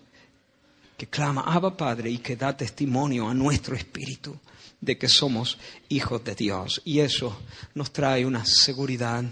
que 0.97 1.07
clama, 1.07 1.43
Abba 1.43 1.77
Padre, 1.77 2.11
y 2.11 2.17
que 2.17 2.37
da 2.37 2.57
testimonio 2.57 3.29
a 3.29 3.35
nuestro 3.35 3.77
espíritu 3.77 4.35
de 4.81 4.97
que 4.97 5.11
somos 5.11 5.59
hijos 5.91 6.25
de 6.25 6.35
Dios. 6.35 6.81
Y 6.87 7.01
eso 7.01 7.43
nos 7.75 7.93
trae 7.93 8.25
una 8.25 8.47
seguridad 8.47 9.25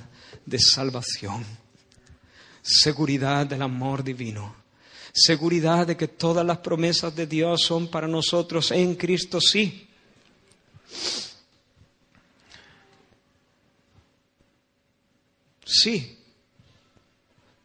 de 0.45 0.59
salvación, 0.59 1.43
seguridad 2.61 3.47
del 3.47 3.62
amor 3.62 4.05
divino, 4.05 4.55
seguridad 5.14 5.87
de 5.87 5.97
que 5.97 6.09
todas 6.09 6.45
las 6.45 6.59
promesas 6.59 7.16
de 7.16 7.27
Dios 7.27 7.62
son 7.62 7.89
para 7.89 8.07
nosotros 8.07 8.73
en 8.73 8.95
Cristo 8.95 9.41
sí. 9.41 9.89
Sí, 15.64 16.18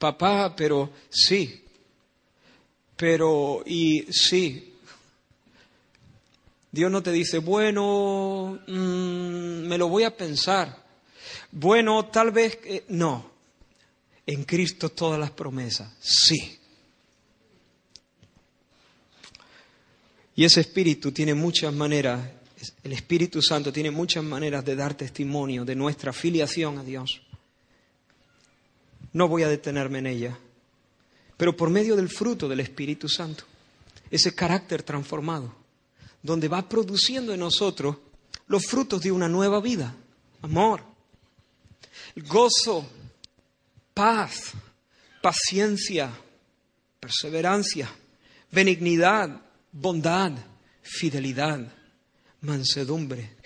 papá, 0.04 0.54
pero 0.54 0.91
sí, 1.10 1.64
pero 2.97 3.64
y 3.66 4.06
sí. 4.12 4.74
Dios 6.70 6.91
no 6.91 7.01
te 7.01 7.14
dice, 7.14 7.38
bueno, 7.38 8.60
mm, 8.68 9.66
me 9.66 9.78
lo 9.78 9.88
voy 9.88 10.04
a 10.04 10.18
pensar. 10.18 10.84
Bueno, 11.54 12.08
tal 12.08 12.32
vez, 12.32 12.60
no. 12.89 13.32
En 14.26 14.43
Cristo 14.43 14.89
todas 14.89 15.18
las 15.18 15.32
promesas, 15.32 15.89
sí. 16.01 16.60
Y 20.36 20.43
ese 20.43 20.60
Espíritu 20.60 21.14
tiene 21.14 21.34
muchas 21.34 21.74
maneras, 21.74 22.20
el 22.84 22.91
Espíritu 22.91 23.41
Santo 23.41 23.72
tiene 23.72 23.91
muchas 23.91 24.24
maneras 24.26 24.66
de 24.66 24.76
dar 24.76 24.95
testimonio 24.95 25.64
de 25.64 25.76
nuestra 25.76 26.12
filiación 26.12 26.80
a 26.80 26.84
Dios. 26.84 27.22
No 29.14 29.28
voy 29.28 29.43
a 29.43 29.47
detenerme 29.47 29.99
en 29.99 30.07
ella. 30.07 30.38
Pero 31.38 31.55
por 31.55 31.70
medio 31.70 31.95
del 31.95 32.09
fruto 32.09 32.47
del 32.47 32.59
Espíritu 32.59 33.07
Santo, 33.07 33.45
ese 34.09 34.36
carácter 34.36 34.84
transformado, 34.84 35.53
donde 36.22 36.47
va 36.47 36.68
produciendo 36.68 37.34
en 37.34 37.39
nosotros 37.39 37.97
los 38.47 38.66
frutos 38.66 39.01
de 39.01 39.11
una 39.11 39.28
nueva 39.28 39.61
vida, 39.61 39.95
amor, 40.41 40.84
gozo, 42.16 42.88
paz, 43.93 44.53
paciencia, 45.22 46.11
perseverancia, 46.99 47.89
benignidad, 48.51 49.41
bondad, 49.72 50.32
fidelidad, 50.82 51.72
mansedumbre, 52.41 53.38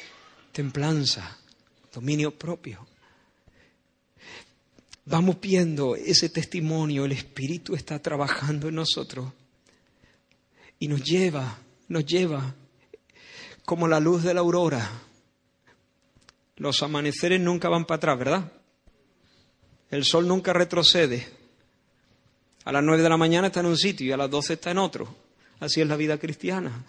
templanza, 0.51 1.38
dominio 1.93 2.38
propio. 2.38 2.86
Vamos 5.08 5.39
viendo 5.39 5.95
ese 5.95 6.30
testimonio, 6.30 7.05
el 7.05 7.14
Espíritu 7.14 7.76
está 7.76 7.99
trabajando 7.99 8.68
en 8.68 8.76
nosotros 8.76 9.32
y 10.80 10.88
nos 10.88 11.01
lleva, 11.01 11.58
nos 11.88 12.05
lleva 12.05 12.53
como 13.66 13.88
la 13.88 13.99
luz 13.99 14.24
de 14.24 14.34
la 14.34 14.41
aurora. 14.41 14.89
Los 16.58 16.84
amaneceres 16.84 17.39
nunca 17.39 17.70
van 17.70 17.86
para 17.86 17.97
atrás, 17.97 18.20
¿verdad? 18.20 18.51
El 19.89 20.03
sol 20.03 20.28
nunca 20.28 20.53
retrocede. 20.53 21.28
A 22.66 22.72
las 22.72 22.84
nueve 22.84 23.03
de 23.03 23.10
la 23.10 23.18
mañana 23.18 23.47
está 23.47 23.62
en 23.62 23.68
un 23.68 23.78
sitio 23.78 24.08
y 24.08 24.12
a 24.12 24.18
las 24.18 24.30
doce 24.30 24.53
está 24.53 24.72
en 24.72 24.78
otro. 24.78 25.16
Así 25.60 25.80
es 25.80 25.88
la 25.88 25.95
vida 25.95 26.18
cristiana. 26.18 26.84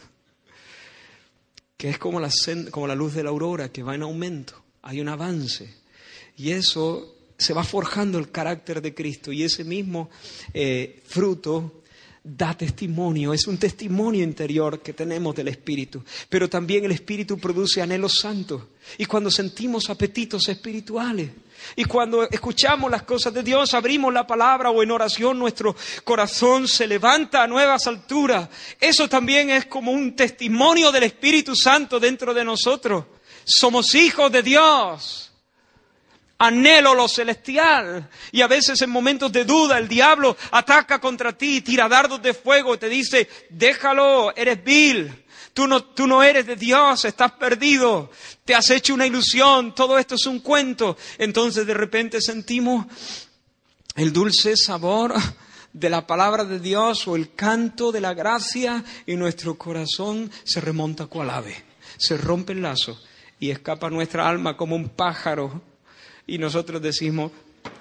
Que 1.76 1.90
es 1.90 1.98
como 1.98 2.18
la, 2.18 2.30
como 2.72 2.88
la 2.88 2.96
luz 2.96 3.14
de 3.14 3.22
la 3.22 3.30
aurora 3.30 3.70
que 3.70 3.84
va 3.84 3.94
en 3.94 4.02
aumento. 4.02 4.60
Hay 4.82 5.00
un 5.00 5.08
avance. 5.08 5.72
Y 6.36 6.50
eso 6.50 7.17
se 7.38 7.54
va 7.54 7.62
forjando 7.62 8.18
el 8.18 8.30
carácter 8.30 8.82
de 8.82 8.94
Cristo. 8.94 9.32
Y 9.32 9.44
ese 9.44 9.62
mismo 9.62 10.10
eh, 10.52 11.00
fruto 11.06 11.82
da 12.22 12.52
testimonio, 12.52 13.32
es 13.32 13.46
un 13.46 13.56
testimonio 13.56 14.22
interior 14.22 14.82
que 14.82 14.92
tenemos 14.92 15.34
del 15.34 15.48
Espíritu. 15.48 16.02
Pero 16.28 16.48
también 16.48 16.84
el 16.84 16.90
Espíritu 16.90 17.38
produce 17.38 17.80
anhelos 17.80 18.18
santos. 18.18 18.62
Y 18.98 19.06
cuando 19.06 19.30
sentimos 19.30 19.88
apetitos 19.88 20.48
espirituales, 20.48 21.30
y 21.76 21.84
cuando 21.84 22.22
escuchamos 22.28 22.90
las 22.90 23.02
cosas 23.02 23.32
de 23.34 23.42
Dios, 23.42 23.72
abrimos 23.74 24.12
la 24.12 24.26
palabra 24.26 24.70
o 24.70 24.82
en 24.82 24.90
oración 24.90 25.38
nuestro 25.38 25.74
corazón 26.04 26.68
se 26.68 26.86
levanta 26.86 27.42
a 27.42 27.46
nuevas 27.46 27.86
alturas. 27.86 28.48
Eso 28.80 29.08
también 29.08 29.50
es 29.50 29.66
como 29.66 29.92
un 29.92 30.14
testimonio 30.14 30.92
del 30.92 31.04
Espíritu 31.04 31.54
Santo 31.56 31.98
dentro 31.98 32.34
de 32.34 32.44
nosotros. 32.44 33.04
Somos 33.44 33.94
hijos 33.94 34.30
de 34.30 34.42
Dios 34.42 35.27
anhelo 36.38 36.94
lo 36.94 37.08
celestial. 37.08 38.08
Y 38.32 38.40
a 38.40 38.46
veces 38.46 38.80
en 38.82 38.90
momentos 38.90 39.30
de 39.32 39.44
duda 39.44 39.78
el 39.78 39.88
diablo 39.88 40.36
ataca 40.52 41.00
contra 41.00 41.36
ti, 41.36 41.60
tira 41.60 41.88
dardos 41.88 42.22
de 42.22 42.34
fuego 42.34 42.74
y 42.74 42.78
te 42.78 42.88
dice, 42.88 43.28
déjalo, 43.50 44.34
eres 44.36 44.62
vil. 44.62 45.24
Tú 45.52 45.66
no, 45.66 45.82
tú 45.82 46.06
no 46.06 46.22
eres 46.22 46.46
de 46.46 46.54
Dios, 46.54 47.04
estás 47.04 47.32
perdido, 47.32 48.12
te 48.44 48.54
has 48.54 48.70
hecho 48.70 48.94
una 48.94 49.06
ilusión, 49.06 49.74
todo 49.74 49.98
esto 49.98 50.14
es 50.14 50.24
un 50.26 50.38
cuento. 50.38 50.96
Entonces 51.18 51.66
de 51.66 51.74
repente 51.74 52.20
sentimos 52.20 52.86
el 53.96 54.12
dulce 54.12 54.56
sabor 54.56 55.14
de 55.72 55.90
la 55.90 56.06
palabra 56.06 56.44
de 56.44 56.60
Dios 56.60 57.08
o 57.08 57.16
el 57.16 57.34
canto 57.34 57.90
de 57.90 58.00
la 58.00 58.14
gracia 58.14 58.84
y 59.06 59.16
nuestro 59.16 59.58
corazón 59.58 60.30
se 60.44 60.60
remonta 60.60 61.06
cual 61.06 61.30
ave, 61.30 61.56
se 61.96 62.16
rompe 62.16 62.52
el 62.52 62.62
lazo 62.62 63.00
y 63.40 63.50
escapa 63.50 63.90
nuestra 63.90 64.28
alma 64.28 64.56
como 64.56 64.76
un 64.76 64.88
pájaro 64.88 65.62
y 66.28 66.38
nosotros 66.38 66.80
decimos, 66.80 67.32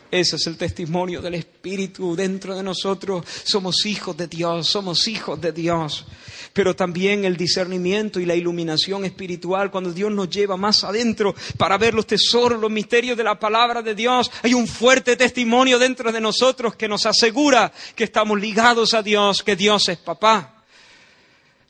ese 0.09 0.37
es 0.37 0.47
el 0.47 0.55
testimonio 0.55 1.21
del 1.21 1.35
Espíritu 1.35 2.15
dentro 2.15 2.55
de 2.55 2.63
nosotros. 2.63 3.25
Somos 3.43 3.85
hijos 3.85 4.15
de 4.15 4.27
Dios, 4.27 4.67
somos 4.67 5.05
hijos 5.09 5.39
de 5.41 5.51
Dios. 5.51 6.05
Pero 6.53 6.73
también 6.73 7.25
el 7.25 7.35
discernimiento 7.35 8.21
y 8.21 8.25
la 8.25 8.33
iluminación 8.33 9.03
espiritual, 9.03 9.69
cuando 9.69 9.91
Dios 9.91 10.09
nos 10.13 10.29
lleva 10.29 10.55
más 10.55 10.85
adentro 10.85 11.35
para 11.57 11.77
ver 11.77 11.93
los 11.93 12.07
tesoros, 12.07 12.59
los 12.59 12.71
misterios 12.71 13.17
de 13.17 13.25
la 13.25 13.37
palabra 13.37 13.81
de 13.81 13.93
Dios, 13.93 14.31
hay 14.41 14.53
un 14.53 14.65
fuerte 14.65 15.17
testimonio 15.17 15.77
dentro 15.77 16.09
de 16.09 16.21
nosotros 16.21 16.75
que 16.77 16.87
nos 16.87 17.05
asegura 17.05 17.73
que 17.95 18.05
estamos 18.05 18.39
ligados 18.39 18.93
a 18.93 19.03
Dios, 19.03 19.43
que 19.43 19.57
Dios 19.57 19.89
es 19.89 19.97
papá. 19.97 20.63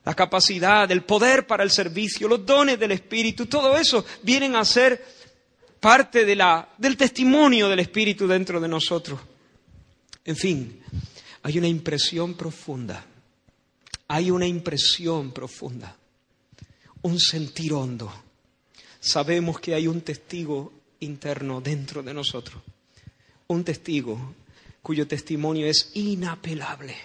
La 0.05 0.13
capacidad, 0.13 0.89
el 0.91 1.03
poder 1.03 1.47
para 1.47 1.63
el 1.63 1.71
servicio, 1.71 2.27
los 2.27 2.45
dones 2.45 2.79
del 2.79 2.91
Espíritu, 2.91 3.47
todo 3.47 3.75
eso 3.77 4.05
vienen 4.21 4.55
a 4.55 4.63
ser 4.63 5.16
parte 5.79 6.25
de 6.25 6.35
la, 6.35 6.69
del 6.77 6.97
testimonio 6.97 7.69
del 7.69 7.79
Espíritu 7.79 8.27
dentro 8.27 8.59
de 8.59 8.67
nosotros. 8.67 9.19
En 10.25 10.35
fin, 10.35 10.81
hay 11.43 11.57
una 11.57 11.67
impresión 11.67 12.33
profunda, 12.33 13.05
hay 14.07 14.31
una 14.31 14.45
impresión 14.45 15.31
profunda, 15.31 15.95
un 17.03 17.19
sentir 17.19 17.73
hondo. 17.73 18.11
Sabemos 18.99 19.59
que 19.59 19.73
hay 19.73 19.87
un 19.87 20.01
testigo 20.01 20.73
interno 20.99 21.61
dentro 21.61 22.03
de 22.03 22.13
nosotros, 22.13 22.61
un 23.47 23.63
testigo 23.63 24.35
cuyo 24.81 25.07
testimonio 25.07 25.67
es 25.67 25.91
inapelable 25.93 26.95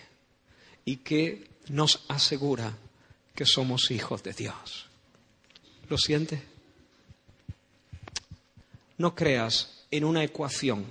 y 0.84 0.96
que 0.96 1.50
nos 1.68 2.04
asegura 2.08 2.76
que 3.34 3.46
somos 3.46 3.90
hijos 3.90 4.22
de 4.22 4.32
Dios. 4.32 4.86
¿Lo 5.88 5.98
sientes? 5.98 6.51
No 9.02 9.16
creas 9.16 9.82
en 9.90 10.04
una 10.04 10.22
ecuación. 10.22 10.84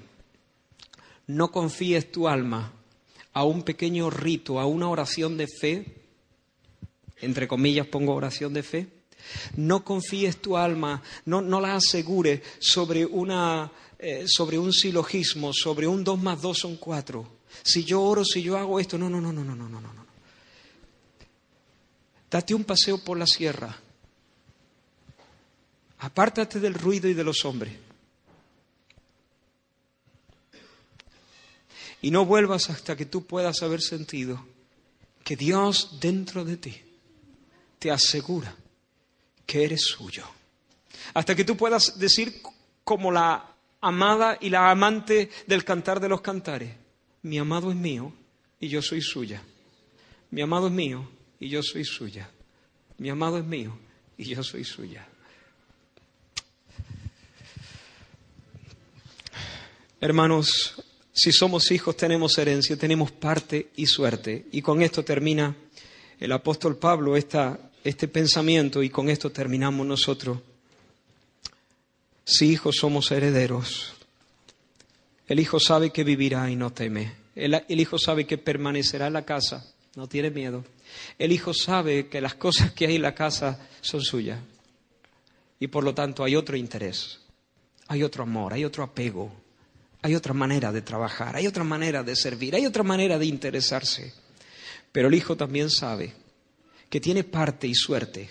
No 1.28 1.50
confíes 1.50 2.12
tu 2.12 2.28
alma 2.28 2.74
a 3.32 3.46
un 3.46 3.64
pequeño 3.64 4.10
rito, 4.10 4.60
a 4.60 4.66
una 4.66 4.90
oración 4.90 5.38
de 5.38 5.48
fe. 5.48 5.86
Entre 7.22 7.48
comillas 7.48 7.88
pongo 7.88 8.14
oración 8.14 8.54
de 8.54 8.64
fe. 8.64 8.88
No 9.56 9.86
confíes 9.86 10.42
tu 10.42 10.58
alma, 10.58 11.02
no, 11.24 11.42
no 11.42 11.62
la 11.62 11.76
asegures 11.76 12.42
sobre, 12.60 13.06
una, 13.06 13.72
eh, 13.98 14.26
sobre 14.28 14.60
un 14.60 14.74
silogismo, 14.74 15.54
sobre 15.54 15.88
un 15.88 16.04
dos 16.04 16.22
más 16.22 16.42
dos 16.42 16.58
son 16.58 16.76
cuatro. 16.76 17.26
Si 17.64 17.86
yo 17.86 18.02
oro, 18.02 18.26
si 18.26 18.42
yo 18.42 18.58
hago 18.58 18.82
esto, 18.82 18.98
no, 18.98 19.10
no, 19.10 19.22
no, 19.22 19.32
no, 19.32 19.46
no, 19.46 19.56
no, 19.56 19.70
no, 19.70 19.80
no. 19.80 20.06
Date 22.30 22.54
un 22.54 22.66
paseo 22.66 22.98
por 22.98 23.18
la 23.18 23.26
sierra. 23.26 23.74
Apártate 26.00 26.60
del 26.60 26.74
ruido 26.74 27.08
y 27.08 27.14
de 27.14 27.24
los 27.24 27.46
hombres. 27.46 27.91
Y 32.02 32.12
no 32.12 32.26
vuelvas 32.26 32.70
hasta 32.70 32.96
que 32.96 33.06
tú 33.06 33.26
puedas 33.26 33.62
haber 33.62 33.82
sentido 33.82 34.44
que 35.24 35.36
Dios 35.36 36.00
dentro 36.00 36.44
de 36.44 36.58
ti 36.58 36.82
te 37.80 37.92
asegura 37.92 38.56
que 39.46 39.64
eres 39.64 39.82
suyo. 39.82 40.26
Hasta 41.14 41.36
que 41.36 41.44
tú 41.44 41.58
puedas 41.58 42.00
decir 42.00 42.42
como 42.84 43.12
la 43.12 43.54
amada 43.82 44.38
y 44.40 44.50
la 44.50 44.72
amante 44.72 45.30
del 45.48 45.64
cantar 45.64 46.00
de 46.00 46.10
los 46.10 46.22
cantares, 46.22 46.76
mi 47.24 47.38
amado 47.38 47.70
es 47.70 47.78
mío 47.78 48.14
y 48.60 48.68
yo 48.68 48.82
soy 48.82 49.02
suya. 49.02 49.44
Mi 50.32 50.42
amado 50.42 50.68
es 50.68 50.74
mío 50.74 51.10
y 51.40 51.50
yo 51.50 51.62
soy 51.62 51.84
suya. 51.84 52.30
Mi 52.98 53.10
amado 53.10 53.38
es 53.38 53.46
mío 53.46 53.78
y 54.18 54.26
yo 54.26 54.44
soy 54.44 54.64
suya. 54.64 55.08
Hermanos, 60.00 60.84
si 61.14 61.32
somos 61.32 61.72
hijos 61.72 61.98
tenemos 61.98 62.38
herencia, 62.38 62.78
tenemos 62.78 63.12
parte 63.12 63.70
y 63.76 63.86
suerte. 63.86 64.48
Y 64.52 64.62
con 64.62 64.82
esto 64.82 65.04
termina 65.04 65.56
el 66.20 66.32
apóstol 66.32 66.78
Pablo 66.78 67.18
este 67.18 68.08
pensamiento 68.08 68.82
y 68.82 68.90
con 68.90 69.10
esto 69.10 69.32
terminamos 69.32 69.86
nosotros. 69.86 70.40
Si 72.24 72.52
hijos 72.52 72.78
somos 72.78 73.12
herederos, 73.12 73.94
el 75.28 75.40
hijo 75.40 75.60
sabe 75.60 75.90
que 75.90 76.04
vivirá 76.04 76.50
y 76.50 76.56
no 76.56 76.72
teme. 76.72 77.14
El, 77.36 77.62
el 77.68 77.80
hijo 77.80 77.98
sabe 77.98 78.26
que 78.26 78.38
permanecerá 78.38 79.08
en 79.08 79.14
la 79.14 79.26
casa, 79.26 79.74
no 79.96 80.08
tiene 80.08 80.30
miedo. 80.30 80.64
El 81.18 81.32
hijo 81.32 81.54
sabe 81.54 82.08
que 82.08 82.22
las 82.22 82.36
cosas 82.36 82.72
que 82.72 82.88
hay 82.88 82.96
en 82.96 83.02
la 83.02 83.16
casa 83.16 83.68
son 83.82 84.02
suyas. 84.02 84.40
Y 85.60 85.68
por 85.68 85.84
lo 85.84 85.94
tanto 85.94 86.24
hay 86.24 86.36
otro 86.36 86.56
interés, 86.56 87.20
hay 87.88 88.04
otro 88.04 88.24
amor, 88.24 88.54
hay 88.54 88.66
otro 88.66 88.84
apego, 88.84 89.32
hay 90.02 90.16
otra 90.16 90.34
manera 90.34 90.72
de 90.72 90.82
trabajar, 90.82 91.36
hay 91.36 91.48
otra 91.48 91.64
manera 91.64 92.04
de 92.04 92.16
servir, 92.16 92.56
hay 92.56 92.66
otra 92.66 92.84
manera 92.84 93.20
de 93.20 93.26
interesarse. 93.26 94.14
Pero 94.92 95.08
el 95.08 95.14
hijo 95.14 95.38
también 95.38 95.70
sabe 95.70 96.14
que 96.90 97.00
tiene 97.00 97.24
parte 97.24 97.68
y 97.68 97.76
suerte, 97.76 98.30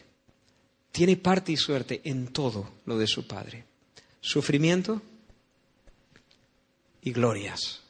tiene 0.92 1.16
parte 1.16 1.52
y 1.52 1.56
suerte 1.56 2.00
en 2.04 2.28
todo 2.28 2.68
lo 2.86 2.98
de 2.98 3.06
su 3.06 3.26
padre. 3.26 3.64
Sufrimiento 4.20 5.00
y 7.02 7.12
glorias. 7.12 7.80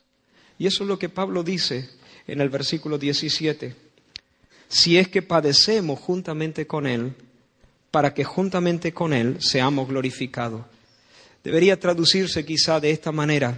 Y 0.58 0.66
eso 0.66 0.84
es 0.84 0.88
lo 0.88 0.98
que 0.98 1.08
Pablo 1.08 1.42
dice 1.42 1.88
en 2.26 2.40
el 2.40 2.50
versículo 2.50 2.98
17. 2.98 3.74
Si 4.68 4.98
es 4.98 5.08
que 5.08 5.22
padecemos 5.22 5.98
juntamente 5.98 6.66
con 6.66 6.86
Él, 6.86 7.14
para 7.90 8.14
que 8.14 8.24
juntamente 8.24 8.92
con 8.92 9.12
Él 9.12 9.38
seamos 9.40 9.88
glorificados. 9.88 10.64
Debería 11.42 11.78
traducirse 11.78 12.44
quizá 12.44 12.80
de 12.80 12.90
esta 12.90 13.12
manera. 13.12 13.56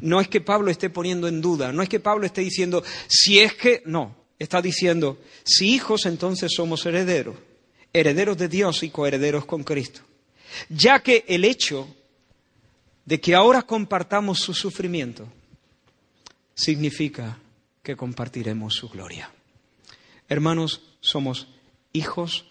No 0.00 0.20
es 0.20 0.28
que 0.28 0.40
Pablo 0.40 0.70
esté 0.70 0.90
poniendo 0.90 1.28
en 1.28 1.40
duda, 1.40 1.72
no 1.72 1.82
es 1.82 1.88
que 1.88 2.00
Pablo 2.00 2.26
esté 2.26 2.40
diciendo, 2.42 2.82
si 3.08 3.38
es 3.38 3.54
que, 3.54 3.82
no, 3.86 4.16
está 4.38 4.60
diciendo, 4.60 5.18
si 5.44 5.74
hijos 5.74 6.06
entonces 6.06 6.52
somos 6.54 6.84
herederos, 6.86 7.36
herederos 7.92 8.36
de 8.36 8.48
Dios 8.48 8.82
y 8.82 8.90
coherederos 8.90 9.46
con 9.46 9.62
Cristo. 9.62 10.00
Ya 10.68 11.00
que 11.00 11.24
el 11.28 11.44
hecho 11.44 11.88
de 13.04 13.20
que 13.20 13.34
ahora 13.34 13.62
compartamos 13.62 14.38
su 14.38 14.54
sufrimiento 14.54 15.28
significa 16.54 17.38
que 17.82 17.96
compartiremos 17.96 18.74
su 18.74 18.88
gloria. 18.88 19.30
Hermanos, 20.28 20.82
somos 21.00 21.48
hijos 21.92 22.46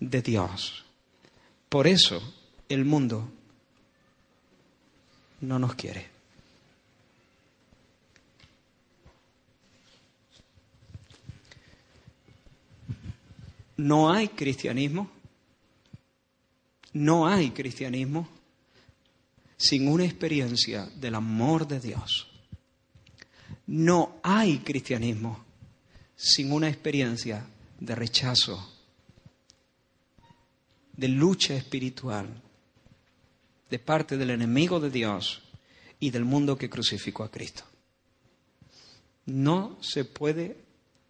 de 0.00 0.22
Dios. 0.22 0.84
Por 1.68 1.86
eso 1.86 2.22
el 2.68 2.84
mundo 2.84 3.30
no 5.40 5.58
nos 5.58 5.74
quiere. 5.74 6.16
No 13.76 14.10
hay 14.10 14.28
cristianismo, 14.28 15.10
no 16.94 17.26
hay 17.26 17.50
cristianismo 17.50 18.26
sin 19.56 19.88
una 19.88 20.04
experiencia 20.04 20.86
del 20.96 21.14
amor 21.14 21.66
de 21.66 21.80
Dios. 21.80 22.26
No 23.66 24.18
hay 24.22 24.58
cristianismo 24.58 25.44
sin 26.14 26.52
una 26.52 26.68
experiencia 26.68 27.46
de 27.78 27.94
rechazo, 27.94 28.72
de 30.96 31.08
lucha 31.08 31.54
espiritual, 31.54 32.42
de 33.70 33.78
parte 33.78 34.16
del 34.16 34.30
enemigo 34.30 34.80
de 34.80 34.90
Dios 34.90 35.42
y 35.98 36.10
del 36.10 36.24
mundo 36.24 36.56
que 36.56 36.70
crucificó 36.70 37.24
a 37.24 37.30
Cristo. 37.30 37.64
No 39.26 39.76
se 39.80 40.04
puede 40.04 40.56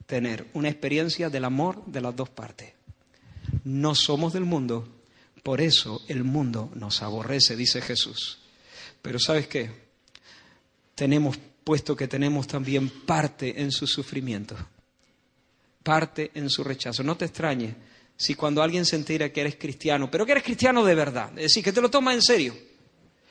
tener 0.06 0.46
una 0.54 0.68
experiencia 0.68 1.28
del 1.28 1.44
amor 1.44 1.84
de 1.86 2.00
las 2.00 2.16
dos 2.16 2.30
partes. 2.30 2.72
No 3.64 3.94
somos 3.94 4.32
del 4.32 4.44
mundo, 4.44 4.88
por 5.42 5.60
eso 5.60 6.02
el 6.08 6.24
mundo 6.24 6.70
nos 6.74 7.02
aborrece, 7.02 7.56
dice 7.56 7.80
Jesús. 7.80 8.38
Pero 9.02 9.18
¿sabes 9.18 9.46
qué? 9.48 9.70
Tenemos, 10.94 11.38
puesto 11.62 11.94
que 11.94 12.08
tenemos 12.08 12.46
también 12.46 12.88
parte 12.88 13.60
en 13.60 13.70
su 13.70 13.86
sufrimiento, 13.86 14.56
parte 15.82 16.30
en 16.34 16.48
su 16.48 16.64
rechazo. 16.64 17.02
No 17.02 17.16
te 17.16 17.26
extrañes 17.26 17.74
si 18.16 18.34
cuando 18.34 18.62
alguien 18.62 18.86
se 18.86 18.96
entera 18.96 19.32
que 19.32 19.40
eres 19.40 19.56
cristiano, 19.56 20.10
pero 20.10 20.24
que 20.24 20.32
eres 20.32 20.44
cristiano 20.44 20.84
de 20.84 20.94
verdad, 20.94 21.30
es 21.36 21.44
decir, 21.44 21.62
que 21.62 21.72
te 21.72 21.80
lo 21.80 21.90
toma 21.90 22.14
en 22.14 22.22
serio, 22.22 22.56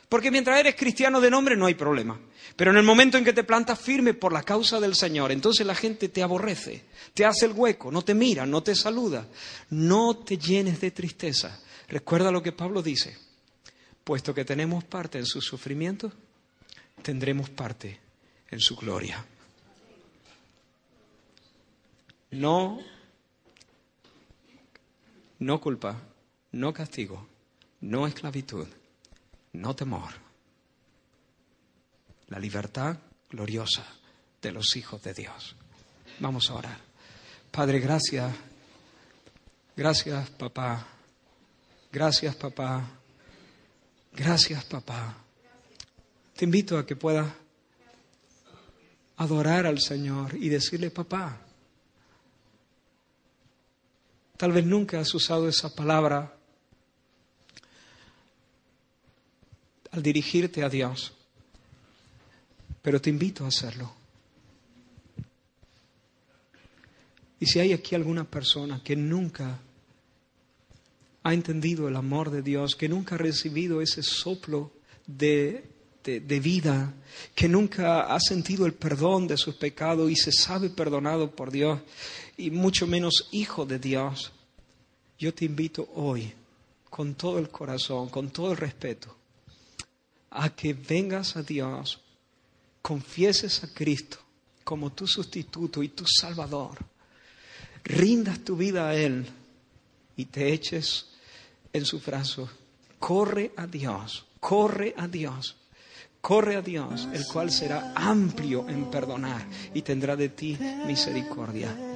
porque 0.10 0.32
mientras 0.32 0.60
eres 0.60 0.76
cristiano 0.76 1.20
de 1.20 1.32
nombre 1.32 1.56
no 1.56 1.66
hay 1.66 1.74
problema. 1.74 2.20
Pero 2.56 2.72
en 2.72 2.78
el 2.78 2.84
momento 2.84 3.18
en 3.18 3.26
que 3.26 3.34
te 3.34 3.44
plantas 3.44 3.80
firme 3.80 4.14
por 4.14 4.32
la 4.32 4.44
causa 4.44 4.80
del 4.80 4.96
Señor, 4.96 5.32
entonces 5.32 5.66
la 5.66 5.76
gente 5.76 6.08
te 6.10 6.24
aborrece, 6.24 6.86
te 7.14 7.26
hace 7.26 7.48
el 7.48 7.52
hueco, 7.52 7.92
no 7.92 8.02
te 8.02 8.14
mira, 8.14 8.46
no 8.46 8.64
te 8.64 8.76
saluda. 8.76 9.28
No 9.72 10.18
te 10.18 10.38
llenes 10.38 10.80
de 10.80 10.92
tristeza. 10.92 11.62
Recuerda 11.90 12.32
lo 12.32 12.42
que 12.42 12.54
Pablo 12.54 12.82
dice. 12.82 13.18
Puesto 14.04 14.34
que 14.34 14.46
tenemos 14.46 14.84
parte 14.84 15.18
en 15.18 15.26
su 15.26 15.42
sufrimiento, 15.42 16.12
tendremos 17.02 17.50
parte 17.50 18.00
en 18.52 18.60
su 18.60 18.76
gloria. 18.76 19.26
No, 22.32 22.80
no 25.40 25.60
culpa, 25.60 26.02
no 26.52 26.74
castigo, 26.74 27.28
no 27.82 28.08
esclavitud 28.08 28.68
no 29.56 29.76
temor. 29.76 30.14
La 32.28 32.40
libertad 32.40 32.98
gloriosa 33.30 33.86
de 34.42 34.52
los 34.52 34.76
hijos 34.76 35.02
de 35.04 35.14
Dios. 35.14 35.56
Vamos 36.20 36.50
a 36.50 36.56
orar. 36.56 36.78
Padre, 37.52 37.80
gracias. 37.80 38.34
Gracias, 39.76 40.30
papá. 40.32 40.86
Gracias, 41.92 42.36
papá. 42.36 42.84
Gracias, 44.14 44.64
papá. 44.66 45.16
Te 46.36 46.46
invito 46.46 46.78
a 46.78 46.86
que 46.86 46.96
puedas 46.96 47.32
adorar 49.18 49.66
al 49.66 49.80
Señor 49.80 50.36
y 50.36 50.50
decirle, 50.50 50.92
papá. 50.92 51.45
Tal 54.38 54.52
vez 54.52 54.66
nunca 54.66 55.00
has 55.00 55.14
usado 55.14 55.48
esa 55.48 55.74
palabra 55.74 56.36
al 59.92 60.04
dirigirte 60.04 60.64
a 60.64 60.70
Dios. 60.70 61.14
Pero 62.82 63.02
te 63.02 63.10
invito 63.10 63.46
a 63.46 63.48
hacerlo. 63.48 63.92
Y 67.40 67.46
si 67.46 67.60
hay 67.60 67.74
aquí 67.74 67.96
alguna 67.96 68.24
persona 68.24 68.82
que 68.84 68.96
nunca 68.96 69.60
ha 71.24 71.34
entendido 71.34 71.88
el 71.88 71.96
amor 71.96 72.30
de 72.30 72.42
Dios, 72.42 72.76
que 72.76 72.88
nunca 72.88 73.16
ha 73.16 73.18
recibido 73.18 73.82
ese 73.82 74.04
soplo 74.04 74.72
de, 75.08 75.66
de, 76.04 76.40
vida, 76.40 76.94
que 77.34 77.50
nunca 77.50 78.14
ha 78.14 78.20
sentido 78.20 78.66
el 78.66 78.74
perdón 78.74 79.28
de 79.28 79.38
sus 79.38 79.56
pecados 79.56 80.12
y 80.12 80.16
se 80.16 80.32
sabe 80.32 80.70
perdonado 80.70 81.36
por 81.36 81.52
Dios, 81.52 81.82
y 82.38 82.52
mucho 82.52 82.88
menos 82.88 83.28
hijo 83.32 83.66
de 83.66 83.80
Dios, 83.80 84.32
yo 85.18 85.34
te 85.34 85.46
invito 85.46 85.90
hoy, 85.96 86.34
con 86.90 87.16
todo 87.16 87.40
el 87.40 87.50
corazón, 87.50 88.10
con 88.10 88.30
todo 88.30 88.52
el 88.52 88.58
respeto, 88.58 89.16
a 90.32 90.50
que 90.50 90.74
vengas 90.74 91.36
a 91.36 91.44
Dios, 91.44 92.00
confieses 92.82 93.64
a 93.64 93.74
Cristo 93.74 94.18
como 94.64 94.92
tu 94.92 95.08
sustituto 95.08 95.84
y 95.84 95.90
tu 95.90 96.06
Salvador, 96.08 96.78
rindas 97.84 98.40
tu 98.40 98.58
vida 98.58 98.90
a 98.90 98.96
Él 98.96 99.26
y 100.18 100.26
te 100.26 100.52
eches 100.52 101.08
en 101.72 101.86
su 101.86 102.00
brazo. 102.00 102.50
Corre 103.00 103.52
a 103.56 103.68
Dios, 103.68 104.26
corre 104.40 104.96
a 104.98 105.08
Dios, 105.08 105.56
corre 106.22 106.56
a 106.56 106.62
Dios, 106.62 107.08
el 107.14 107.26
cual 107.28 107.52
será 107.52 107.94
amplio 107.96 108.68
en 108.68 108.90
perdonar 108.90 109.46
y 109.74 109.82
tendrá 109.84 110.16
de 110.16 110.30
ti 110.30 110.58
misericordia. 110.88 111.95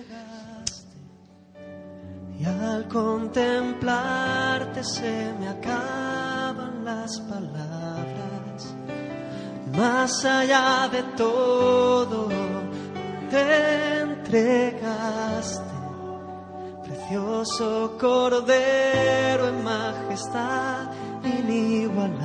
Y 2.40 2.46
al 2.46 2.88
contemplarte 2.88 4.84
se 4.84 5.34
me 5.40 5.50
acaban 5.50 6.86
las 6.86 7.20
palabras 7.20 8.00
más 9.80 10.26
allá 10.26 10.90
de 10.92 11.04
todo, 11.16 12.28
te 13.30 14.00
entregaste, 14.00 15.64
precioso 16.84 17.96
cordero 17.98 19.48
en 19.48 19.64
majestad 19.64 20.90
inigualable. 21.24 22.20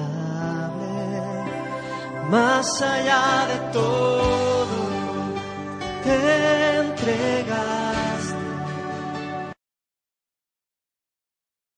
Más 2.31 2.83
allá 2.83 3.47
de 3.47 3.59
todo, 3.73 4.77
te 6.03 6.79
entregaste 6.81 8.04